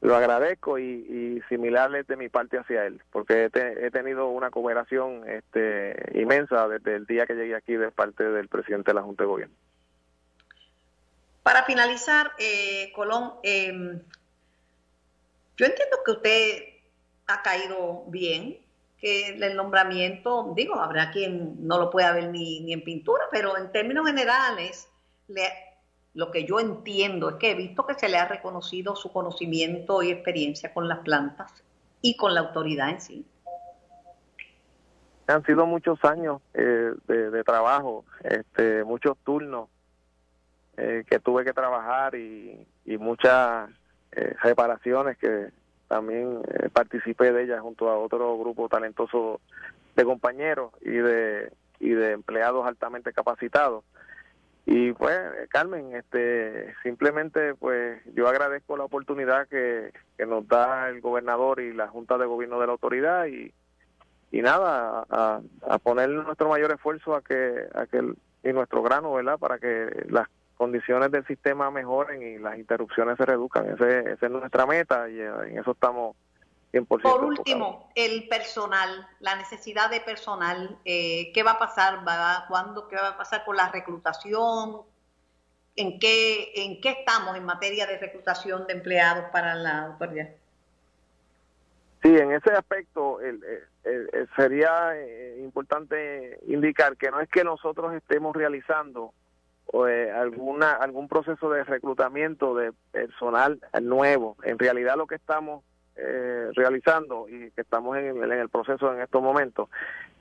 Lo 0.00 0.16
agradezco 0.16 0.78
y, 0.78 0.84
y 0.84 1.42
similarle 1.48 2.04
de 2.04 2.16
mi 2.16 2.28
parte 2.28 2.58
hacia 2.58 2.86
él, 2.86 3.02
porque 3.10 3.50
he, 3.52 3.90
tenido 3.90 4.28
una 4.28 4.50
cooperación 4.50 5.28
este, 5.28 6.20
inmensa 6.20 6.68
desde 6.68 6.94
el 6.94 7.06
día 7.06 7.26
que 7.26 7.34
llegué 7.34 7.56
aquí 7.56 7.74
de 7.74 7.90
parte 7.90 8.24
del 8.24 8.48
presidente 8.48 8.90
de 8.90 8.94
la 8.94 9.02
Junta 9.02 9.24
de 9.24 9.28
Gobierno. 9.28 9.54
Para 11.42 11.64
finalizar, 11.64 12.32
eh, 12.38 12.92
Colón, 12.94 13.34
em, 13.42 14.00
yo 15.56 15.66
entiendo 15.66 15.98
que 16.04 16.10
usted 16.12 16.62
ha 17.26 17.42
caído 17.42 18.04
bien, 18.06 18.58
que 18.98 19.30
el 19.30 19.56
nombramiento, 19.56 20.52
digo, 20.54 20.76
habrá 20.76 21.10
quien 21.10 21.66
no 21.66 21.78
lo 21.78 21.90
pueda 21.90 22.12
ver 22.12 22.28
ni, 22.28 22.72
en 22.72 22.84
pintura, 22.84 23.24
pero 23.32 23.56
en 23.56 23.72
términos 23.72 24.06
generales, 24.06 24.88
lo 26.14 26.30
que 26.30 26.44
yo 26.44 26.60
entiendo 26.60 27.30
es 27.30 27.36
que 27.36 27.50
he 27.50 27.54
visto 27.54 27.84
que 27.86 27.94
se 27.94 28.08
le 28.08 28.18
ha 28.18 28.28
reconocido 28.28 28.94
su 28.94 29.12
conocimiento 29.12 30.02
y 30.02 30.12
experiencia 30.12 30.72
con 30.72 30.86
las 30.86 31.00
plantas 31.00 31.64
y 32.00 32.16
con 32.16 32.34
la 32.34 32.40
autoridad 32.40 32.90
en 32.90 33.00
sí. 33.00 33.26
Han 35.26 35.44
sido 35.44 35.66
muchos 35.66 35.98
años 36.04 36.40
eh, 36.54 36.92
de, 37.08 37.44
trabajo, 37.44 38.04
este, 38.22 38.84
muchos 38.84 39.16
turnos 39.24 39.68
eh, 40.84 41.04
que 41.08 41.20
tuve 41.20 41.44
que 41.44 41.52
trabajar 41.52 42.16
y, 42.16 42.66
muchas 42.98 43.70
eh, 44.10 44.34
reparaciones 44.42 45.16
que 45.16 45.50
también 45.86 46.42
eh, 46.48 46.68
participé 46.72 47.32
de 47.32 47.44
ellas 47.44 47.60
junto 47.60 47.88
a 47.88 47.96
otro 47.96 48.36
grupo 48.36 48.68
talentoso 48.68 49.40
de 49.94 50.04
compañeros 50.04 50.72
y 50.80 50.90
de 50.90 51.52
y 51.78 51.90
de 51.90 52.12
empleados 52.12 52.66
altamente 52.66 53.12
capacitados. 53.12 53.84
Y 54.66 54.92
pues 54.92 55.18
Carmen 55.50 55.94
este 55.94 56.74
simplemente 56.82 57.54
pues 57.54 58.02
yo 58.14 58.26
agradezco 58.26 58.76
la 58.76 58.84
oportunidad 58.84 59.46
que, 59.46 59.92
nos 60.26 60.46
da 60.48 60.88
el 60.88 61.00
gobernador 61.00 61.60
y 61.60 61.72
la 61.72 61.86
junta 61.86 62.18
de 62.18 62.26
gobierno 62.26 62.60
de 62.60 62.66
la 62.66 62.72
autoridad 62.72 63.26
y 63.26 63.52
y 64.32 64.42
nada 64.42 65.06
a, 65.10 65.78
poner 65.78 66.08
nuestro 66.08 66.48
mayor 66.48 66.72
esfuerzo 66.72 67.14
a 67.14 67.22
que 67.22 67.68
a 67.72 67.86
y 68.44 68.52
nuestro 68.52 68.82
grano 68.82 69.12
verdad 69.12 69.38
para 69.38 69.58
que 69.58 70.06
las 70.08 70.28
condiciones 70.62 71.10
del 71.10 71.26
sistema 71.26 71.72
mejoren 71.72 72.22
y 72.22 72.38
las 72.38 72.56
interrupciones 72.56 73.16
se 73.16 73.26
reduzcan. 73.26 73.68
Ese, 73.68 74.12
esa 74.12 74.26
es 74.26 74.30
nuestra 74.30 74.64
meta 74.64 75.10
y 75.10 75.18
eh, 75.18 75.28
en 75.48 75.58
eso 75.58 75.72
estamos 75.72 76.14
100%. 76.72 76.86
Por 77.02 77.24
último, 77.24 77.90
el 77.96 78.28
personal, 78.28 79.08
la 79.18 79.34
necesidad 79.34 79.90
de 79.90 79.98
personal, 79.98 80.78
eh, 80.84 81.32
¿qué 81.34 81.42
va 81.42 81.52
a 81.52 81.58
pasar? 81.58 82.06
¿Va, 82.06 82.44
¿Cuándo? 82.46 82.86
¿Qué 82.86 82.94
va 82.94 83.08
a 83.08 83.16
pasar 83.16 83.44
con 83.44 83.56
la 83.56 83.72
reclutación? 83.72 84.82
¿En 85.74 85.98
qué, 85.98 86.52
¿En 86.54 86.80
qué 86.80 86.90
estamos 86.90 87.36
en 87.36 87.44
materia 87.44 87.84
de 87.88 87.98
reclutación 87.98 88.64
de 88.68 88.74
empleados 88.74 89.24
para 89.32 89.56
la 89.56 89.86
autoridad? 89.86 90.28
Sí, 92.04 92.16
en 92.16 92.30
ese 92.30 92.52
aspecto 92.52 93.18
sería 94.36 94.92
eh, 94.94 95.40
importante 95.42 96.38
indicar 96.46 96.96
que 96.96 97.10
no 97.10 97.20
es 97.20 97.28
que 97.28 97.42
nosotros 97.42 97.92
estemos 97.94 98.36
realizando 98.36 99.12
eh, 99.72 100.10
alguna 100.10 100.72
algún 100.72 101.08
proceso 101.08 101.48
de 101.50 101.64
reclutamiento 101.64 102.54
de 102.54 102.72
personal 102.90 103.58
nuevo. 103.80 104.36
En 104.42 104.58
realidad 104.58 104.96
lo 104.96 105.06
que 105.06 105.14
estamos 105.14 105.64
eh, 105.96 106.50
realizando 106.54 107.26
y 107.28 107.50
que 107.52 107.62
estamos 107.62 107.96
en, 107.96 108.22
el 108.22 108.48
proceso 108.50 108.92
en 108.92 109.00
estos 109.00 109.22
momentos 109.22 109.70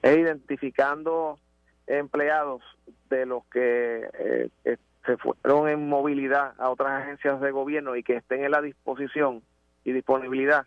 es 0.02 0.18
identificando 0.18 1.38
empleados 1.86 2.62
de 3.10 3.26
los 3.26 3.44
que 3.46 4.08
eh, 4.20 4.78
se 5.06 5.18
fueron 5.18 5.68
en 5.68 5.90
movilidad 5.90 6.54
a 6.58 6.70
otras 6.70 7.04
agencias 7.04 7.42
de 7.42 7.52
gobierno 7.52 7.96
y 7.96 8.04
que 8.04 8.18
estén 8.18 8.46
en 8.46 8.52
la 8.52 8.62
disposición 8.62 9.42
y 9.84 9.92
disponibilidad 9.92 10.66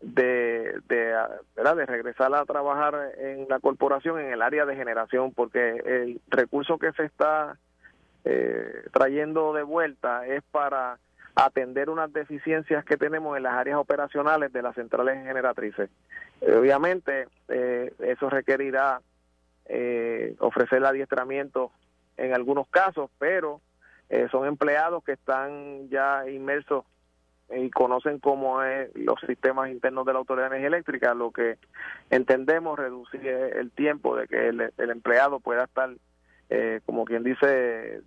de, 0.00 0.80
de, 0.88 1.14
¿verdad? 1.54 1.76
de 1.76 1.86
regresar 1.86 2.34
a 2.34 2.44
trabajar 2.44 3.12
en 3.18 3.46
la 3.48 3.60
corporación 3.60 4.20
en 4.20 4.32
el 4.32 4.42
área 4.42 4.64
de 4.64 4.76
generación, 4.76 5.32
porque 5.32 5.82
el 5.84 6.20
recurso 6.28 6.78
que 6.78 6.92
se 6.92 7.04
está 7.04 7.58
eh, 8.28 8.82
trayendo 8.92 9.52
de 9.52 9.62
vuelta 9.62 10.26
es 10.26 10.42
para 10.50 10.98
atender 11.36 11.88
unas 11.90 12.12
deficiencias 12.12 12.84
que 12.84 12.96
tenemos 12.96 13.36
en 13.36 13.44
las 13.44 13.54
áreas 13.54 13.78
operacionales 13.78 14.52
de 14.52 14.62
las 14.62 14.74
centrales 14.74 15.24
generatrices. 15.24 15.90
Eh, 16.40 16.52
obviamente, 16.54 17.28
eh, 17.46 17.92
eso 18.00 18.28
requerirá 18.28 19.00
ofrecer 20.38 20.78
el 20.78 20.86
adiestramiento 20.86 21.70
en 22.16 22.34
algunos 22.34 22.68
casos, 22.68 23.10
pero 23.18 23.60
son 24.30 24.46
empleados 24.46 25.02
que 25.02 25.12
están 25.12 25.88
ya 25.88 26.28
inmersos 26.28 26.84
y 27.50 27.68
conocen 27.70 28.20
cómo 28.20 28.62
es 28.62 28.94
los 28.94 29.18
sistemas 29.26 29.70
internos 29.70 30.06
de 30.06 30.12
la 30.12 30.20
Autoridad 30.20 30.50
de 30.50 30.58
Energía 30.58 30.68
Eléctrica, 30.68 31.14
lo 31.14 31.32
que 31.32 31.58
entendemos 32.10 32.78
reducir 32.78 33.26
el 33.26 33.72
tiempo 33.72 34.16
de 34.16 34.28
que 34.28 34.48
el 34.48 34.90
empleado 34.90 35.40
pueda 35.40 35.64
estar 35.64 35.90
eh, 36.48 36.80
como 36.86 37.04
quien 37.04 37.24
dice, 37.24 38.02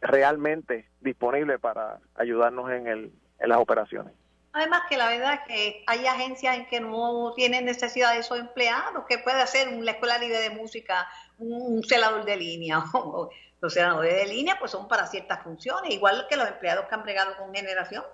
realmente 0.00 0.88
disponible 1.00 1.58
para 1.58 1.98
ayudarnos 2.14 2.70
en, 2.70 2.86
el, 2.86 3.12
en 3.38 3.48
las 3.48 3.58
operaciones. 3.58 4.14
Además 4.52 4.82
que 4.88 4.98
la 4.98 5.08
verdad 5.08 5.34
es 5.34 5.40
que 5.48 5.84
hay 5.86 6.06
agencias 6.06 6.56
en 6.58 6.66
que 6.66 6.80
no 6.80 7.32
tienen 7.34 7.64
necesidad 7.64 8.12
de 8.12 8.20
esos 8.20 8.38
empleados, 8.38 9.04
que 9.08 9.18
puede 9.18 9.40
hacer 9.40 9.72
la 9.72 9.92
escuela 9.92 10.18
libre 10.18 10.40
de 10.40 10.50
música, 10.50 11.08
un 11.38 11.82
celador 11.82 12.24
de 12.24 12.36
línea. 12.36 12.84
los 13.60 13.72
celadores 13.72 14.14
de 14.14 14.26
línea 14.26 14.56
pues 14.58 14.70
son 14.70 14.88
para 14.88 15.06
ciertas 15.06 15.42
funciones, 15.42 15.92
igual 15.92 16.26
que 16.28 16.36
los 16.36 16.48
empleados 16.48 16.86
que 16.86 16.94
han 16.94 17.02
bregado 17.02 17.36
con 17.38 17.54
generación. 17.54 18.04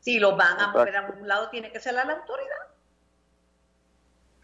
Si 0.00 0.18
los 0.18 0.36
van 0.36 0.60
a 0.60 0.72
mover 0.72 0.96
a 0.96 1.02
un 1.02 1.26
lado, 1.26 1.48
tiene 1.48 1.70
que 1.72 1.80
ser 1.80 1.94
la 1.94 2.02
autoridad 2.02 2.71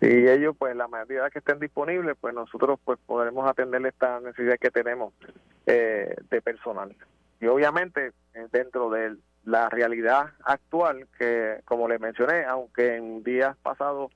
si 0.00 0.06
ellos 0.06 0.54
pues 0.56 0.76
la 0.76 0.88
mayoría 0.88 1.30
que 1.30 1.40
estén 1.40 1.58
disponibles 1.58 2.16
pues 2.20 2.34
nosotros 2.34 2.78
pues 2.84 2.98
podremos 3.04 3.48
atender 3.48 3.84
esta 3.86 4.20
necesidad 4.20 4.56
que 4.58 4.70
tenemos 4.70 5.12
eh, 5.66 6.14
de 6.30 6.40
personal 6.40 6.94
y 7.40 7.46
obviamente 7.46 8.12
eh, 8.34 8.46
dentro 8.52 8.90
de 8.90 9.16
la 9.44 9.68
realidad 9.68 10.30
actual 10.44 11.06
que 11.18 11.60
como 11.64 11.88
les 11.88 12.00
mencioné 12.00 12.44
aunque 12.44 12.96
en 12.96 13.24
días 13.24 13.56
pasados 13.62 14.12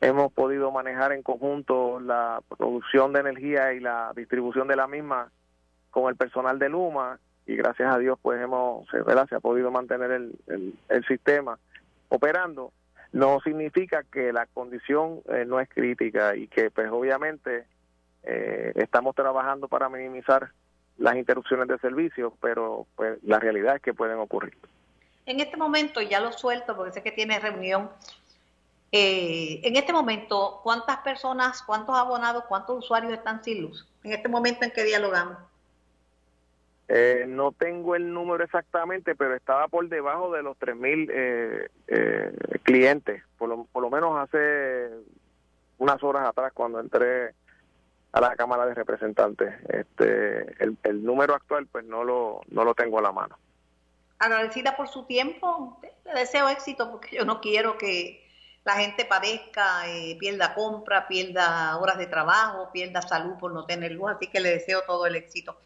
hemos 0.00 0.32
podido 0.32 0.72
manejar 0.72 1.12
en 1.12 1.22
conjunto 1.22 2.00
la 2.00 2.42
producción 2.56 3.12
de 3.12 3.20
energía 3.20 3.72
y 3.72 3.80
la 3.80 4.12
distribución 4.16 4.66
de 4.66 4.76
la 4.76 4.88
misma 4.88 5.30
con 5.90 6.08
el 6.08 6.16
personal 6.16 6.58
de 6.58 6.70
Luma 6.70 7.20
y 7.46 7.54
gracias 7.54 7.94
a 7.94 7.98
Dios 7.98 8.18
pues 8.20 8.40
hemos 8.42 8.90
¿verdad? 8.90 9.28
se 9.28 9.36
ha 9.36 9.40
podido 9.40 9.70
mantener 9.70 10.10
el, 10.10 10.74
el 10.88 11.06
sistema 11.06 11.58
operando 12.08 12.72
no 13.12 13.40
significa 13.40 14.04
que 14.04 14.32
la 14.32 14.46
condición 14.46 15.20
eh, 15.28 15.44
no 15.46 15.60
es 15.60 15.68
crítica 15.68 16.36
y 16.36 16.46
que 16.48 16.70
pues 16.70 16.90
obviamente 16.90 17.66
eh, 18.22 18.72
estamos 18.76 19.14
trabajando 19.14 19.68
para 19.68 19.88
minimizar 19.88 20.50
las 20.98 21.16
interrupciones 21.16 21.66
de 21.68 21.78
servicio, 21.78 22.34
pero 22.40 22.86
pues 22.94 23.18
la 23.22 23.38
realidad 23.38 23.76
es 23.76 23.82
que 23.82 23.94
pueden 23.94 24.18
ocurrir. 24.18 24.56
En 25.26 25.40
este 25.40 25.56
momento, 25.56 26.00
ya 26.00 26.20
lo 26.20 26.32
suelto 26.32 26.76
porque 26.76 26.92
sé 26.92 27.02
que 27.02 27.12
tiene 27.12 27.38
reunión, 27.38 27.90
eh, 28.92 29.60
en 29.62 29.76
este 29.76 29.92
momento, 29.92 30.60
¿cuántas 30.62 30.98
personas, 30.98 31.62
cuántos 31.62 31.96
abonados, 31.96 32.44
cuántos 32.48 32.78
usuarios 32.78 33.12
están 33.12 33.42
sin 33.42 33.62
luz? 33.62 33.86
En 34.02 34.12
este 34.12 34.28
momento 34.28 34.64
en 34.64 34.72
que 34.72 34.84
dialogamos. 34.84 35.38
Eh, 36.92 37.24
no 37.28 37.52
tengo 37.52 37.94
el 37.94 38.12
número 38.12 38.42
exactamente, 38.42 39.14
pero 39.14 39.36
estaba 39.36 39.68
por 39.68 39.88
debajo 39.88 40.32
de 40.32 40.42
los 40.42 40.58
3.000 40.58 41.08
eh, 41.12 41.68
eh, 41.86 42.32
clientes, 42.64 43.22
por 43.38 43.48
lo, 43.48 43.64
por 43.66 43.84
lo 43.84 43.90
menos 43.90 44.18
hace 44.18 44.90
unas 45.78 46.02
horas 46.02 46.26
atrás 46.26 46.52
cuando 46.52 46.80
entré 46.80 47.32
a 48.10 48.20
la 48.20 48.34
Cámara 48.34 48.66
de 48.66 48.74
Representantes. 48.74 49.54
Este, 49.68 50.64
el, 50.64 51.04
número 51.04 51.36
actual 51.36 51.68
pues 51.68 51.84
no 51.84 52.02
lo, 52.02 52.40
no 52.48 52.64
lo 52.64 52.74
tengo 52.74 52.98
a 52.98 53.02
la 53.02 53.12
mano. 53.12 53.38
Agradecida 54.18 54.76
por 54.76 54.88
su 54.88 55.04
tiempo, 55.04 55.80
le 56.04 56.20
deseo 56.20 56.48
éxito 56.48 56.90
porque 56.90 57.14
yo 57.14 57.24
no 57.24 57.40
quiero 57.40 57.78
que 57.78 58.28
la 58.64 58.74
gente 58.74 59.04
padezca, 59.04 59.88
eh, 59.88 60.16
pierda 60.18 60.54
compra, 60.54 61.06
pierda 61.06 61.78
horas 61.78 61.98
de 61.98 62.08
trabajo, 62.08 62.70
pierda 62.72 63.00
salud 63.00 63.38
por 63.38 63.52
no 63.52 63.64
tener 63.64 63.92
luz, 63.92 64.10
así 64.10 64.26
que 64.26 64.40
le 64.40 64.50
deseo 64.50 64.82
todo 64.88 65.06
el 65.06 65.14
éxito. 65.14 65.56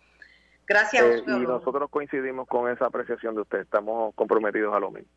Gracias. 0.67 1.05
Eh, 1.05 1.23
y 1.27 1.31
nosotros 1.31 1.91
coincidimos 1.91 2.49
con 2.49 2.71
esa 2.71 2.87
apreciación 2.87 3.35
de 3.35 3.43
usted, 3.43 3.61
estamos 3.61 4.15
comprometidos 4.15 4.75
a 4.75 4.81
lo 4.81 4.91
mismo. 4.91 5.11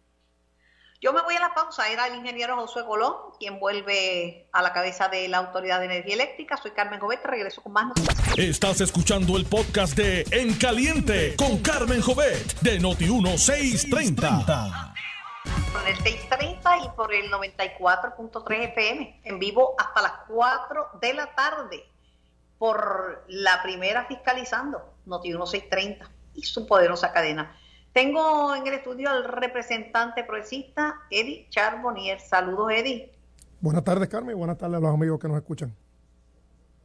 Yo 1.00 1.14
me 1.14 1.22
voy 1.22 1.36
a 1.36 1.40
la 1.40 1.54
pausa, 1.54 1.88
era 1.92 2.08
el 2.08 2.16
ingeniero 2.16 2.56
Josué 2.56 2.84
Colón 2.84 3.14
quien 3.38 3.60
vuelve 3.60 4.50
a 4.52 4.64
la 4.64 4.74
cabeza 4.74 5.10
de 5.10 5.28
la 5.28 5.38
Autoridad 5.38 5.78
de 5.80 5.86
Energía 5.86 6.16
Eléctrica. 6.16 6.58
Soy 6.58 6.72
Carmen 6.72 7.00
Jovet, 7.00 7.24
regreso 7.24 7.62
con 7.62 7.74
más 7.74 7.86
noticias. 7.86 8.18
Estás 8.36 8.82
escuchando 8.82 9.38
el 9.38 9.46
podcast 9.46 9.96
de 9.96 10.26
En 10.32 10.56
Caliente 10.56 11.36
con 11.38 11.60
Carmen 11.60 12.02
Jovet 12.02 12.60
de 12.62 12.80
Noti1630. 12.80 14.96
Por 15.72 15.88
el 15.88 15.98
630 15.98 16.78
y 16.78 16.90
por 16.96 17.14
el 17.14 17.32
94.3 17.32 18.72
FM, 18.72 19.22
en 19.24 19.38
vivo 19.38 19.76
hasta 19.78 20.02
las 20.02 20.14
4 20.28 20.90
de 21.00 21.14
la 21.14 21.28
tarde, 21.36 21.86
por 22.58 23.26
la 23.28 23.62
primera 23.64 24.06
fiscalizando, 24.06 24.94
Noti1630 25.06 26.08
y 26.34 26.44
su 26.44 26.66
poderosa 26.66 27.12
cadena. 27.12 27.56
Tengo 27.94 28.56
en 28.56 28.68
el 28.68 28.76
estudio 28.76 29.10
al 29.10 29.24
representante 29.24 30.24
progresista, 30.24 31.02
Eddie 31.10 31.48
Charbonnier. 31.50 32.20
Saludos, 32.20 32.72
Eddie. 32.72 33.12
Buenas 33.60 33.84
tardes, 33.84 34.08
Carmen, 34.08 34.36
y 34.36 34.38
buenas 34.38 34.58
tardes 34.58 34.78
a 34.78 34.82
los 34.82 34.94
amigos 34.94 35.20
que 35.20 35.28
nos 35.28 35.38
escuchan. 35.38 35.76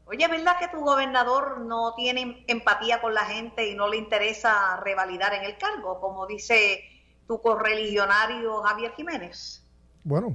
Oye, 0.07 0.27
¿verdad 0.29 0.59
que 0.59 0.69
tu 0.69 0.81
gobernador 0.81 1.61
no 1.61 1.95
tiene 1.95 2.45
empatía 2.47 3.01
con 3.01 3.15
la 3.15 3.25
gente 3.25 3.69
y 3.69 3.75
no 3.75 3.89
le 3.89 3.97
interesa 3.97 4.77
revalidar 4.83 5.35
en 5.35 5.45
el 5.45 5.57
cargo, 5.57 6.01
como 6.01 6.27
dice 6.27 6.83
tu 7.27 7.41
correligionario 7.41 8.63
Javier 8.63 8.93
Jiménez? 8.95 9.62
Bueno, 10.05 10.35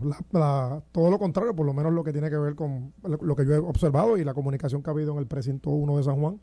todo 0.91 1.11
lo 1.11 1.19
contrario, 1.19 1.55
por 1.55 1.65
lo 1.65 1.73
menos 1.73 1.91
lo 1.93 2.03
que 2.03 2.13
tiene 2.13 2.29
que 2.29 2.37
ver 2.37 2.55
con 2.55 2.93
lo 3.03 3.35
que 3.35 3.45
yo 3.45 3.53
he 3.53 3.57
observado 3.57 4.17
y 4.17 4.23
la 4.23 4.33
comunicación 4.33 4.81
que 4.81 4.89
ha 4.89 4.93
habido 4.93 5.11
en 5.13 5.19
el 5.19 5.27
precinto 5.27 5.71
1 5.71 5.97
de 5.97 6.03
San 6.03 6.19
Juan, 6.19 6.39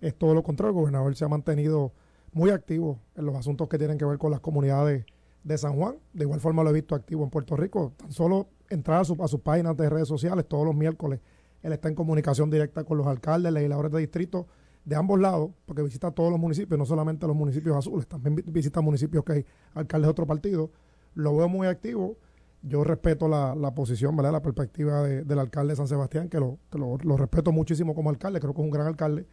es 0.00 0.14
todo 0.16 0.34
lo 0.34 0.42
contrario. 0.42 0.70
El 0.70 0.80
gobernador 0.80 1.14
se 1.14 1.24
ha 1.24 1.28
mantenido 1.28 1.92
muy 2.32 2.50
activo 2.50 2.98
en 3.14 3.26
los 3.26 3.36
asuntos 3.36 3.68
que 3.68 3.78
tienen 3.78 3.96
que 3.96 4.04
ver 4.04 4.18
con 4.18 4.30
las 4.30 4.40
comunidades 4.40 5.06
de 5.44 5.58
San 5.58 5.76
Juan. 5.76 5.96
De 6.12 6.24
igual 6.24 6.40
forma 6.40 6.64
lo 6.64 6.70
he 6.70 6.72
visto 6.72 6.94
activo 6.94 7.22
en 7.22 7.30
Puerto 7.30 7.56
Rico. 7.56 7.92
Tan 7.96 8.10
solo 8.10 8.48
entrar 8.68 9.00
a, 9.00 9.04
sus 9.04 9.40
páginas 9.40 9.76
de 9.76 9.88
redes 9.88 10.08
sociales 10.08 10.46
todos 10.48 10.66
los 10.66 10.74
miércoles. 10.74 11.20
Él 11.62 11.72
está 11.72 11.88
en 11.88 11.94
comunicación 11.94 12.50
directa 12.50 12.84
con 12.84 12.98
los 12.98 13.06
alcaldes, 13.06 13.52
legisladores 13.52 13.92
de 13.92 14.00
distrito 14.00 14.46
de 14.84 14.96
ambos 14.96 15.18
lados, 15.18 15.50
porque 15.64 15.82
visita 15.82 16.10
todos 16.10 16.30
los 16.30 16.38
municipios, 16.38 16.76
no 16.78 16.84
solamente 16.84 17.26
los 17.26 17.36
municipios 17.36 17.74
azules, 17.74 18.06
también 18.06 18.36
visita 18.46 18.82
municipios 18.82 19.24
que 19.24 19.32
hay 19.32 19.46
alcaldes 19.72 20.08
de 20.08 20.10
otro 20.10 20.26
partido. 20.26 20.70
Lo 21.14 21.34
veo 21.36 21.48
muy 21.48 21.66
activo. 21.66 22.16
Yo 22.66 22.82
respeto 22.82 23.28
la, 23.28 23.74
posición, 23.74 24.16
¿verdad? 24.16 24.32
la 24.32 24.42
perspectiva 24.42 25.02
del 25.02 25.38
alcalde 25.38 25.72
de 25.72 25.76
San 25.76 25.88
Sebastián, 25.88 26.28
que, 26.28 26.40
lo, 26.40 26.58
que 26.70 26.78
lo, 26.78 26.96
lo 27.02 27.16
respeto 27.16 27.52
muchísimo 27.52 27.94
como 27.94 28.08
alcalde, 28.08 28.40
creo 28.40 28.54
que 28.54 28.60
es 28.60 28.64
un 28.64 28.70
gran 28.70 28.86
alcalde. 28.86 29.26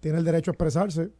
Tiene 0.00 0.18
el 0.18 0.24
derecho 0.24 0.50
a 0.50 0.52
expresarse, 0.52 1.10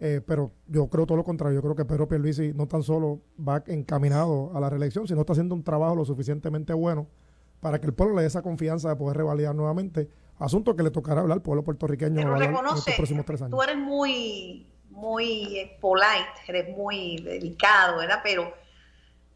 eh, 0.00 0.22
pero 0.26 0.52
yo 0.66 0.88
creo 0.88 1.04
todo 1.04 1.18
lo 1.18 1.24
contrario. 1.24 1.56
Yo 1.56 1.62
creo 1.62 1.76
que 1.76 1.84
Pedro 1.84 2.08
Pierluisi 2.08 2.54
no 2.54 2.66
tan 2.66 2.82
solo 2.82 3.20
va 3.38 3.62
encaminado 3.66 4.50
a 4.56 4.60
la 4.60 4.70
reelección, 4.70 5.06
sino 5.06 5.20
está 5.20 5.34
haciendo 5.34 5.54
un 5.54 5.62
trabajo 5.62 5.94
lo 5.94 6.06
suficientemente 6.06 6.72
bueno 6.72 7.06
para 7.60 7.78
que 7.78 7.86
el 7.86 7.92
pueblo 7.92 8.16
le 8.16 8.22
dé 8.22 8.28
esa 8.28 8.40
confianza 8.40 8.88
de 8.88 8.96
poder 8.96 9.18
revalidar 9.18 9.54
nuevamente. 9.54 10.08
Asunto 10.38 10.74
que 10.74 10.82
le 10.82 10.90
tocará 10.90 11.20
hablar 11.20 11.36
al 11.36 11.42
pueblo 11.42 11.62
puertorriqueño 11.62 12.18
en 12.18 12.62
los 12.62 12.84
próximos 12.96 13.26
tres 13.26 13.42
años. 13.42 13.50
Tú 13.50 13.62
eres 13.62 13.76
muy, 13.76 14.66
muy 14.88 15.58
eh, 15.58 15.76
polite, 15.82 16.40
eres 16.48 16.74
muy 16.74 17.18
delicado, 17.18 17.98
¿verdad? 17.98 18.20
Pero 18.24 18.50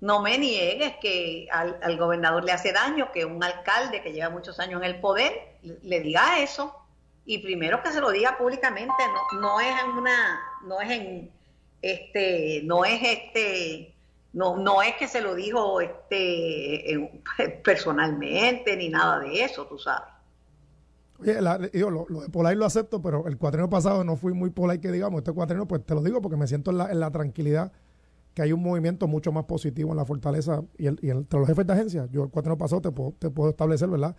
no 0.04 0.20
me 0.20 0.36
niegues 0.36 0.96
que 1.00 1.48
al, 1.50 1.78
al 1.82 1.96
gobernador 1.96 2.44
le 2.44 2.52
hace 2.52 2.72
daño 2.72 3.10
que 3.10 3.24
un 3.24 3.42
alcalde 3.42 4.02
que 4.02 4.12
lleva 4.12 4.28
muchos 4.28 4.60
años 4.60 4.82
en 4.82 4.90
el 4.90 5.00
poder 5.00 5.56
le 5.62 6.00
diga 6.00 6.40
eso 6.40 6.76
y 7.24 7.38
primero 7.38 7.82
que 7.82 7.90
se 7.90 8.02
lo 8.02 8.10
diga 8.10 8.36
públicamente, 8.36 8.92
no, 9.32 9.40
no 9.40 9.60
es 9.60 9.74
en 9.82 9.90
una, 9.92 10.40
no 10.66 10.78
es 10.82 10.90
en 10.90 11.30
este, 11.80 12.60
no 12.64 12.84
es 12.84 13.00
este, 13.02 13.94
no, 14.34 14.58
no 14.58 14.82
es 14.82 14.94
que 14.96 15.08
se 15.08 15.22
lo 15.22 15.34
dijo 15.34 15.80
este 15.80 17.10
personalmente 17.64 18.76
ni 18.76 18.90
nada 18.90 19.20
de 19.20 19.42
eso, 19.42 19.64
tú 19.66 19.78
sabes. 19.78 20.12
Oye, 21.18 21.40
lo, 21.40 22.04
de 22.10 22.28
Polay 22.28 22.56
lo 22.56 22.66
acepto, 22.66 23.00
pero 23.00 23.26
el 23.26 23.38
cuatreno 23.38 23.70
pasado 23.70 24.04
no 24.04 24.16
fui 24.16 24.34
muy 24.34 24.50
Polay 24.50 24.80
que 24.80 24.92
digamos, 24.92 25.20
este 25.20 25.32
cuatreno 25.32 25.66
pues 25.66 25.82
te 25.86 25.94
lo 25.94 26.02
digo 26.02 26.20
porque 26.20 26.36
me 26.36 26.46
siento 26.46 26.72
en 26.72 26.76
la, 26.76 26.90
en 26.90 27.00
la 27.00 27.10
tranquilidad 27.10 27.72
que 28.34 28.42
hay 28.42 28.52
un 28.52 28.62
movimiento 28.62 29.06
mucho 29.06 29.32
más 29.32 29.44
positivo 29.44 29.92
en 29.92 29.96
la 29.96 30.04
fortaleza 30.04 30.62
y, 30.76 30.86
el, 30.86 30.98
y 31.00 31.10
entre 31.10 31.38
los 31.38 31.48
jefes 31.48 31.66
de 31.66 31.72
agencia. 31.72 32.08
Yo 32.10 32.24
el 32.24 32.30
cuatreno 32.30 32.58
pasado 32.58 32.82
te 32.82 32.90
puedo, 32.90 33.12
te 33.12 33.30
puedo 33.30 33.50
establecer, 33.50 33.88
¿verdad? 33.88 34.16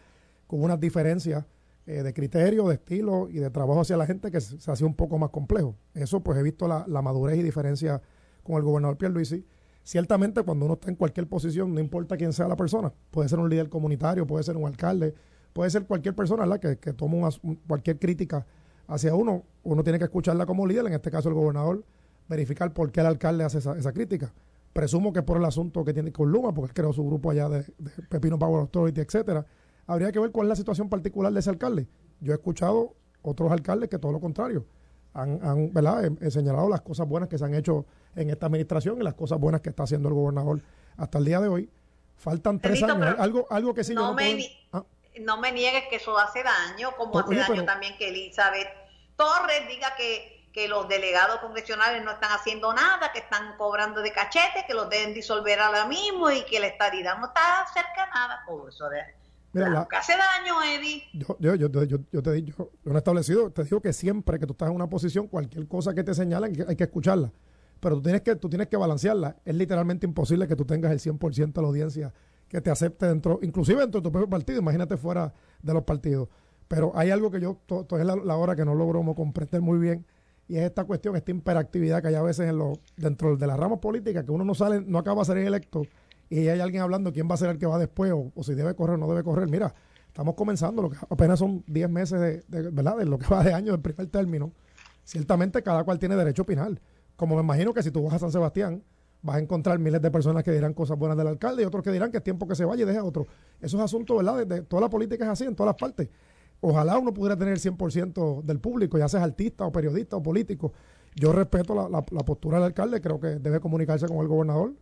Con 0.48 0.64
unas 0.64 0.80
diferencias 0.80 1.46
eh, 1.88 2.02
de 2.02 2.14
criterio, 2.14 2.68
de 2.68 2.76
estilo 2.76 3.28
y 3.30 3.36
de 3.36 3.52
trabajo 3.52 3.82
hacia 3.82 3.96
la 3.96 4.08
gente 4.08 4.32
que 4.32 4.42
se, 4.42 4.72
hace 4.72 4.86
un 4.86 4.96
poco 4.96 5.20
más 5.20 5.30
complejo. 5.30 5.76
Eso 5.94 6.22
pues 6.22 6.40
he 6.40 6.44
visto 6.44 6.68
la, 6.68 7.02
madurez 7.02 7.38
y 7.38 7.44
diferencia 7.44 8.02
con 8.42 8.56
el 8.56 8.64
gobernador 8.64 8.98
Pierluisi. 8.98 9.46
Ciertamente 9.84 10.42
cuando 10.42 10.66
uno 10.66 10.76
está 10.76 10.90
en 10.90 10.96
cualquier 10.96 11.28
posición, 11.28 11.76
no 11.76 11.80
importa 11.80 12.18
quién 12.18 12.34
sea 12.34 12.48
la 12.48 12.56
persona, 12.56 12.92
puede 13.12 13.30
ser 13.30 13.38
un 13.38 13.50
líder 13.50 13.70
comunitario, 13.70 14.26
puede 14.26 14.44
ser 14.44 14.58
un 14.58 14.66
alcalde, 14.66 15.14
puede 15.54 15.70
ser 15.70 15.86
cualquier 15.86 16.16
persona 16.16 16.46
¿la? 16.48 16.60
que, 16.60 16.80
que 16.80 16.92
tome 16.94 17.22
cualquier 17.68 18.00
crítica 18.00 18.48
hacia 18.88 19.14
uno, 19.14 19.44
uno 19.62 19.84
tiene 19.84 20.00
que 20.00 20.06
escucharla 20.06 20.48
como 20.48 20.66
líder, 20.66 20.88
en 20.88 20.94
este 20.94 21.12
caso 21.12 21.30
el 21.30 21.36
gobernador, 21.36 21.84
verificar 22.28 22.74
por 22.74 22.92
qué 22.92 23.02
el 23.02 23.06
alcalde 23.08 23.44
hace 23.44 23.60
esa, 23.60 23.78
esa 23.78 23.94
crítica. 23.94 24.34
Presumo 24.74 25.14
que 25.14 25.22
por 25.22 25.38
el 25.38 25.46
asunto 25.46 25.86
que 25.86 25.94
tiene 25.94 26.12
con 26.12 26.32
Luma, 26.32 26.54
porque 26.54 26.74
creó 26.74 26.92
su 26.92 27.06
grupo 27.06 27.32
allá 27.32 27.48
de, 27.48 27.60
de 27.78 27.92
Pepino 28.10 28.38
Power 28.38 28.62
Authority, 28.62 29.02
etcétera, 29.02 29.46
habría 29.88 30.12
que 30.12 30.20
ver 30.20 30.32
cuál 30.32 30.48
es 30.48 30.50
la 30.50 30.56
situación 30.56 30.90
particular 30.90 31.32
de 31.32 31.40
ese 31.40 31.50
alcalde. 31.50 31.88
Yo 32.20 32.34
he 32.34 32.36
escuchado 32.36 32.96
otros 33.22 33.52
alcaldes 33.52 33.90
que 33.90 34.00
todo 34.00 34.12
lo 34.12 34.20
contrario. 34.20 34.66
Han, 35.14 35.40
han 35.44 35.74
¿verdad? 35.74 36.12
He, 36.22 36.30
señalado 36.30 36.68
las 36.68 36.82
cosas 36.82 37.08
buenas 37.08 37.30
que 37.30 37.38
se 37.38 37.46
han 37.46 37.54
hecho 37.54 37.86
en 38.16 38.30
esta 38.30 38.48
administración 38.48 39.00
y 39.00 39.04
las 39.04 39.14
cosas 39.14 39.40
buenas 39.40 39.62
que 39.62 39.70
está 39.70 39.84
haciendo 39.84 40.10
el 40.10 40.16
gobernador 40.16 40.62
hasta 40.98 41.18
el 41.18 41.26
día 41.26 41.40
de 41.40 41.48
hoy. 41.48 41.70
Faltan 42.18 42.60
tres 42.60 42.84
años. 42.84 43.16
Algo, 43.18 43.48
algo 43.50 43.74
que 43.74 43.84
sí 43.84 43.94
no, 43.94 44.14
me, 44.14 44.46
¿ah? 44.74 44.84
no 45.22 45.40
me 45.40 45.52
niegues 45.52 45.84
que 45.90 45.98
eso 45.98 46.18
hace 46.18 46.44
daño, 46.44 46.92
como 46.98 47.20
hace 47.20 47.36
daño 47.36 47.66
también 47.66 47.98
que 47.98 48.10
Elizabeth 48.10 48.68
Torres 49.16 49.68
diga 49.70 49.96
que, 49.96 50.35
que 50.56 50.70
los 50.70 50.88
delegados 50.88 51.40
congresionales 51.40 52.02
no 52.06 52.12
están 52.12 52.32
haciendo 52.32 52.74
nada, 52.74 53.12
que 53.12 53.20
están 53.20 53.58
cobrando 53.58 54.02
de 54.02 54.14
cachete, 54.14 54.64
que 54.66 54.74
los 54.74 54.90
deben 54.90 55.14
disolver 55.14 55.60
ahora 55.60 55.86
mismo 55.86 56.32
y 56.32 56.46
que 56.46 56.62
la 56.62 56.68
estadidad 56.68 57.20
no 57.20 57.26
está 57.26 57.66
cerca 57.74 58.06
de 58.06 58.12
nada. 58.14 58.44
Todo 58.48 58.70
eso 58.70 58.88
de 58.88 59.02
Mira, 59.52 59.86
hace 59.92 60.14
daño, 60.14 60.64
Eddie. 60.64 61.04
Yo, 61.12 61.36
yo, 61.40 61.56
yo, 61.56 61.84
yo, 61.84 61.98
yo 62.10 62.24
te 62.24 62.32
digo, 62.32 62.72
yo 62.86 62.90
no 62.90 62.96
he 62.96 62.98
establecido, 63.00 63.52
te 63.52 63.66
digo 63.66 63.82
que 63.82 63.92
siempre 63.92 64.40
que 64.40 64.46
tú 64.46 64.54
estás 64.54 64.70
en 64.70 64.76
una 64.76 64.88
posición, 64.88 65.28
cualquier 65.28 65.68
cosa 65.68 65.94
que 65.94 66.06
te 66.06 66.14
señalen 66.14 66.66
hay 66.66 66.76
que 66.78 66.86
escucharla. 66.86 67.34
Pero 67.82 67.98
tú 67.98 68.04
tienes 68.04 68.22
que, 68.22 68.38
tú 68.38 68.48
tienes 68.48 68.70
que 68.70 68.78
balancearla. 68.78 69.36
Es 69.44 69.56
literalmente 69.56 70.06
imposible 70.06 70.48
que 70.48 70.56
tú 70.56 70.64
tengas 70.64 70.90
el 70.94 71.00
100% 71.00 71.52
de 71.52 71.62
la 71.62 71.68
audiencia 71.68 72.14
que 72.48 72.62
te 72.62 72.72
acepte 72.72 73.08
dentro, 73.08 73.40
inclusive 73.42 73.82
dentro 73.82 74.00
de 74.00 74.06
tu 74.06 74.12
propio 74.12 74.30
partido, 74.30 74.60
imagínate 74.60 74.96
fuera 74.96 75.34
de 75.62 75.74
los 75.74 75.84
partidos. 75.84 76.30
Pero 76.70 76.94
hay 76.96 77.12
algo 77.12 77.30
que 77.30 77.42
yo, 77.42 77.58
todavía 77.68 78.14
es 78.14 78.24
la, 78.24 78.38
hora 78.38 78.56
que 78.56 78.64
no 78.64 78.74
logro 78.74 79.04
comprender 79.16 79.62
muy 79.62 79.80
bien, 79.80 80.06
y 80.48 80.58
es 80.58 80.64
esta 80.64 80.84
cuestión, 80.84 81.16
esta 81.16 81.32
hiperactividad 81.32 82.02
que 82.02 82.10
hay 82.10 82.16
a 82.16 82.22
veces 82.22 82.50
en 82.50 82.60
dentro 82.98 83.36
de 83.36 83.48
la 83.48 83.58
rama 83.58 83.82
política, 83.82 84.24
que 84.24 84.32
uno 84.32 84.46
no 84.46 84.54
sale, 84.54 84.82
no 84.82 85.00
acaba 85.00 85.22
de 85.22 85.26
ser 85.26 85.38
electo 85.38 85.84
y 86.30 86.48
hay 86.48 86.60
alguien 86.60 86.82
hablando 86.82 87.14
quién 87.14 87.30
va 87.30 87.36
a 87.36 87.38
ser 87.38 87.50
el 87.50 87.58
que 87.58 87.66
va 87.66 87.78
después 87.78 88.12
o, 88.14 88.44
si 88.44 88.54
debe 88.54 88.76
correr 88.76 88.96
o 88.96 88.98
no 88.98 89.08
debe 89.08 89.24
correr. 89.24 89.48
Mira, 89.48 89.74
estamos 90.08 90.36
comenzando, 90.36 90.82
lo 90.82 90.90
que 90.90 90.98
apenas 91.10 91.40
son 91.40 91.64
10 91.68 91.90
meses 91.90 92.20
de, 92.48 92.70
¿verdad? 92.72 92.98
de 92.98 93.06
lo 93.06 93.18
que 93.18 93.28
va 93.28 93.44
de 93.44 93.54
año 93.54 93.72
del 93.72 93.82
primer 93.82 94.08
término. 94.08 94.52
Ciertamente 95.04 95.62
cada 95.62 95.84
cual 95.84 96.00
tiene 96.00 96.16
derecho 96.16 96.42
a 96.42 96.44
opinar. 96.44 96.82
Como 97.16 97.36
me 97.36 97.42
imagino 97.42 97.74
que 97.74 97.84
si 97.84 97.92
tú 97.92 98.04
vas 98.04 98.14
a 98.14 98.20
San 98.20 98.32
Sebastián, 98.32 98.84
vas 99.22 99.38
a 99.38 99.40
encontrar 99.40 99.78
miles 99.80 100.02
de 100.02 100.12
personas 100.12 100.44
que 100.44 100.52
dirán 100.52 100.74
cosas 100.74 100.98
buenas 100.98 101.18
del 101.18 101.28
alcalde 101.28 101.62
y 101.62 101.66
otros 101.66 101.84
que 101.84 101.92
dirán 101.92 102.12
que 102.12 102.18
es 102.18 102.24
tiempo 102.24 102.48
que 102.48 102.56
se 102.56 102.66
vaya 102.66 102.84
y 102.84 102.86
deje 102.86 102.98
a 102.98 103.04
otro. 103.04 103.28
Eso 103.62 103.78
es 103.78 103.84
asunto, 103.84 104.18
¿verdad? 104.18 104.46
De, 104.46 104.62
toda 104.64 104.82
la 104.82 104.90
política 104.90 105.26
es 105.26 105.30
así 105.30 105.44
en 105.44 105.56
todas 105.56 105.70
las 105.70 105.80
partes. 105.80 106.10
Ojalá 106.62 106.98
uno 106.98 107.14
pudiera 107.14 107.38
tener 107.38 107.54
el 107.54 107.60
100% 107.60 108.42
del 108.44 108.60
público, 108.60 108.98
ya 108.98 109.08
seas 109.08 109.24
artista 109.24 109.66
o 109.66 109.72
periodista 109.72 110.16
o 110.16 110.24
político. 110.24 110.74
Yo 111.16 111.32
respeto 111.32 111.90
la, 111.90 112.02
postura 112.02 112.58
del 112.58 112.66
alcalde, 112.66 113.02
creo 113.02 113.20
que 113.20 113.40
debe 113.40 113.60
comunicarse 113.60 114.08
con 114.08 114.18
el 114.18 114.28
gobernador 114.28 114.74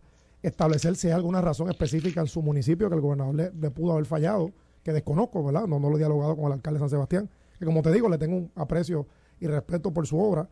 establecer 0.42 0.94
si 0.96 1.06
hay 1.08 1.14
alguna 1.14 1.40
razón 1.40 1.70
específica 1.70 2.20
en 2.20 2.26
su 2.26 2.42
municipio 2.42 2.88
que 2.88 2.94
el 2.94 3.00
gobernador 3.00 3.34
le, 3.34 3.70
pudo 3.70 3.92
haber 3.92 4.04
fallado, 4.04 4.52
que 4.82 4.92
desconozco, 4.92 5.42
¿verdad? 5.42 5.66
No, 5.66 5.80
no 5.80 5.88
lo 5.88 5.96
he 5.96 5.98
dialogado 5.98 6.36
con 6.36 6.46
el 6.46 6.52
alcalde 6.52 6.78
de 6.78 6.80
San 6.80 6.90
Sebastián, 6.90 7.30
que 7.58 7.64
como 7.64 7.80
te 7.80 7.90
digo, 7.90 8.08
le 8.08 8.18
tengo 8.18 8.36
un 8.36 8.52
aprecio 8.54 9.06
y 9.40 9.46
respeto 9.46 9.92
por 9.92 10.06
su 10.06 10.18
obra, 10.18 10.48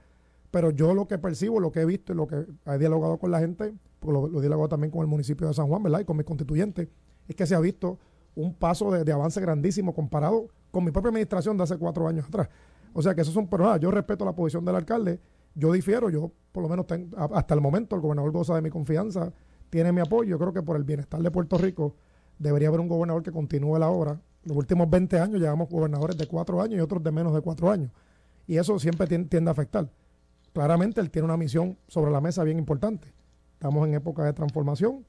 pero 0.51 0.71
yo 0.71 0.95
lo 0.95 1.07
que 1.07 1.19
percibo, 1.19 1.61
lo 1.61 1.73
que 1.73 1.81
he 1.81 1.85
visto 1.85 2.13
y 2.13 2.17
lo 2.17 2.27
que 2.27 2.47
he 2.67 2.79
dialogado 2.79 3.19
con 3.19 3.31
la 3.31 3.41
gente, 3.41 3.75
porque 4.01 4.13
lo, 4.13 4.39
he 4.39 4.41
dialogado 4.41 4.69
también 4.71 4.91
con 4.91 5.03
el 5.03 5.09
municipio 5.09 5.47
de 5.47 5.55
San 5.55 5.67
Juan, 5.67 5.83
¿verdad? 5.83 6.01
Y 6.01 6.05
con 6.05 6.17
mis 6.17 6.27
constituyentes, 6.27 6.89
es 7.29 7.37
que 7.37 7.47
se 7.47 7.55
ha 7.55 7.61
visto 7.61 7.99
un 8.35 8.55
paso 8.55 8.91
de, 8.91 9.13
avance 9.13 9.41
grandísimo 9.41 9.95
comparado 9.95 10.49
con 10.71 10.85
mi 10.85 10.91
propia 10.91 11.09
administración 11.09 11.57
de 11.57 11.65
hace 11.65 11.77
cuatro 11.77 12.09
años 12.09 12.27
atrás. 12.27 12.49
O 12.93 13.03
sea 13.03 13.15
que 13.15 13.23
eso 13.23 13.33
son, 13.33 13.47
pero 13.49 13.65
nada, 13.65 13.77
yo 13.79 13.91
respeto 13.91 14.25
la 14.25 14.35
posición 14.35 14.65
del 14.65 14.77
alcalde, 14.77 15.21
yo 15.55 15.73
difiero, 15.73 16.09
yo 16.11 16.33
por 16.51 16.63
lo 16.63 16.69
menos 16.69 16.87
tengo, 16.87 17.17
hasta 17.35 17.55
el 17.55 17.61
momento 17.61 17.97
el 17.97 18.03
gobernador 18.03 18.33
goza 18.33 18.55
de 18.55 18.63
mi 18.63 18.71
confianza, 18.71 19.33
tiene 19.71 19.93
mi 19.93 20.01
apoyo. 20.01 20.31
Yo 20.31 20.39
creo 20.39 20.53
que 20.53 20.63
por 20.63 20.77
el 20.77 20.85
bienestar 20.85 21.21
de 21.23 21.31
Puerto 21.31 21.57
Rico 21.57 21.97
debería 22.39 22.69
haber 22.69 22.81
un 22.81 22.89
gobernador 22.89 23.23
que 23.23 23.33
continúe 23.33 23.79
la 23.79 23.89
obra. 23.89 24.21
Los 24.45 24.57
últimos 24.57 24.91
20 24.91 25.19
años 25.19 25.41
llevamos 25.41 25.69
gobernadores 25.69 26.17
de 26.19 26.27
cuatro 26.27 26.61
años 26.61 26.77
y 26.77 26.81
otros 26.81 27.03
de 27.03 27.11
menos 27.11 27.35
de 27.35 27.41
cuatro 27.41 27.71
años. 27.71 27.91
Y 28.47 28.57
eso 28.57 28.79
siempre 28.79 29.07
tiende 29.07 29.49
a 29.49 29.53
afectar. 29.53 29.89
Claramente 30.53 31.01
él 31.01 31.11
tiene 31.11 31.25
una 31.25 31.37
misión 31.37 31.79
sobre 31.89 32.11
la 32.11 32.21
mesa 32.21 32.45
bien 32.45 32.59
importante. 32.59 33.13
Estamos 33.55 33.87
en 33.87 33.95
época 33.95 34.25
de 34.25 34.33
transformación. 34.33 35.07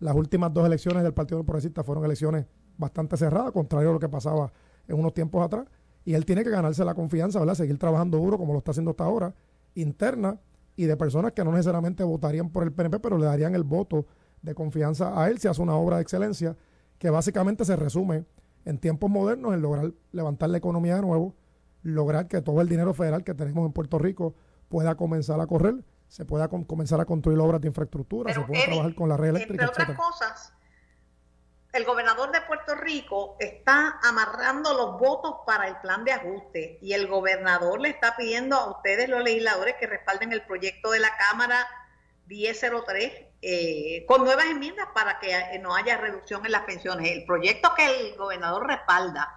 Las 0.00 0.16
últimas 0.16 0.52
dos 0.52 0.66
elecciones 0.66 1.02
del 1.02 1.12
Partido 1.14 1.44
Progresista 1.44 1.84
fueron 1.84 2.04
elecciones 2.04 2.46
bastante 2.80 3.16
cerradas, 3.16 3.52
contrario 3.52 3.90
a 3.90 3.92
lo 3.92 4.00
que 4.00 4.08
pasaba 4.08 4.52
en 4.88 4.98
unos 4.98 5.14
tiempos 5.14 5.44
atrás. 5.44 5.66
Y 6.04 6.14
él 6.14 6.24
tiene 6.24 6.42
que 6.42 6.50
ganarse 6.50 6.84
la 6.84 6.94
confianza, 6.94 7.38
¿verdad? 7.38 7.54
Seguir 7.54 7.78
trabajando 7.78 8.18
duro 8.18 8.38
como 8.38 8.52
lo 8.52 8.58
está 8.58 8.72
haciendo 8.72 8.92
hasta 8.92 9.04
ahora, 9.04 9.34
interna 9.74 10.40
y 10.74 10.86
de 10.86 10.96
personas 10.96 11.32
que 11.32 11.44
no 11.44 11.52
necesariamente 11.52 12.02
votarían 12.02 12.50
por 12.50 12.64
el 12.64 12.72
PNP, 12.72 12.98
pero 13.00 13.18
le 13.18 13.26
darían 13.26 13.54
el 13.54 13.64
voto 13.64 14.06
de 14.42 14.54
confianza 14.54 15.22
a 15.22 15.28
él 15.28 15.38
si 15.38 15.46
hace 15.46 15.60
una 15.60 15.74
obra 15.74 15.96
de 15.96 16.02
excelencia 16.02 16.56
que 16.98 17.10
básicamente 17.10 17.64
se 17.64 17.76
resume 17.76 18.24
en 18.64 18.78
tiempos 18.78 19.10
modernos 19.10 19.54
en 19.54 19.62
lograr 19.62 19.92
levantar 20.12 20.50
la 20.50 20.58
economía 20.58 20.96
de 20.96 21.02
nuevo, 21.02 21.34
lograr 21.82 22.28
que 22.28 22.40
todo 22.42 22.60
el 22.60 22.68
dinero 22.68 22.94
federal 22.94 23.24
que 23.24 23.34
tenemos 23.34 23.66
en 23.66 23.72
Puerto 23.72 23.98
Rico 23.98 24.34
pueda 24.68 24.94
comenzar 24.94 25.40
a 25.40 25.46
correr, 25.46 25.84
se 26.08 26.24
pueda 26.24 26.48
comenzar 26.48 27.00
a 27.00 27.04
construir 27.04 27.38
obras 27.38 27.60
de 27.60 27.68
infraestructura, 27.68 28.32
se 28.32 28.40
pueda 28.40 28.64
trabajar 28.64 28.94
con 28.94 29.08
la 29.08 29.16
red 29.16 29.30
eléctrica, 29.30 29.66
entre 29.66 29.82
otras 29.82 29.96
cosas, 29.96 30.52
el 31.72 31.84
gobernador 31.84 32.32
de 32.32 32.40
Puerto 32.42 32.74
Rico 32.74 33.36
está 33.38 33.98
amarrando 34.02 34.74
los 34.74 34.98
votos 34.98 35.36
para 35.46 35.68
el 35.68 35.76
plan 35.76 36.04
de 36.04 36.12
ajuste 36.12 36.78
y 36.82 36.92
el 36.92 37.06
gobernador 37.06 37.80
le 37.80 37.90
está 37.90 38.16
pidiendo 38.16 38.56
a 38.56 38.70
ustedes, 38.70 39.08
los 39.08 39.22
legisladores, 39.22 39.76
que 39.78 39.86
respalden 39.86 40.32
el 40.32 40.42
proyecto 40.42 40.90
de 40.90 40.98
la 40.98 41.16
Cámara 41.16 41.66
1003 42.26 43.12
eh, 43.42 44.04
con 44.06 44.24
nuevas 44.24 44.46
enmiendas 44.46 44.86
para 44.94 45.18
que 45.20 45.32
eh, 45.32 45.58
no 45.60 45.74
haya 45.74 45.96
reducción 45.96 46.44
en 46.44 46.52
las 46.52 46.62
pensiones. 46.62 47.10
El 47.10 47.24
proyecto 47.24 47.70
que 47.76 47.86
el 47.86 48.16
gobernador 48.16 48.66
respalda 48.66 49.28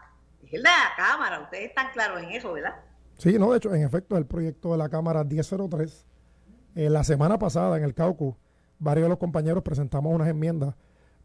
es 0.43 0.53
el 0.53 0.63
de 0.63 0.69
la 0.69 0.93
Cámara, 0.97 1.41
ustedes 1.41 1.69
están 1.69 1.91
claros 1.91 2.21
en 2.21 2.31
eso, 2.31 2.51
¿verdad? 2.53 2.75
Sí, 3.17 3.37
no, 3.37 3.51
de 3.51 3.57
hecho, 3.57 3.73
en 3.73 3.83
efecto, 3.83 4.17
el 4.17 4.25
proyecto 4.25 4.71
de 4.71 4.77
la 4.77 4.89
Cámara 4.89 5.23
1003. 5.23 6.05
Eh, 6.75 6.89
la 6.89 7.03
semana 7.03 7.37
pasada 7.37 7.77
en 7.77 7.83
el 7.83 7.93
Caucus, 7.93 8.35
varios 8.79 9.05
de 9.05 9.09
los 9.09 9.19
compañeros 9.19 9.61
presentamos 9.61 10.13
unas 10.13 10.27
enmiendas 10.27 10.75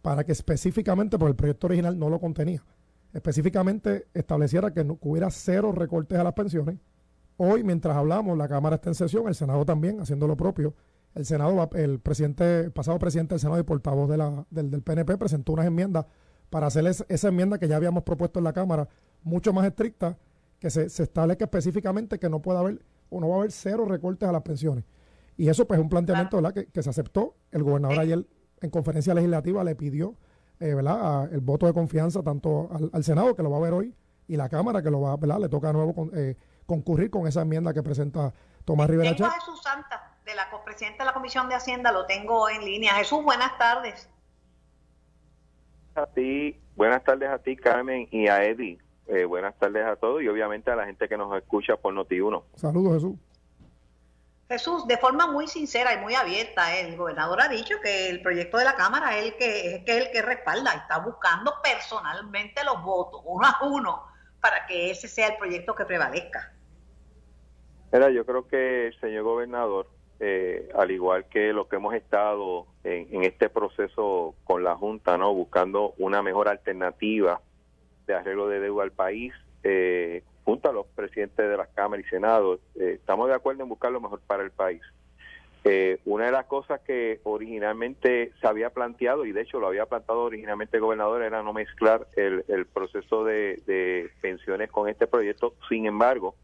para 0.02 0.24
que 0.24 0.32
específicamente, 0.32 1.18
porque 1.18 1.30
el 1.30 1.36
proyecto 1.36 1.66
original 1.66 1.98
no 1.98 2.08
lo 2.08 2.20
contenía, 2.20 2.64
específicamente 3.12 4.06
estableciera 4.14 4.72
que, 4.72 4.84
no, 4.84 4.98
hubiera 5.00 5.30
cero 5.30 5.72
recortes 5.72 6.18
a 6.18 6.24
las 6.24 6.34
pensiones. 6.34 6.76
Hoy, 7.36 7.62
mientras 7.62 7.96
hablamos, 7.96 8.36
la 8.36 8.48
Cámara 8.48 8.76
está 8.76 8.90
en 8.90 8.94
sesión, 8.94 9.28
el 9.28 9.34
Senado 9.34 9.64
también 9.64 10.00
haciendo 10.00 10.26
lo 10.26 10.36
propio. 10.36 10.74
El 11.14 11.24
Senado, 11.24 11.68
el 11.74 12.00
presidente, 12.00 12.60
el 12.60 12.72
pasado 12.72 12.98
presidente 12.98 13.34
del 13.34 13.40
Senado 13.40 13.60
y 13.60 13.64
portavoz 13.64 14.08
de 14.08 14.16
la, 14.16 14.46
del, 14.50 14.70
del 14.70 14.82
PNP 14.82 15.16
presentó 15.16 15.52
unas 15.52 15.66
enmiendas 15.66 16.06
para 16.50 16.66
hacer 16.66 16.86
esa 16.86 17.28
enmienda 17.28 17.58
que 17.58 17.68
ya 17.68 17.76
habíamos 17.76 18.02
propuesto 18.02 18.40
en 18.40 18.44
la 18.44 18.52
Cámara, 18.52 18.88
mucho 19.22 19.52
más 19.52 19.66
estricta, 19.66 20.18
que 20.58 20.70
se, 20.70 20.88
se 20.88 21.04
establezca 21.04 21.44
específicamente 21.44 22.18
que 22.18 22.28
no 22.28 22.42
pueda 22.42 22.60
haber 22.60 22.82
o 23.10 23.20
no 23.20 23.28
va 23.28 23.36
a 23.36 23.38
haber 23.38 23.52
cero 23.52 23.86
recortes 23.86 24.28
a 24.28 24.32
las 24.32 24.42
pensiones. 24.42 24.84
Y 25.36 25.48
eso 25.48 25.66
pues 25.66 25.78
es 25.78 25.82
un 25.82 25.88
planteamiento 25.88 26.42
Que, 26.52 26.66
que, 26.66 26.82
se 26.82 26.90
aceptó. 26.90 27.36
El 27.52 27.62
gobernador 27.62 28.00
ayer 28.00 28.26
en 28.60 28.70
conferencia 28.70 29.14
legislativa 29.14 29.64
le 29.64 29.74
pidió 29.74 30.14
eh, 30.60 30.74
¿verdad? 30.74 31.32
el 31.32 31.40
voto 31.40 31.66
de 31.66 31.72
confianza 31.72 32.22
tanto 32.22 32.68
al, 32.92 33.04
Senado, 33.04 33.34
que 33.34 33.42
lo 33.42 33.50
va 33.50 33.58
a 33.58 33.60
ver 33.60 33.72
hoy, 33.72 33.94
y 34.26 34.36
la 34.36 34.48
Cámara, 34.48 34.82
que 34.82 34.90
lo 34.90 35.00
va 35.00 35.16
¿verdad? 35.16 35.38
le 35.38 35.48
toca 35.48 35.68
de 35.68 35.72
nuevo 35.74 35.94
con, 35.94 36.10
eh, 36.14 36.36
concurrir 36.66 37.10
con 37.10 37.26
esa 37.26 37.42
enmienda 37.42 37.72
que 37.72 37.82
presenta 37.82 38.32
Tomás 38.64 38.90
Rivera 38.90 39.14
Tengo 39.14 39.26
a 39.26 39.32
Jesús 39.32 39.62
Santa, 39.62 40.12
de 40.24 40.34
la 40.34 40.48
presidenta 40.64 41.04
de 41.04 41.06
la 41.06 41.14
Comisión 41.14 41.48
de 41.48 41.54
Hacienda, 41.54 41.92
lo 41.92 42.04
tengo 42.06 42.48
en 42.50 42.64
línea. 42.64 42.94
Jesús, 42.94 43.24
buenas 43.24 43.56
tardes. 43.56 44.08
A 45.94 46.06
ti, 46.06 46.60
buenas 46.76 47.02
tardes 47.02 47.30
a 47.30 47.38
ti, 47.38 47.56
Carmen, 47.56 48.06
y 48.10 48.28
a 48.28 48.44
Eddie. 48.44 48.78
Eh, 49.06 49.24
buenas 49.24 49.58
tardes 49.58 49.86
a 49.86 49.96
todos 49.96 50.22
y 50.22 50.28
obviamente 50.28 50.70
a 50.70 50.76
la 50.76 50.84
gente 50.84 51.08
que 51.08 51.16
nos 51.16 51.34
escucha 51.38 51.76
por 51.76 51.94
Noti1. 51.94 52.42
Saludos, 52.56 52.94
Jesús. 52.94 53.16
Jesús, 54.48 54.86
de 54.86 54.96
forma 54.96 55.26
muy 55.26 55.46
sincera 55.46 55.92
y 55.92 55.98
muy 55.98 56.14
abierta, 56.14 56.74
el 56.78 56.96
gobernador 56.96 57.42
ha 57.42 57.48
dicho 57.48 57.74
que 57.82 58.08
el 58.08 58.22
proyecto 58.22 58.56
de 58.56 58.64
la 58.64 58.76
Cámara 58.76 59.18
es 59.18 59.26
el 59.26 59.36
que 59.36 59.74
es, 59.76 59.82
el 59.86 60.10
que 60.10 60.22
respalda, 60.22 60.72
está 60.72 61.00
buscando 61.00 61.52
personalmente 61.62 62.64
los 62.64 62.82
votos, 62.82 63.20
uno 63.26 63.46
a 63.46 63.66
uno, 63.66 64.06
para 64.40 64.64
que 64.66 64.90
ese 64.90 65.06
sea 65.06 65.28
el 65.28 65.36
proyecto 65.36 65.74
que 65.74 65.84
prevalezca. 65.84 66.54
Mira, 67.92 68.08
yo 68.10 68.24
creo 68.24 68.48
que 68.48 68.86
el 68.86 69.00
señor 69.00 69.24
gobernador, 69.24 69.86
eh, 70.18 70.70
al 70.74 70.90
igual 70.92 71.26
que 71.28 71.52
lo 71.52 71.68
que 71.68 71.76
hemos 71.76 71.92
estado 71.94 72.66
en, 72.84 73.24
este 73.24 73.50
proceso 73.50 74.34
con 74.44 74.64
la 74.64 74.74
Junta, 74.76 75.18
no 75.18 75.34
buscando 75.34 75.92
una 75.98 76.22
mejor 76.22 76.48
alternativa 76.48 77.42
de 78.06 78.14
arreglo 78.14 78.48
de 78.48 78.60
deuda 78.60 78.84
al 78.84 78.92
país, 78.92 79.34
eh, 79.62 80.24
junto 80.48 80.70
a 80.70 80.72
los 80.72 80.86
presidentes 80.86 81.46
de 81.46 81.58
las 81.58 81.68
cámaras 81.74 82.06
y 82.06 82.08
senados, 82.08 82.58
eh, 82.76 82.92
estamos 82.94 83.28
de 83.28 83.34
acuerdo 83.34 83.64
en 83.64 83.68
buscar 83.68 83.92
lo 83.92 84.00
mejor 84.00 84.22
para 84.26 84.42
el 84.42 84.50
país. 84.50 84.80
Eh, 85.62 85.98
una 86.06 86.24
de 86.24 86.32
las 86.32 86.46
cosas 86.46 86.80
que 86.80 87.20
originalmente 87.24 88.32
se 88.40 88.46
había 88.46 88.70
planteado, 88.70 89.26
y 89.26 89.32
de 89.32 89.42
hecho 89.42 89.60
lo 89.60 89.66
había 89.66 89.84
planteado 89.84 90.22
originalmente 90.22 90.78
el 90.78 90.84
gobernador, 90.84 91.22
era 91.22 91.42
no 91.42 91.52
mezclar 91.52 92.06
el, 92.16 92.64
proceso 92.64 93.24
de, 93.24 94.10
pensiones 94.22 94.70
con 94.70 94.88
este 94.88 95.06
proyecto. 95.06 95.52
Sin 95.68 95.84
embargo, 95.84 96.34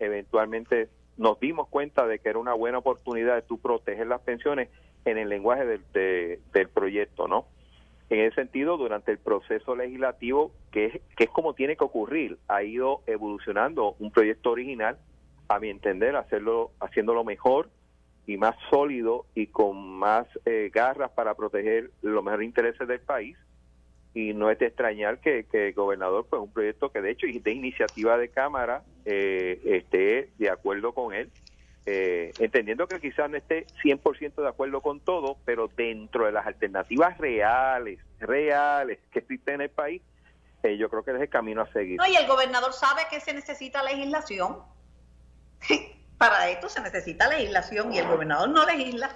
eventualmente 0.00 0.88
nos 1.16 1.38
dimos 1.38 1.68
cuenta 1.68 2.04
de 2.08 2.18
que 2.18 2.30
era 2.30 2.40
una 2.40 2.54
buena 2.54 2.78
oportunidad 2.78 3.36
de 3.36 3.42
tú 3.42 3.58
proteger 3.58 4.08
las 4.08 4.22
pensiones 4.22 4.70
en 5.04 5.18
el 5.18 5.28
lenguaje 5.28 5.66
del, 5.66 6.40
del 6.52 6.68
proyecto, 6.68 7.28
¿no? 7.28 7.46
En 8.12 8.20
ese 8.20 8.34
sentido, 8.34 8.76
durante 8.76 9.10
el 9.10 9.16
proceso 9.16 9.74
legislativo, 9.74 10.52
que 10.70 10.84
es, 10.84 11.00
que 11.16 11.24
es 11.24 11.30
como 11.30 11.54
tiene 11.54 11.78
que 11.78 11.84
ocurrir, 11.84 12.36
ha 12.46 12.62
ido 12.62 13.00
evolucionando 13.06 13.96
un 14.00 14.10
proyecto 14.10 14.50
original, 14.50 14.98
a 15.48 15.58
mi 15.58 15.70
entender, 15.70 16.14
hacerlo, 16.16 16.72
haciéndolo 16.78 17.24
mejor 17.24 17.70
y 18.26 18.36
más 18.36 18.54
sólido 18.68 19.24
y 19.34 19.46
con 19.46 19.78
más 19.98 20.26
eh, 20.44 20.70
garras 20.74 21.10
para 21.12 21.34
proteger 21.34 21.90
los 22.02 22.22
mejores 22.22 22.44
intereses 22.44 22.86
del 22.86 23.00
país. 23.00 23.38
Y 24.12 24.34
no 24.34 24.50
es 24.50 24.58
de 24.58 24.66
extrañar 24.66 25.18
que, 25.20 25.46
el 25.50 25.72
gobernador, 25.72 26.26
pues 26.28 26.42
un 26.42 26.52
proyecto 26.52 26.92
que 26.92 27.00
de 27.00 27.12
hecho 27.12 27.26
es 27.26 27.42
de 27.42 27.52
iniciativa 27.52 28.18
de 28.18 28.28
Cámara, 28.28 28.82
eh, 29.06 29.58
esté 29.64 30.28
de 30.36 30.50
acuerdo 30.50 30.92
con 30.92 31.14
él 31.14 31.30
eh, 31.84 32.32
entendiendo 32.38 32.86
que 32.86 33.00
quizás 33.00 33.28
no 33.28 33.36
esté 33.36 33.66
100% 33.82 34.36
de 34.36 34.48
acuerdo 34.48 34.80
con 34.80 35.00
todo, 35.00 35.36
pero 35.44 35.68
dentro 35.68 36.26
de 36.26 36.32
las 36.32 36.46
alternativas 36.46 37.18
reales, 37.18 37.98
reales 38.20 38.98
que 39.10 39.18
existen 39.18 39.56
en 39.56 39.60
el 39.62 39.70
país, 39.70 40.02
eh, 40.62 40.76
yo 40.76 40.88
creo 40.88 41.02
que 41.02 41.10
es 41.10 41.20
el 41.20 41.28
camino 41.28 41.62
a 41.62 41.72
seguir. 41.72 41.98
No, 41.98 42.06
y 42.06 42.14
el 42.14 42.26
gobernador 42.26 42.72
sabe 42.72 43.02
que 43.10 43.20
se 43.20 43.34
necesita 43.34 43.82
legislación. 43.82 44.58
Para 46.18 46.50
esto 46.50 46.68
se 46.68 46.80
necesita 46.80 47.28
legislación 47.28 47.92
y 47.92 47.98
el 47.98 48.06
gobernador 48.06 48.48
no 48.48 48.64
legisla. 48.64 49.12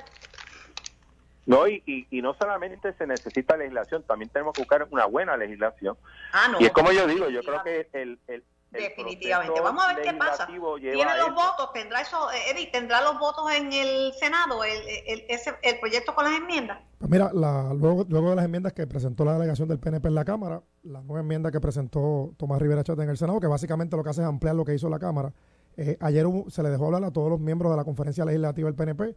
No, 1.47 1.69
y, 1.69 1.81
y, 1.87 2.21
no 2.23 2.35
solamente 2.35 2.93
se 2.95 3.07
necesita 3.07 3.57
legislación, 3.57 4.03
también 4.03 4.29
tenemos 4.31 4.53
que 4.53 4.63
buscar 4.63 4.89
una 4.91 5.07
buena 5.07 5.37
legislación. 5.37 5.97
Ah, 6.33 6.49
no, 6.51 6.61
y 6.61 6.65
es 6.65 6.73
como 6.73 6.91
yo 6.91 7.07
digo, 7.07 7.29
yo 7.29 7.41
creo 7.45 7.63
que 7.63 7.89
el, 7.93 8.19
el, 8.27 8.43
Definitivamente. 8.71 9.61
Vamos 9.61 9.85
a 9.85 9.95
ver 9.95 10.05
qué 10.05 10.13
pasa. 10.15 10.47
Tiene 10.47 11.17
los 11.19 11.35
votos, 11.35 11.73
tendrá 11.73 12.01
eso, 12.01 12.31
eh, 12.33 12.51
Edith, 12.51 12.73
tendrá 12.73 13.01
los 13.01 13.19
votos 13.19 13.51
en 13.53 13.73
el 13.73 14.13
Senado, 14.15 14.65
el, 14.65 14.79
el, 15.07 15.25
ese, 15.29 15.55
el 15.63 15.79
proyecto 15.79 16.15
con 16.15 16.25
las 16.25 16.35
enmiendas. 16.37 16.79
Pues 16.99 17.11
mira, 17.11 17.31
la, 17.33 17.73
luego, 17.75 18.05
luego 18.09 18.31
de 18.31 18.37
las 18.37 18.45
enmiendas 18.45 18.73
que 18.73 18.87
presentó 18.87 19.25
la 19.25 19.35
delegación 19.35 19.69
del 19.69 19.79
PNP 19.79 20.09
en 20.09 20.15
la 20.15 20.25
Cámara, 20.25 20.63
la 20.83 21.01
nueva 21.03 21.21
enmienda 21.21 21.51
que 21.51 21.61
presentó 21.61 22.35
Tomás 22.37 22.61
Rivera 22.61 22.83
Chata 22.83 23.03
en 23.03 23.11
el 23.11 23.17
Senado, 23.17 23.41
que 23.41 23.47
básicamente 23.47 23.97
lo 23.97 24.03
que 24.03 24.11
hace 24.11 24.23
es 24.23 24.27
ampliar 24.27 24.55
lo 24.55 24.65
que 24.65 24.75
hizo 24.75 24.89
la 24.89 24.99
Cámara. 24.99 25.33
Eh, 25.77 25.97
ayer 26.01 26.27
se 26.49 26.63
le 26.63 26.71
dejó 26.71 26.87
hablar 26.87 27.05
a 27.05 27.11
todos 27.11 27.31
los 27.31 27.39
miembros 27.39 27.71
de 27.71 27.77
la 27.77 27.85
conferencia 27.85 28.25
legislativa 28.25 28.67
del 28.67 28.75
PNP, 28.75 29.17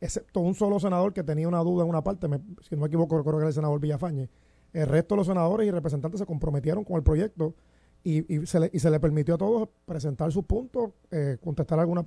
excepto 0.00 0.40
un 0.40 0.54
solo 0.54 0.80
senador 0.80 1.12
que 1.12 1.22
tenía 1.22 1.46
una 1.48 1.58
duda 1.58 1.84
en 1.84 1.90
una 1.90 2.02
parte, 2.02 2.26
si 2.62 2.74
no 2.74 2.82
me 2.82 2.86
equivoco, 2.86 3.20
creo 3.22 3.34
que 3.34 3.38
era 3.38 3.48
el 3.48 3.54
senador 3.54 3.78
Villafañe. 3.78 4.28
El 4.72 4.86
resto 4.86 5.14
de 5.14 5.18
los 5.18 5.26
senadores 5.26 5.66
y 5.66 5.70
representantes 5.70 6.20
se 6.20 6.26
comprometieron 6.26 6.84
con 6.84 6.96
el 6.96 7.02
proyecto 7.02 7.54
y, 8.08 8.46
se 8.46 8.58
le, 8.58 8.70
y 8.72 8.78
se 8.78 8.90
le 8.90 9.00
permitió 9.00 9.34
a 9.34 9.38
todos 9.38 9.68
presentar 9.84 10.32
sus 10.32 10.44
puntos, 10.44 10.92
eh, 11.10 11.36
contestar 11.42 11.78
alguna 11.78 12.02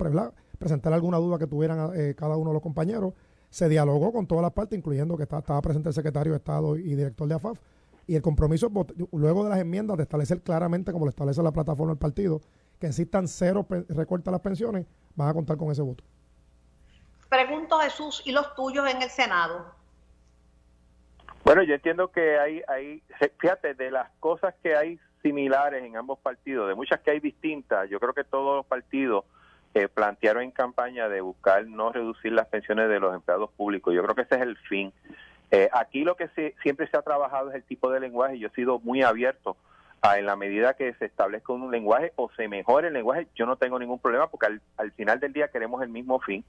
presentar 0.57 0.93
alguna 0.93 1.17
duda 1.17 1.37
que 1.37 1.45
tuvieran 1.45 1.91
eh, 1.95 2.15
cada 2.17 2.37
uno 2.37 2.49
de 2.49 2.53
los 2.55 2.63
compañeros. 2.63 3.13
Se 3.49 3.69
dialogó 3.69 4.11
con 4.11 4.25
todas 4.25 4.41
las 4.41 4.51
partes, 4.51 4.77
incluyendo 4.77 5.15
que 5.15 5.23
estaba 5.23 5.61
presente 5.61 5.89
el 5.89 5.93
secretario 5.93 6.31
de 6.31 6.37
Estado 6.37 6.75
y 6.75 6.95
director 6.95 7.27
de 7.27 7.35
AFAF. 7.35 7.59
Y 8.07 8.15
el 8.15 8.21
compromiso, 8.21 8.71
luego 9.11 9.43
de 9.43 9.49
las 9.51 9.59
enmiendas, 9.59 9.97
de 9.97 10.03
establecer 10.03 10.41
claramente, 10.41 10.91
como 10.91 11.05
lo 11.05 11.09
establece 11.09 11.43
la 11.43 11.51
plataforma 11.51 11.91
del 11.91 11.99
partido, 11.99 12.41
que 12.79 12.87
existan 12.87 13.27
cero 13.27 13.67
recortes 13.89 14.27
a 14.29 14.31
las 14.31 14.41
pensiones, 14.41 14.87
van 15.15 15.29
a 15.29 15.33
contar 15.33 15.57
con 15.57 15.71
ese 15.71 15.83
voto. 15.83 16.03
Pregunto, 17.29 17.77
Jesús, 17.79 18.23
¿y 18.25 18.31
los 18.31 18.55
tuyos 18.55 18.89
en 18.89 19.03
el 19.03 19.09
Senado? 19.09 19.65
Bueno, 21.43 21.63
yo 21.63 21.75
entiendo 21.75 22.11
que 22.11 22.39
hay, 22.39 22.61
hay, 22.67 23.03
fíjate, 23.39 23.75
de 23.75 23.91
las 23.91 24.09
cosas 24.19 24.55
que 24.63 24.75
hay 24.75 24.99
similares 25.21 25.83
en 25.83 25.97
ambos 25.97 26.19
partidos, 26.19 26.67
de 26.67 26.75
muchas 26.75 26.99
que 27.01 27.11
hay 27.11 27.19
distintas, 27.19 27.89
yo 27.89 27.99
creo 27.99 28.13
que 28.13 28.23
todos 28.23 28.57
los 28.57 28.65
partidos 28.65 29.25
eh, 29.73 29.87
plantearon 29.87 30.43
en 30.43 30.51
campaña 30.51 31.07
de 31.07 31.21
buscar 31.21 31.65
no 31.65 31.91
reducir 31.91 32.33
las 32.33 32.47
pensiones 32.47 32.89
de 32.89 32.99
los 32.99 33.15
empleados 33.15 33.49
públicos. 33.51 33.93
Yo 33.93 34.03
creo 34.03 34.15
que 34.15 34.23
ese 34.23 34.35
es 34.35 34.41
el 34.41 34.57
fin. 34.57 34.91
Eh, 35.49 35.69
aquí 35.73 36.03
lo 36.03 36.15
que 36.15 36.29
siempre 36.61 36.87
se 36.87 36.97
ha 36.97 37.01
trabajado 37.01 37.49
es 37.49 37.55
el 37.55 37.63
tipo 37.63 37.91
de 37.91 37.99
lenguaje. 37.99 38.39
Yo 38.39 38.47
he 38.47 38.51
sido 38.51 38.79
muy 38.79 39.01
abierto 39.01 39.57
a, 40.01 40.17
en 40.17 40.25
la 40.25 40.35
medida 40.35 40.73
que 40.73 40.93
se 40.95 41.05
establezca 41.05 41.53
un 41.53 41.71
lenguaje 41.71 42.11
o 42.15 42.29
se 42.35 42.47
mejore 42.47 42.87
el 42.87 42.93
lenguaje, 42.93 43.27
yo 43.35 43.45
no 43.45 43.55
tengo 43.55 43.77
ningún 43.77 43.99
problema 43.99 44.27
porque 44.27 44.47
al, 44.47 44.61
al 44.77 44.91
final 44.93 45.19
del 45.19 45.31
día 45.31 45.49
queremos 45.49 45.81
el 45.83 45.89
mismo 45.89 46.19
fin. 46.19 46.43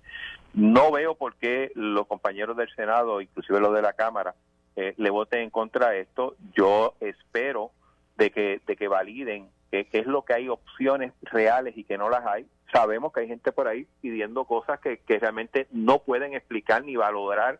No 0.54 0.90
veo 0.90 1.14
por 1.14 1.34
qué 1.36 1.70
los 1.74 2.06
compañeros 2.06 2.56
del 2.56 2.74
Senado, 2.74 3.20
inclusive 3.20 3.60
los 3.60 3.74
de 3.74 3.82
la 3.82 3.92
Cámara, 3.92 4.34
eh, 4.74 4.94
le 4.96 5.10
voten 5.10 5.40
en 5.40 5.50
contra 5.50 5.90
de 5.90 6.00
esto. 6.00 6.34
Yo 6.54 6.94
espero 7.00 7.72
de 8.16 8.30
que, 8.30 8.60
de 8.66 8.76
que 8.76 8.88
validen 8.88 9.48
qué 9.70 9.86
es 9.92 10.06
lo 10.06 10.22
que 10.22 10.34
hay 10.34 10.48
opciones 10.48 11.12
reales 11.22 11.76
y 11.76 11.84
que 11.84 11.96
no 11.96 12.10
las 12.10 12.26
hay. 12.26 12.46
Sabemos 12.72 13.12
que 13.12 13.20
hay 13.20 13.28
gente 13.28 13.52
por 13.52 13.68
ahí 13.68 13.86
pidiendo 14.00 14.44
cosas 14.44 14.80
que, 14.80 14.98
que 14.98 15.18
realmente 15.18 15.66
no 15.70 16.00
pueden 16.00 16.34
explicar 16.34 16.84
ni 16.84 16.96
valorar 16.96 17.58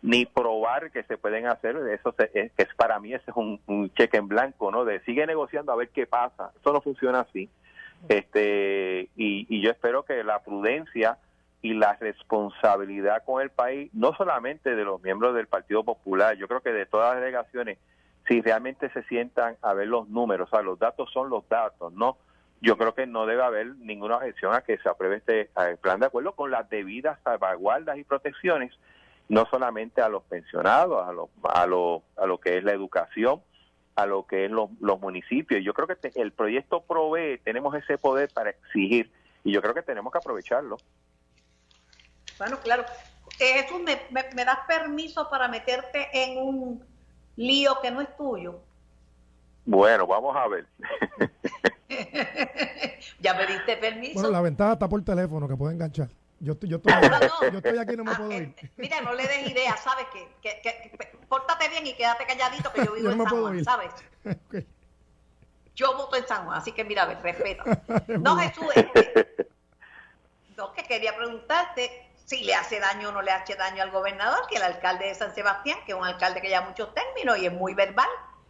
ni 0.00 0.26
probar 0.26 0.92
que 0.92 1.02
se 1.04 1.18
pueden 1.18 1.46
hacer. 1.46 1.76
Eso 1.76 2.14
es, 2.32 2.52
es 2.56 2.74
para 2.76 3.00
mí 3.00 3.12
ese 3.12 3.30
es 3.30 3.36
un, 3.36 3.60
un, 3.66 3.92
cheque 3.94 4.16
en 4.16 4.28
blanco, 4.28 4.70
¿no? 4.70 4.84
De 4.84 5.00
sigue 5.00 5.26
negociando 5.26 5.72
a 5.72 5.76
ver 5.76 5.88
qué 5.88 6.06
pasa. 6.06 6.52
Eso 6.60 6.72
no 6.72 6.80
funciona 6.80 7.20
así. 7.20 7.48
Este 8.08 9.08
y, 9.16 9.46
y 9.48 9.60
yo 9.60 9.70
espero 9.70 10.04
que 10.04 10.22
la 10.22 10.40
prudencia 10.40 11.18
y 11.60 11.74
la 11.74 11.94
responsabilidad 11.94 13.24
con 13.24 13.42
el 13.42 13.50
país, 13.50 13.90
no 13.92 14.14
solamente 14.14 14.76
de 14.76 14.84
los 14.84 15.02
miembros 15.02 15.34
del 15.34 15.48
Partido 15.48 15.82
Popular, 15.82 16.36
yo 16.36 16.46
creo 16.46 16.60
que 16.60 16.72
de 16.72 16.86
todas 16.86 17.14
las 17.14 17.20
delegaciones, 17.20 17.78
si 18.28 18.42
realmente 18.42 18.90
se 18.90 19.02
sientan 19.04 19.56
a 19.62 19.72
ver 19.72 19.88
los 19.88 20.08
números, 20.08 20.48
o 20.48 20.56
sea, 20.56 20.62
los 20.62 20.78
datos 20.78 21.10
son 21.12 21.30
los 21.30 21.48
datos, 21.48 21.92
¿no? 21.94 22.18
Yo 22.60 22.76
creo 22.76 22.94
que 22.94 23.06
no 23.06 23.24
debe 23.24 23.42
haber 23.42 23.76
ninguna 23.76 24.16
objeción 24.16 24.54
a 24.54 24.60
que 24.60 24.78
se 24.78 24.88
apruebe 24.88 25.16
este 25.16 25.50
plan 25.80 26.00
de 26.00 26.06
acuerdo 26.06 26.32
con 26.32 26.50
las 26.50 26.68
debidas 26.68 27.18
salvaguardas 27.22 27.96
y 27.96 28.04
protecciones, 28.04 28.72
no 29.28 29.46
solamente 29.46 30.02
a 30.02 30.08
los 30.08 30.24
pensionados, 30.24 31.08
a 31.08 31.12
lo, 31.12 31.30
a 31.44 31.66
lo, 31.66 32.02
a 32.16 32.26
lo 32.26 32.38
que 32.38 32.58
es 32.58 32.64
la 32.64 32.72
educación, 32.72 33.42
a 33.94 34.06
lo 34.06 34.26
que 34.26 34.44
es 34.44 34.50
los 34.50 35.00
municipios. 35.00 35.62
Yo 35.64 35.72
creo 35.72 35.86
que 35.86 35.96
te, 35.96 36.20
el 36.20 36.32
proyecto 36.32 36.82
provee, 36.82 37.38
tenemos 37.38 37.74
ese 37.74 37.96
poder 37.96 38.28
para 38.32 38.50
exigir 38.50 39.10
y 39.44 39.52
yo 39.52 39.62
creo 39.62 39.74
que 39.74 39.82
tenemos 39.82 40.12
que 40.12 40.18
aprovecharlo. 40.18 40.76
Bueno, 42.38 42.58
claro. 42.60 42.84
Eh, 43.40 43.62
Jesús, 43.62 43.80
¿me, 43.80 44.00
me, 44.10 44.24
me 44.34 44.44
das 44.44 44.60
permiso 44.66 45.28
para 45.30 45.48
meterte 45.48 46.08
en 46.12 46.38
un 46.38 46.97
lío 47.38 47.80
que 47.80 47.90
no 47.90 48.00
es 48.00 48.14
tuyo? 48.16 48.60
Bueno, 49.64 50.06
vamos 50.06 50.36
a 50.36 50.48
ver. 50.48 50.66
ya 53.20 53.34
me 53.34 53.46
diste 53.46 53.76
permiso. 53.76 54.14
Bueno, 54.14 54.30
la 54.30 54.40
ventaja 54.40 54.72
está 54.74 54.88
por 54.88 55.02
teléfono, 55.04 55.46
que 55.48 55.56
puede 55.56 55.74
enganchar. 55.74 56.08
Yo 56.40 56.52
estoy, 56.52 56.68
yo 56.68 56.76
estoy, 56.76 56.92
no, 56.92 57.18
no. 57.18 57.50
yo 57.50 57.58
estoy 57.58 57.78
aquí 57.78 57.96
no 57.96 58.04
me 58.04 58.14
puedo 58.14 58.32
ir. 58.32 58.54
Eh, 58.56 58.70
mira, 58.76 59.00
no 59.00 59.12
le 59.12 59.26
des 59.26 59.50
idea, 59.50 59.76
¿sabes? 59.76 60.06
Que, 60.12 60.28
que, 60.40 60.60
que, 60.62 60.90
que, 60.90 61.18
pórtate 61.28 61.68
bien 61.68 61.86
y 61.86 61.94
quédate 61.94 62.26
calladito 62.26 62.72
que 62.72 62.84
yo 62.84 62.92
vivo 62.92 63.06
yo 63.06 63.10
en 63.12 63.18
no 63.18 63.24
San 63.24 63.30
puedo 63.30 63.42
Juan, 63.44 63.58
ir. 63.58 63.64
¿sabes? 63.64 63.90
Okay. 64.48 64.66
Yo 65.74 65.96
voto 65.96 66.16
en 66.16 66.26
San 66.26 66.44
Juan, 66.44 66.58
así 66.58 66.72
que 66.72 66.84
mira, 66.84 67.04
a 67.04 67.06
ver, 67.06 67.22
respeta. 67.22 67.64
No, 68.20 68.36
Jesús, 68.36 68.66
este, 68.74 69.48
no, 70.56 70.72
que 70.72 70.82
quería 70.84 71.16
preguntarte 71.16 72.07
si 72.28 72.44
le 72.44 72.54
hace 72.54 72.78
daño 72.78 73.08
o 73.08 73.12
no 73.12 73.22
le 73.22 73.30
hace 73.30 73.54
daño 73.54 73.82
al 73.82 73.90
gobernador, 73.90 74.40
que 74.50 74.56
el 74.56 74.62
alcalde 74.62 75.06
de 75.06 75.14
San 75.14 75.34
Sebastián, 75.34 75.78
que 75.86 75.92
es 75.92 75.98
un 75.98 76.04
alcalde 76.04 76.42
que 76.42 76.48
lleva 76.48 76.68
muchos 76.68 76.92
términos 76.92 77.38
y 77.38 77.46
es 77.46 77.52
muy 77.52 77.72
verbal, 77.72 78.08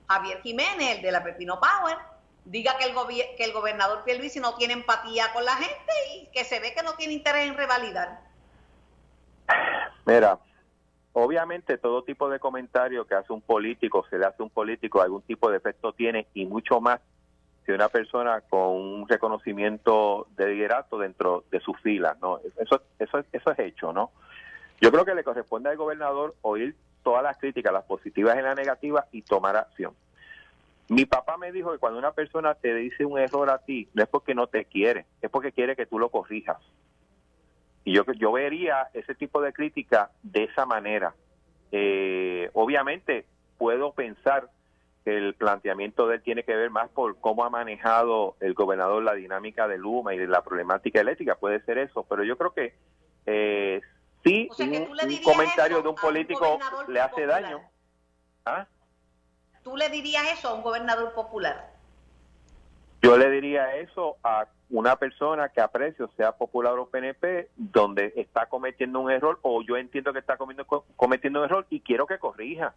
Javier 0.09 0.43
Jiménez, 0.43 0.97
el 0.97 1.03
de 1.03 1.13
la 1.13 1.23
Pepino 1.23 1.61
Power, 1.61 1.97
diga 2.45 2.77
que 2.77 2.87
el, 2.87 3.37
que 3.37 3.45
el 3.45 3.53
gobernador 3.53 4.03
Pierluisi 4.03 4.41
no 4.41 4.57
tiene 4.57 4.73
empatía 4.73 5.33
con 5.33 5.45
la 5.45 5.53
gente 5.53 5.93
y 6.13 6.27
que 6.33 6.43
se 6.43 6.59
ve 6.59 6.75
que 6.75 6.83
no 6.83 6.95
tiene 6.95 7.13
interés 7.13 7.47
en 7.47 7.57
revalidar. 7.57 8.19
Mira, 10.05 10.41
obviamente 11.13 11.79
todo 11.79 12.03
tipo 12.03 12.29
de 12.29 12.41
comentario 12.41 13.07
que 13.07 13.15
hace 13.15 13.33
un 13.33 13.43
político, 13.43 14.05
se 14.11 14.19
le 14.19 14.27
hace 14.27 14.43
un 14.43 14.51
político, 14.51 15.01
algún 15.01 15.23
tipo 15.23 15.49
de 15.53 15.59
efecto 15.59 15.93
tiene 15.93 16.27
y 16.35 16.47
mucho 16.47 16.81
más 16.81 17.01
que 17.69 17.75
una 17.75 17.91
persona 17.91 18.41
con 18.49 18.77
un 18.77 19.07
reconocimiento 19.07 20.27
de 20.39 20.55
liderato 20.55 20.97
dentro 20.97 21.45
de 21.51 21.61
sus 21.61 21.79
filas, 21.83 22.19
¿no? 22.19 22.41
Eso, 22.59 22.81
eso, 22.99 23.23
eso 23.31 23.51
es 23.51 23.59
hecho, 23.59 23.93
¿no? 23.93 24.11
Yo 24.81 24.91
creo 24.91 25.05
que 25.05 25.15
le 25.15 25.23
corresponde 25.23 25.69
al 25.69 25.77
gobernador 25.77 26.35
oír 26.41 26.75
todas 27.03 27.23
las 27.23 27.37
críticas, 27.37 27.71
las 27.71 27.85
positivas 27.85 28.39
y 28.39 28.41
las 28.41 28.57
negativas, 28.57 29.05
y 29.13 29.21
tomar 29.21 29.59
acción. 29.59 29.93
Mi 30.89 31.05
papá 31.05 31.37
me 31.37 31.53
dijo 31.53 31.71
que 31.71 31.77
cuando 31.77 31.99
una 31.99 32.13
persona 32.13 32.55
te 32.55 32.75
dice 32.75 33.05
un 33.05 33.19
error 33.19 33.51
a 33.51 33.59
ti, 33.59 33.87
no 33.93 34.03
es 34.03 34.09
porque 34.09 34.35
no 34.35 34.47
te 34.47 34.65
quiere, 34.65 35.05
es 35.21 35.29
porque 35.29 35.53
quiere 35.53 35.77
que 35.77 35.85
tú 35.85 35.99
lo 35.99 36.09
corrijas. 36.09 36.57
Y 37.85 37.93
yo, 37.93 38.03
yo 38.15 38.33
vería 38.33 38.89
ese 38.95 39.15
tipo 39.15 39.43
de 39.43 39.53
crítica 39.53 40.11
de 40.23 40.45
esa 40.45 40.65
manera. 40.65 41.13
Eh, 41.71 42.49
obviamente 42.55 43.27
puedo 43.59 43.93
pensar 43.93 44.49
el 45.05 45.35
planteamiento 45.35 46.07
de 46.07 46.17
él 46.17 46.23
tiene 46.23 46.43
que 46.43 46.55
ver 46.55 46.71
más 46.71 46.89
por 46.91 47.19
cómo 47.21 47.45
ha 47.45 47.51
manejado 47.51 48.37
el 48.41 48.55
gobernador 48.55 49.03
la 49.03 49.15
dinámica 49.15 49.67
de 49.69 49.79
Luma 49.79 50.15
y 50.15 50.19
de 50.19 50.27
la 50.27 50.43
problemática 50.43 51.01
eléctrica, 51.01 51.37
puede 51.37 51.61
ser 51.65 51.79
eso, 51.79 52.05
pero 52.09 52.25
yo 52.25 52.37
creo 52.37 52.53
que 52.53 52.75
eh, 53.27 53.81
sí, 54.25 54.49
o 54.51 54.55
sea, 54.55 54.71
que 54.71 54.79
un, 54.79 54.91
un 54.91 55.23
comentario 55.23 55.83
de 55.83 55.89
un 55.89 55.95
político 55.95 56.59
un 56.87 56.93
le 56.93 57.01
hace 57.01 57.23
popular. 57.23 57.43
daño. 57.43 57.61
¿Ah? 58.45 58.67
¿Tú 59.63 59.77
le 59.77 59.89
dirías 59.91 60.25
eso 60.39 60.49
a 60.49 60.55
un 60.55 60.63
gobernador 60.63 61.13
popular? 61.13 61.73
Yo 63.03 63.17
le 63.17 63.31
diría 63.31 63.77
eso 63.77 64.17
a 64.25 64.47
una 64.71 64.97
persona 64.97 65.49
que 65.49 65.61
aprecio, 65.61 66.11
sea 66.17 66.33
popular 66.33 66.79
o 66.79 66.89
PNP, 66.89 67.51
donde 67.57 68.13
está 68.17 68.47
cometiendo 68.47 69.01
un 69.01 69.11
error 69.11 69.39
o 69.43 69.63
yo 69.63 69.77
entiendo 69.77 70.13
que 70.13 70.19
está 70.19 70.37
cometiendo, 70.37 70.85
cometiendo 70.97 71.41
un 71.41 71.45
error 71.45 71.67
y 71.71 71.81
quiero 71.81 72.07
que 72.07 72.19
corrija. 72.19 72.75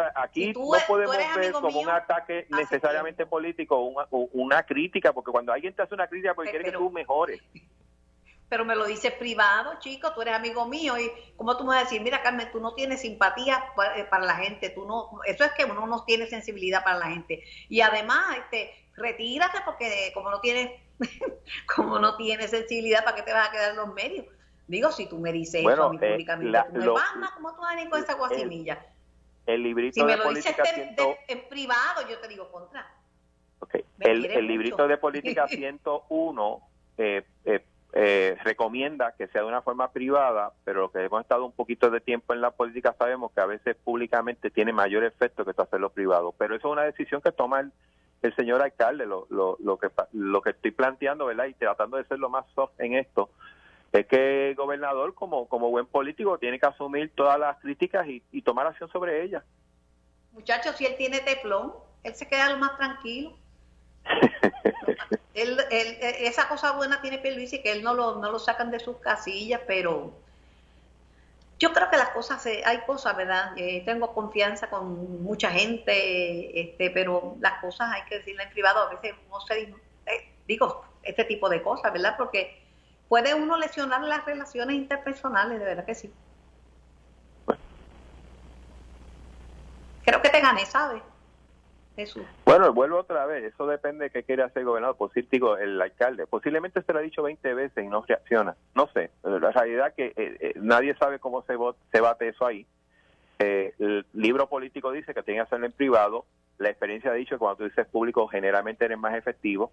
Sea, 0.00 0.12
aquí 0.14 0.46
Si 0.46 0.52
tú 0.52 0.70
no 0.72 0.78
tú 0.78 0.84
podemos 0.86 1.34
ver 1.36 1.52
como 1.52 1.68
mío, 1.68 1.80
un 1.80 1.90
ataque 1.90 2.46
necesariamente 2.50 3.26
político 3.26 3.76
o 3.76 3.84
una, 3.84 4.08
una 4.32 4.62
crítica, 4.62 5.12
porque 5.12 5.30
cuando 5.30 5.52
alguien 5.52 5.74
te 5.74 5.82
hace 5.82 5.94
una 5.94 6.06
crítica 6.06 6.34
porque 6.34 6.50
quiere 6.50 6.64
que 6.64 6.72
tú 6.72 6.90
mejores. 6.90 7.40
Pero 8.48 8.64
me 8.64 8.74
lo 8.74 8.84
dices 8.84 9.12
privado, 9.12 9.78
chico, 9.78 10.12
tú 10.12 10.22
eres 10.22 10.34
amigo 10.34 10.66
mío 10.66 10.98
y 10.98 11.08
como 11.36 11.56
tú 11.56 11.62
me 11.62 11.68
vas 11.68 11.78
a 11.78 11.84
decir, 11.84 12.02
mira 12.02 12.20
Carmen, 12.20 12.50
tú 12.50 12.58
no 12.58 12.74
tienes 12.74 13.00
simpatía 13.00 13.64
pa- 13.76 13.96
eh, 13.96 14.06
para 14.10 14.24
la 14.26 14.34
gente, 14.34 14.70
tú 14.70 14.84
no, 14.86 15.08
eso 15.24 15.44
es 15.44 15.52
que 15.52 15.64
uno 15.66 15.86
no 15.86 16.04
tiene 16.04 16.26
sensibilidad 16.26 16.82
para 16.82 16.98
la 16.98 17.06
gente. 17.10 17.44
Y 17.68 17.80
además, 17.80 18.38
este, 18.38 18.72
retírate 18.96 19.58
porque 19.64 20.10
como 20.14 20.32
no 20.32 20.40
tienes, 20.40 20.72
como 21.76 22.00
no 22.00 22.16
tienes 22.16 22.50
sensibilidad, 22.50 23.04
¿para 23.04 23.16
qué 23.18 23.22
te 23.22 23.32
vas 23.32 23.48
a 23.48 23.52
quedar 23.52 23.70
en 23.70 23.76
los 23.76 23.94
medios? 23.94 24.26
Digo, 24.66 24.90
si 24.90 25.08
tú 25.08 25.18
me 25.20 25.32
dices 25.32 25.62
Bueno, 25.62 25.82
eso 25.84 25.84
a 25.84 25.90
mí 25.90 25.98
eh, 26.02 26.10
públicamente, 26.10 26.50
la- 26.50 26.66
tú 26.66 26.72
me 26.72 26.84
lo- 26.86 26.94
¿cómo 27.36 27.54
tú 27.54 27.60
vas 27.62 27.72
a 27.72 27.76
venir 27.76 27.88
con 27.90 28.02
esa 28.02 28.14
guasimilla? 28.14 28.84
El 29.54 29.62
librito 29.62 29.94
Si 29.94 30.02
me 30.04 30.12
de 30.12 30.18
lo 30.18 30.30
dices 30.32 30.54
política 30.54 30.80
de- 30.96 31.02
de- 31.04 31.18
en 31.28 31.48
privado, 31.48 32.08
yo 32.08 32.18
te 32.18 32.28
digo 32.28 32.50
contra. 32.50 32.86
Ok. 33.60 33.74
Me 33.98 34.06
El, 34.06 34.24
el 34.26 34.30
mucho. 34.32 34.40
librito 34.42 34.88
de 34.88 34.96
política 34.96 35.46
101 35.48 36.60
eh, 36.98 37.22
eh, 37.44 37.64
eh, 37.92 38.36
recomienda 38.44 39.14
que 39.18 39.26
sea 39.28 39.42
de 39.42 39.48
una 39.48 39.62
forma 39.62 39.90
privada, 39.90 40.52
pero 40.64 40.82
lo 40.82 40.92
que 40.92 41.02
hemos 41.04 41.22
estado 41.22 41.44
un 41.44 41.52
poquito 41.52 41.90
de 41.90 42.00
tiempo 42.00 42.32
en 42.32 42.40
la 42.40 42.52
política 42.52 42.94
sabemos 42.96 43.32
que 43.32 43.40
a 43.40 43.46
veces 43.46 43.76
públicamente 43.76 44.50
tiene 44.50 44.72
mayor 44.72 45.02
efecto 45.04 45.44
que 45.44 45.52
hacerlo 45.60 45.90
privado. 45.90 46.32
Pero 46.38 46.54
eso 46.54 46.68
es 46.68 46.72
una 46.72 46.84
decisión 46.84 47.20
que 47.20 47.32
toma 47.32 47.60
el, 47.60 47.72
el 48.22 48.34
señor 48.36 48.62
alcalde. 48.62 49.06
Lo, 49.06 49.26
lo, 49.30 49.56
lo, 49.60 49.76
que, 49.78 49.88
lo 50.12 50.40
que 50.40 50.50
estoy 50.50 50.70
planteando, 50.70 51.26
¿verdad? 51.26 51.46
Y 51.46 51.54
tratando 51.54 51.96
de 51.96 52.04
ser 52.04 52.18
lo 52.20 52.28
más 52.30 52.46
soft 52.54 52.78
en 52.78 52.94
esto, 52.94 53.30
es 53.92 54.06
que 54.06 54.50
el 54.50 54.54
gobernador, 54.54 55.14
como, 55.14 55.48
como 55.48 55.70
buen 55.70 55.86
político, 55.86 56.38
tiene 56.38 56.58
que 56.60 56.66
asumir 56.66 57.12
todas 57.14 57.38
las 57.38 57.58
críticas 57.58 58.06
y, 58.06 58.22
y 58.30 58.42
tomar 58.42 58.66
acción 58.66 58.88
sobre 58.90 59.22
ellas. 59.22 59.42
Muchachos, 60.32 60.76
si 60.76 60.86
él 60.86 60.96
tiene 60.96 61.20
teflón, 61.20 61.74
él 62.04 62.14
se 62.14 62.28
queda 62.28 62.50
lo 62.50 62.58
más 62.58 62.76
tranquilo. 62.76 63.36
Él, 65.32 65.56
él- 65.70 65.96
eh, 66.00 66.26
esa 66.26 66.48
cosa 66.48 66.72
buena 66.72 67.00
tiene 67.00 67.18
Pierluisi 67.18 67.62
que 67.62 67.70
él 67.70 67.84
no 67.84 67.94
lo, 67.94 68.16
no 68.16 68.32
lo 68.32 68.40
sacan 68.40 68.72
de 68.72 68.80
sus 68.80 68.96
casillas, 68.96 69.60
pero 69.64 70.12
yo 71.60 71.72
creo 71.72 71.88
que 71.88 71.96
las 71.96 72.08
cosas, 72.10 72.42
se- 72.42 72.64
hay 72.64 72.78
cosas, 72.80 73.16
¿verdad? 73.16 73.52
Eh, 73.56 73.82
tengo 73.84 74.12
confianza 74.12 74.68
con 74.68 75.22
mucha 75.22 75.50
gente, 75.50 76.60
este, 76.60 76.90
pero 76.90 77.36
las 77.40 77.60
cosas 77.60 77.92
hay 77.92 78.02
que 78.08 78.16
decirlas 78.18 78.46
en 78.46 78.52
privado. 78.52 78.80
A 78.88 78.90
veces 78.94 79.14
no 79.30 79.40
se 79.42 79.62
eh, 79.62 79.72
digo 80.48 80.84
este 81.02 81.24
tipo 81.24 81.48
de 81.48 81.62
cosas, 81.62 81.92
¿verdad? 81.92 82.16
Porque 82.18 82.59
puede 83.10 83.34
uno 83.34 83.58
lesionar 83.58 84.02
las 84.02 84.24
relaciones 84.24 84.76
interpersonales, 84.76 85.58
de 85.58 85.64
verdad 85.64 85.84
que 85.84 85.96
sí. 85.96 86.14
Creo 90.04 90.22
que 90.22 90.28
te 90.28 90.40
gané, 90.40 90.64
¿sabes? 90.64 91.02
Jesús. 91.96 92.22
Bueno, 92.44 92.72
vuelvo 92.72 93.00
otra 93.00 93.26
vez, 93.26 93.52
eso 93.52 93.66
depende 93.66 94.04
de 94.04 94.10
qué 94.10 94.22
quiere 94.22 94.44
hacer 94.44 94.60
el 94.60 94.66
gobernador, 94.66 94.96
pues 94.96 95.10
sí, 95.12 95.26
digo, 95.28 95.56
el 95.56 95.82
alcalde. 95.82 96.28
Posiblemente 96.28 96.82
se 96.82 96.92
lo 96.92 97.00
ha 97.00 97.02
dicho 97.02 97.24
20 97.24 97.52
veces 97.52 97.84
y 97.84 97.88
no 97.88 98.04
reacciona, 98.06 98.54
no 98.76 98.88
sé. 98.94 99.10
La 99.24 99.50
realidad 99.50 99.88
es 99.88 99.94
que 99.94 100.06
eh, 100.06 100.36
eh, 100.38 100.52
nadie 100.54 100.94
sabe 100.94 101.18
cómo 101.18 101.42
se, 101.42 101.56
se 101.90 102.00
bate 102.00 102.28
eso 102.28 102.46
ahí. 102.46 102.64
Eh, 103.40 103.74
el 103.80 104.06
libro 104.12 104.48
político 104.48 104.92
dice 104.92 105.14
que 105.14 105.24
tiene 105.24 105.38
que 105.40 105.46
hacerlo 105.46 105.66
en 105.66 105.72
privado. 105.72 106.26
La 106.58 106.70
experiencia 106.70 107.10
ha 107.10 107.14
dicho 107.14 107.34
que 107.34 107.40
cuando 107.40 107.56
tú 107.56 107.64
dices 107.64 107.88
público 107.88 108.28
generalmente 108.28 108.84
eres 108.84 108.98
más 108.98 109.16
efectivo. 109.16 109.72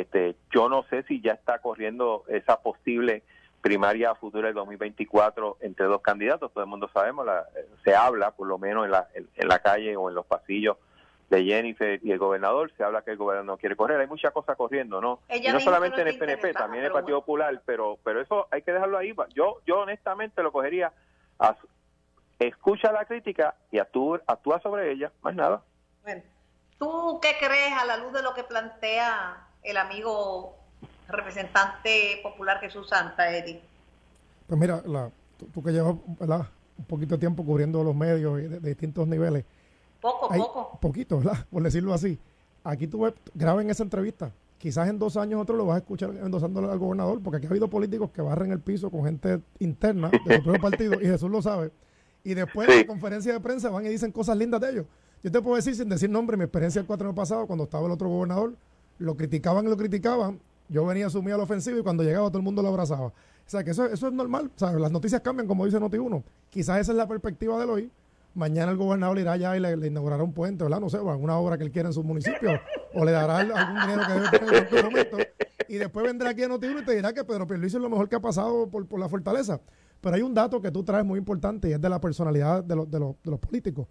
Este, 0.00 0.36
yo 0.52 0.68
no 0.68 0.82
sé 0.90 1.04
si 1.04 1.20
ya 1.22 1.32
está 1.32 1.58
corriendo 1.60 2.24
esa 2.28 2.60
posible 2.60 3.22
primaria 3.62 4.14
futura 4.14 4.46
del 4.48 4.54
2024 4.54 5.56
entre 5.60 5.86
dos 5.86 6.02
candidatos. 6.02 6.52
Todo 6.52 6.62
el 6.62 6.68
mundo 6.70 6.88
sabemos, 6.92 7.24
la- 7.24 7.46
se 7.82 7.94
habla 7.94 8.30
por 8.32 8.46
lo 8.46 8.58
menos 8.58 8.84
en 8.84 8.90
la, 8.90 9.08
en- 9.14 9.28
en 9.34 9.48
la 9.48 9.58
calle 9.60 9.96
o 9.96 10.08
en 10.10 10.14
los 10.14 10.26
pasillos 10.26 10.76
de 11.30 11.42
Jennifer 11.44 11.98
y 12.04 12.12
el 12.12 12.18
gobernador, 12.18 12.70
se 12.76 12.84
habla 12.84 13.02
que 13.02 13.10
el 13.12 13.16
gobernador 13.16 13.46
no 13.46 13.56
quiere 13.56 13.74
correr, 13.74 13.98
hay 13.98 14.06
muchas 14.06 14.32
cosas 14.32 14.56
corriendo, 14.56 15.00
¿no? 15.00 15.20
Ella 15.28 15.50
y 15.50 15.52
no 15.54 15.60
solamente 15.60 16.02
en 16.02 16.08
el 16.08 16.18
PNP, 16.18 16.52
también 16.52 16.82
en 16.84 16.86
el 16.86 16.92
Partido 16.92 17.20
Popular, 17.20 17.62
pero 17.64 17.98
pero 18.04 18.20
eso 18.20 18.46
hay 18.50 18.62
que 18.62 18.72
dejarlo 18.72 18.98
ahí. 18.98 19.12
Yo 19.34 19.56
yo 19.66 19.80
honestamente 19.80 20.42
lo 20.42 20.52
cogería 20.52 20.92
a- 21.40 21.56
escucha 22.38 22.92
la 22.92 23.04
crítica 23.06 23.54
y 23.72 23.78
actúa, 23.78 24.20
actúa 24.26 24.60
sobre 24.60 24.92
ella, 24.92 25.10
más 25.22 25.34
nada. 25.34 25.62
Bueno, 26.02 26.22
¿tú 26.78 27.18
qué 27.20 27.32
crees 27.40 27.72
a 27.72 27.84
la 27.86 27.96
luz 27.96 28.12
de 28.12 28.22
lo 28.22 28.34
que 28.34 28.44
plantea 28.44 29.48
el 29.66 29.76
amigo 29.76 30.54
representante 31.08 32.20
popular 32.22 32.60
Jesús 32.60 32.88
Santa, 32.88 33.36
Eddie? 33.36 33.60
Pues 34.46 34.60
mira, 34.60 34.82
la, 34.86 35.10
tú, 35.52 35.62
que 35.62 35.72
llevas 35.72 35.96
un 36.78 36.84
poquito 36.86 37.16
de 37.16 37.18
tiempo 37.18 37.44
cubriendo 37.44 37.82
los 37.82 37.94
medios 37.94 38.36
de, 38.36 38.60
distintos 38.60 39.06
niveles. 39.08 39.44
Poco, 40.00 40.28
poco. 40.28 40.78
Poquito, 40.80 41.18
¿verdad? 41.18 41.44
Por 41.50 41.62
decirlo 41.62 41.92
así. 41.92 42.18
Aquí 42.62 42.86
tú 42.86 43.12
graben 43.34 43.70
esa 43.70 43.82
entrevista. 43.82 44.32
Quizás 44.58 44.88
en 44.88 44.98
dos 44.98 45.16
años 45.16 45.40
otro 45.40 45.56
lo 45.56 45.66
vas 45.66 45.76
a 45.76 45.78
escuchar 45.78 46.10
endosándole 46.10 46.70
al 46.70 46.78
gobernador, 46.78 47.20
porque 47.22 47.38
aquí 47.38 47.46
ha 47.46 47.50
habido 47.50 47.68
políticos 47.68 48.10
que 48.10 48.22
barren 48.22 48.52
el 48.52 48.60
piso 48.60 48.90
con 48.90 49.04
gente 49.04 49.40
interna 49.58 50.10
de 50.24 50.36
su 50.36 50.42
propio 50.42 50.62
partido, 50.62 50.94
y 50.94 51.04
Jesús 51.04 51.30
lo 51.30 51.42
sabe. 51.42 51.70
Y 52.24 52.34
después 52.34 52.66
de 52.66 52.76
la 52.78 52.86
conferencia 52.86 53.32
de 53.32 53.40
prensa 53.40 53.68
van 53.68 53.84
y 53.84 53.88
dicen 53.88 54.10
cosas 54.12 54.36
lindas 54.36 54.60
de 54.60 54.70
ellos. 54.70 54.86
Yo 55.22 55.30
te 55.30 55.42
puedo 55.42 55.56
decir, 55.56 55.74
sin 55.74 55.88
decir 55.88 56.08
nombre, 56.08 56.36
mi 56.36 56.44
experiencia 56.44 56.80
el 56.80 56.86
cuatro 56.86 57.06
años 57.06 57.16
pasado, 57.16 57.46
cuando 57.46 57.64
estaba 57.64 57.86
el 57.86 57.92
otro 57.92 58.08
gobernador, 58.08 58.54
lo 58.98 59.16
criticaban 59.16 59.66
y 59.66 59.68
lo 59.68 59.76
criticaban. 59.76 60.40
Yo 60.68 60.84
venía 60.84 61.08
sumido 61.10 61.36
a 61.36 61.38
la 61.38 61.44
ofensiva 61.44 61.78
y 61.78 61.82
cuando 61.82 62.02
llegaba 62.02 62.28
todo 62.28 62.38
el 62.38 62.44
mundo 62.44 62.62
lo 62.62 62.68
abrazaba. 62.68 63.06
O 63.06 63.48
sea, 63.48 63.62
que 63.62 63.70
eso, 63.70 63.86
eso 63.86 64.08
es 64.08 64.12
normal. 64.12 64.50
O 64.60 64.78
las 64.78 64.90
noticias 64.90 65.20
cambian, 65.20 65.46
como 65.46 65.64
dice 65.64 65.78
Noti1. 65.78 66.22
Quizás 66.50 66.80
esa 66.80 66.92
es 66.92 66.98
la 66.98 67.06
perspectiva 67.06 67.58
de 67.58 67.70
hoy. 67.70 67.90
Mañana 68.34 68.72
el 68.72 68.76
gobernador 68.76 69.18
irá 69.18 69.32
allá 69.32 69.56
y 69.56 69.60
le, 69.60 69.86
inaugurará 69.86 70.22
un 70.22 70.32
puente, 70.32 70.64
¿verdad? 70.64 70.80
No 70.80 70.90
sé, 70.90 70.98
alguna 70.98 71.38
obra 71.38 71.56
que 71.56 71.64
él 71.64 71.70
quiera 71.70 71.88
en 71.88 71.92
su 71.92 72.02
municipio. 72.02 72.50
o 72.94 73.04
le 73.04 73.12
dará 73.12 73.38
algún 73.38 73.80
dinero 73.80 74.02
que 74.06 74.12
debe 74.12 74.30
tener 74.30 74.54
en 74.54 74.68
su 74.68 74.84
momento. 74.84 75.16
Y 75.68 75.76
después 75.76 76.04
vendrá 76.04 76.30
aquí 76.30 76.42
a 76.42 76.48
Noti1 76.48 76.82
y 76.82 76.84
te 76.84 76.94
dirá 76.96 77.12
que 77.12 77.24
Pedro 77.24 77.46
Pierluisi 77.46 77.76
es 77.76 77.82
lo 77.82 77.88
mejor 77.88 78.08
que 78.08 78.16
ha 78.16 78.20
pasado 78.20 78.68
por, 78.68 78.86
por 78.86 79.00
la 79.00 79.08
fortaleza. 79.08 79.60
Pero 80.00 80.16
hay 80.16 80.22
un 80.22 80.34
dato 80.34 80.60
que 80.60 80.70
tú 80.70 80.84
traes 80.84 81.04
muy 81.04 81.18
importante 81.18 81.68
y 81.68 81.72
es 81.72 81.80
de 81.80 81.88
la 81.88 82.00
personalidad 82.00 82.62
de, 82.62 82.76
los, 82.76 82.90
de, 82.90 82.98
de 82.98 83.30
los 83.30 83.40
políticos. 83.40 83.86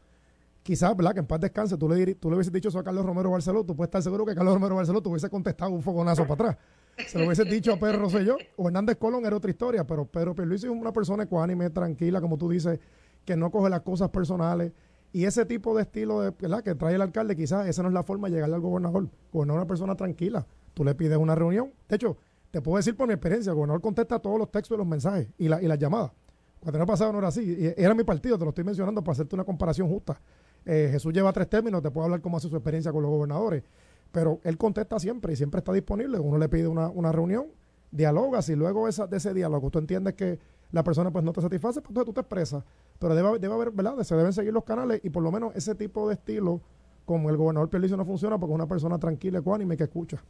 Quizás, 0.65 0.97
¿verdad? 0.97 1.13
Que 1.13 1.19
en 1.19 1.27
paz 1.27 1.39
descanse, 1.39 1.77
tú 1.77 1.87
le, 1.87 2.15
tú 2.15 2.27
le 2.27 2.37
hubieses 2.37 2.51
dicho 2.51 2.69
eso 2.69 2.79
a 2.79 2.83
Carlos 2.83 3.05
Romero 3.05 3.29
Barceló, 3.29 3.63
tú 3.63 3.75
puedes 3.75 3.89
estar 3.89 4.01
seguro 4.01 4.25
que 4.25 4.33
Carlos 4.33 4.55
Romero 4.55 4.73
Barceló 4.73 4.99
te 4.99 5.09
hubiese 5.09 5.29
contestado 5.29 5.69
un 5.69 5.83
fogonazo 5.83 6.23
para 6.23 6.33
atrás. 6.33 6.57
Se 7.05 7.19
lo 7.19 7.25
hubiese 7.27 7.45
dicho 7.45 7.71
a 7.71 7.77
Pedro 7.77 7.99
Rosselló 7.99 8.35
o 8.55 8.67
Hernández 8.67 8.97
Colón 8.97 9.27
era 9.27 9.35
otra 9.35 9.51
historia, 9.51 9.85
pero 9.85 10.07
Pedro 10.07 10.33
Pierluisi 10.33 10.65
es 10.65 10.71
una 10.71 10.91
persona 10.91 11.21
ecuánime, 11.21 11.69
tranquila, 11.69 12.19
como 12.19 12.39
tú 12.39 12.49
dices, 12.49 12.79
que 13.25 13.35
no 13.35 13.51
coge 13.51 13.69
las 13.69 13.81
cosas 13.81 14.09
personales. 14.09 14.73
Y 15.13 15.25
ese 15.25 15.45
tipo 15.45 15.75
de 15.75 15.83
estilo 15.83 16.33
¿verdad? 16.39 16.63
que 16.63 16.73
trae 16.73 16.95
el 16.95 17.01
alcalde, 17.03 17.35
quizás 17.35 17.67
esa 17.67 17.83
no 17.83 17.89
es 17.89 17.93
la 17.93 18.01
forma 18.01 18.27
de 18.27 18.33
llegarle 18.33 18.55
al 18.55 18.61
gobernador. 18.61 19.07
Gobernador 19.31 19.59
es 19.59 19.65
una 19.65 19.67
persona 19.67 19.95
tranquila. 19.95 20.47
Tú 20.73 20.83
le 20.83 20.95
pides 20.95 21.19
una 21.19 21.35
reunión. 21.35 21.73
De 21.87 21.97
hecho, 21.97 22.17
te 22.49 22.59
puedo 22.59 22.77
decir 22.77 22.97
por 22.97 23.05
mi 23.05 23.13
experiencia, 23.13 23.51
el 23.51 23.55
gobernador 23.55 23.83
contesta 23.83 24.17
todos 24.17 24.39
los 24.39 24.49
textos 24.49 24.75
y 24.75 24.79
los 24.79 24.87
mensajes 24.87 25.27
y, 25.37 25.47
la, 25.47 25.61
y 25.61 25.67
las 25.67 25.77
llamadas. 25.77 26.11
Cuando 26.59 26.79
no 26.79 26.87
pasado 26.87 27.11
no 27.11 27.19
era 27.19 27.27
así. 27.27 27.55
Era 27.77 27.93
mi 27.93 28.03
partido, 28.03 28.39
te 28.39 28.43
lo 28.43 28.49
estoy 28.49 28.63
mencionando 28.63 29.03
para 29.03 29.13
hacerte 29.13 29.35
una 29.35 29.43
comparación 29.43 29.87
justa. 29.87 30.19
Eh, 30.65 30.89
Jesús 30.91 31.13
lleva 31.13 31.31
tres 31.31 31.49
términos, 31.49 31.81
te 31.81 31.91
puedo 31.91 32.05
hablar 32.05 32.21
cómo 32.21 32.37
hace 32.37 32.49
su 32.49 32.55
experiencia 32.55 32.91
con 32.91 33.03
los 33.03 33.11
gobernadores. 33.11 33.63
Pero 34.11 34.39
él 34.43 34.57
contesta 34.57 34.99
siempre 34.99 35.33
y 35.33 35.35
siempre 35.35 35.59
está 35.59 35.71
disponible. 35.73 36.19
Uno 36.19 36.37
le 36.37 36.49
pide 36.49 36.67
una, 36.67 36.89
una 36.89 37.11
reunión, 37.11 37.47
dialogas 37.91 38.49
y 38.49 38.55
luego 38.55 38.87
esa, 38.87 39.07
de 39.07 39.17
ese 39.17 39.33
diálogo 39.33 39.69
tú 39.69 39.79
entiendes 39.79 40.15
que 40.15 40.39
la 40.71 40.83
persona 40.83 41.11
pues 41.11 41.23
no 41.23 41.31
te 41.31 41.41
satisface, 41.41 41.81
pues 41.81 41.89
entonces 41.89 42.05
tú 42.05 42.13
te 42.13 42.21
expresas. 42.21 42.63
Pero 42.99 43.15
debe, 43.15 43.39
debe 43.39 43.53
haber, 43.53 43.71
¿verdad? 43.71 44.01
Se 44.03 44.15
deben 44.15 44.33
seguir 44.33 44.53
los 44.53 44.63
canales 44.63 44.99
y 45.03 45.09
por 45.09 45.23
lo 45.23 45.31
menos 45.31 45.55
ese 45.55 45.75
tipo 45.75 46.07
de 46.07 46.15
estilo, 46.15 46.61
como 47.05 47.29
el 47.29 47.37
gobernador 47.37 47.69
Pierluisi 47.69 47.95
no 47.95 48.05
funciona 48.05 48.37
porque 48.37 48.53
es 48.53 48.55
una 48.55 48.67
persona 48.67 48.97
tranquila, 48.97 49.39
ecuánime 49.39 49.77
que 49.77 49.83
escucha. 49.83 50.21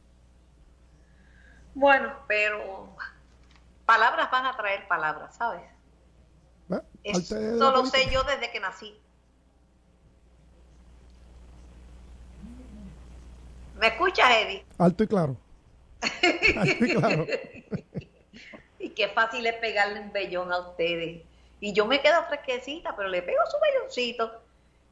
Bueno, 1.74 2.12
pero 2.28 2.96
palabras 3.86 4.30
van 4.32 4.46
a 4.46 4.56
traer 4.56 4.88
palabras, 4.88 5.36
¿sabes? 5.36 5.62
Eso 7.04 7.72
lo 7.72 7.86
sé 7.86 8.10
yo 8.12 8.24
desde 8.24 8.52
que 8.52 8.60
nací. 8.60 9.00
¿Me 13.76 13.88
escuchas, 13.88 14.30
Eddie? 14.32 14.66
Alto 14.78 15.04
y 15.04 15.08
claro. 15.08 15.38
Alto 16.02 16.86
y 16.86 16.96
claro. 16.96 17.28
y 18.80 18.90
qué 18.90 19.08
fácil 19.10 19.46
es 19.46 19.56
pegarle 19.56 20.00
un 20.00 20.12
vellón 20.12 20.52
a 20.52 20.60
ustedes. 20.60 21.24
Y 21.60 21.74
yo 21.74 21.86
me 21.86 22.02
quedo 22.02 22.24
fresquecita, 22.26 22.96
pero 22.96 23.10
le 23.10 23.22
pego 23.22 23.42
su 23.50 23.58
velloncito. 23.60 24.42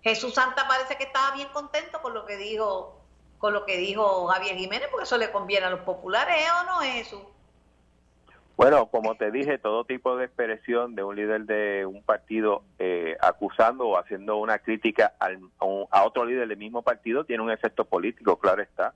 Jesús 0.02 0.34
Santa 0.34 0.68
parece 0.68 0.98
que 0.98 1.04
estaba 1.06 1.36
bien 1.36 1.48
contento 1.50 2.02
con 2.02 2.14
lo 2.14 2.26
que 2.26 2.36
dijo, 2.36 3.00
con 3.38 3.54
lo 3.54 3.66
que 3.66 3.78
dijo 3.78 4.28
Javier 4.28 4.58
Jiménez, 4.58 4.90
porque 4.90 5.06
eso 5.06 5.18
le 5.18 5.32
conviene 5.32 5.68
a 5.68 5.70
los 5.70 5.82
populares, 5.82 6.36
¿eh 6.36 6.48
o 6.62 6.66
no, 6.66 6.80
Jesús? 6.82 7.22
Bueno, 8.56 8.86
como 8.88 9.16
te 9.16 9.32
dije, 9.32 9.58
todo 9.58 9.84
tipo 9.84 10.16
de 10.16 10.26
expresión 10.26 10.93
de 10.93 11.04
un 11.04 11.16
líder 11.16 11.45
de 11.45 11.86
un 11.88 12.04
partido 12.04 12.64
eh, 12.78 13.18
acusando 13.20 13.88
o 13.88 13.97
haciendo 13.97 14.38
una 14.38 14.60
crítica 14.60 15.14
a, 15.20 16.04
otro 16.04 16.26
líder 16.26 16.47
del 16.47 16.58
mismo 16.58 16.84
partido 16.84 17.24
tiene 17.24 17.41
un 17.41 17.51
efecto 17.51 17.86
político, 17.86 18.38
claro 18.38 18.62
está. 18.62 18.93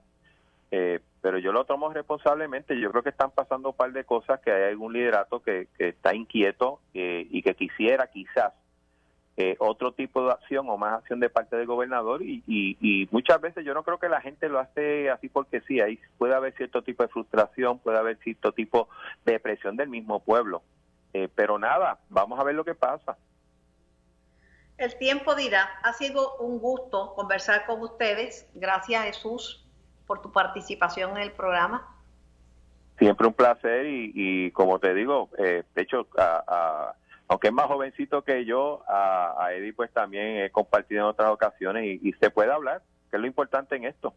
Eh, 0.69 0.99
pero 1.21 1.39
yo 1.39 1.51
lo 1.51 1.65
tomo 1.65 1.91
responsablemente. 1.91 2.79
Yo 2.79 2.91
creo 2.91 3.01
que 3.01 3.09
están 3.09 3.31
pasando 3.31 3.69
un 3.69 3.75
par 3.75 3.91
de 3.93 4.03
cosas, 4.03 4.39
que 4.41 4.51
hay 4.51 4.69
algún 4.69 4.93
liderato 4.93 5.41
que, 5.41 5.67
está 5.79 6.13
inquieto 6.13 6.79
eh, 6.93 7.25
y 7.29 7.41
que 7.41 7.55
quisiera 7.55 8.07
quizás 8.07 8.53
eh, 9.39 9.55
otro 9.59 9.91
tipo 9.91 10.25
de 10.25 10.31
acción 10.31 10.67
o 10.67 10.77
más 10.77 10.95
acción 10.95 11.19
de 11.19 11.29
parte 11.29 11.55
del 11.55 11.67
gobernador 11.67 12.23
y, 12.23 12.41
y, 12.47 13.07
muchas 13.11 13.39
veces 13.39 13.63
yo 13.63 13.75
no 13.75 13.83
creo 13.83 13.99
que 13.99 14.09
la 14.09 14.19
gente 14.19 14.49
lo 14.49 14.57
hace 14.57 15.11
así 15.11 15.29
porque 15.29 15.61
sí, 15.61 15.79
ahí 15.79 15.99
puede 16.17 16.33
haber 16.33 16.55
cierto 16.55 16.81
tipo 16.81 17.03
de 17.03 17.09
frustración, 17.09 17.77
puede 17.77 17.99
haber 17.99 18.17
cierto 18.17 18.51
tipo 18.51 18.89
de 19.25 19.39
presión 19.39 19.77
del 19.77 19.89
mismo 19.89 20.21
pueblo. 20.21 20.63
Eh, 21.13 21.29
pero 21.35 21.59
nada, 21.59 21.99
vamos 22.09 22.39
a 22.39 22.43
ver 22.43 22.55
lo 22.55 22.65
que 22.65 22.73
pasa. 22.73 23.15
El 24.79 24.97
tiempo 24.97 25.35
dirá, 25.35 25.69
ha 25.83 25.93
sido 25.93 26.37
un 26.37 26.57
gusto 26.57 27.13
conversar 27.13 27.67
con 27.67 27.79
ustedes. 27.81 28.49
Gracias 28.55 29.03
Jesús 29.05 29.63
por 30.07 30.19
tu 30.23 30.31
participación 30.31 31.11
en 31.11 31.21
el 31.21 31.31
programa. 31.31 31.87
Siempre 32.97 33.27
un 33.27 33.33
placer 33.33 33.85
y, 33.85 34.49
como 34.49 34.79
te 34.79 34.95
digo, 34.95 35.29
eh, 35.37 35.63
de 35.75 35.81
hecho, 35.83 36.07
a 36.17 36.95
aunque 37.27 37.47
es 37.47 37.53
más 37.53 37.67
jovencito 37.67 38.23
que 38.23 38.45
yo, 38.45 38.83
a, 38.87 39.35
a 39.45 39.53
Eddie 39.53 39.73
pues 39.73 39.91
también 39.91 40.37
he 40.37 40.49
compartido 40.49 41.01
en 41.01 41.07
otras 41.07 41.29
ocasiones 41.31 41.99
y, 42.01 42.13
se 42.13 42.29
puede 42.29 42.51
hablar, 42.51 42.81
que 43.09 43.17
es 43.17 43.21
lo 43.21 43.27
importante 43.27 43.75
en 43.75 43.85
esto. 43.85 44.13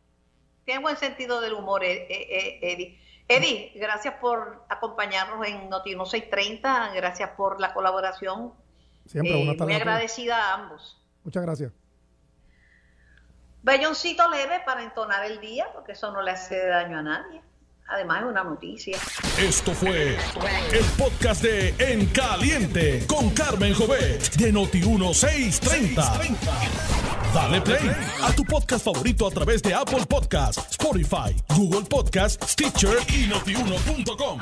Tiene 0.64 0.80
buen 0.80 0.96
sentido 0.96 1.40
del 1.40 1.54
humor, 1.54 1.82
eh, 1.82 2.06
eh, 2.08 2.26
eh, 2.30 2.58
Eddie. 2.62 3.00
Eddie, 3.26 3.72
gracias 3.76 4.14
por 4.14 4.64
acompañarnos 4.68 5.46
en 5.46 5.68
Noti 5.68 5.92
630, 5.92 6.92
gracias 6.94 7.30
por 7.30 7.60
la 7.60 7.72
colaboración. 7.72 8.52
Siempre, 9.06 9.42
eh, 9.42 9.56
muy 9.56 9.74
agradecida 9.74 10.36
a 10.36 10.54
ambos. 10.54 11.00
Muchas 11.24 11.42
gracias. 11.42 11.72
Belloncito 13.62 14.28
leve 14.30 14.60
para 14.64 14.82
entonar 14.82 15.24
el 15.24 15.40
día, 15.40 15.68
porque 15.72 15.92
eso 15.92 16.12
no 16.12 16.22
le 16.22 16.30
hace 16.30 16.66
daño 16.66 16.98
a 16.98 17.02
nadie. 17.02 17.42
Además 17.90 18.22
una 18.22 18.44
noticia. 18.44 18.96
Esto 19.38 19.72
fue 19.72 20.16
el 20.72 20.84
podcast 20.96 21.42
de 21.42 21.74
En 21.78 22.06
Caliente 22.06 23.04
con 23.08 23.30
Carmen 23.30 23.74
Jovet 23.74 24.36
de 24.36 24.52
Noti 24.52 24.80
1630. 24.80 26.20
Dale 27.34 27.60
play 27.60 27.90
a 28.22 28.32
tu 28.32 28.44
podcast 28.44 28.84
favorito 28.84 29.26
a 29.26 29.30
través 29.30 29.60
de 29.62 29.74
Apple 29.74 30.06
Podcasts, 30.08 30.64
Spotify, 30.70 31.34
Google 31.56 31.82
Podcasts, 31.82 32.52
Stitcher 32.52 32.96
y 33.12 33.26
notiuno.com. 33.26 34.38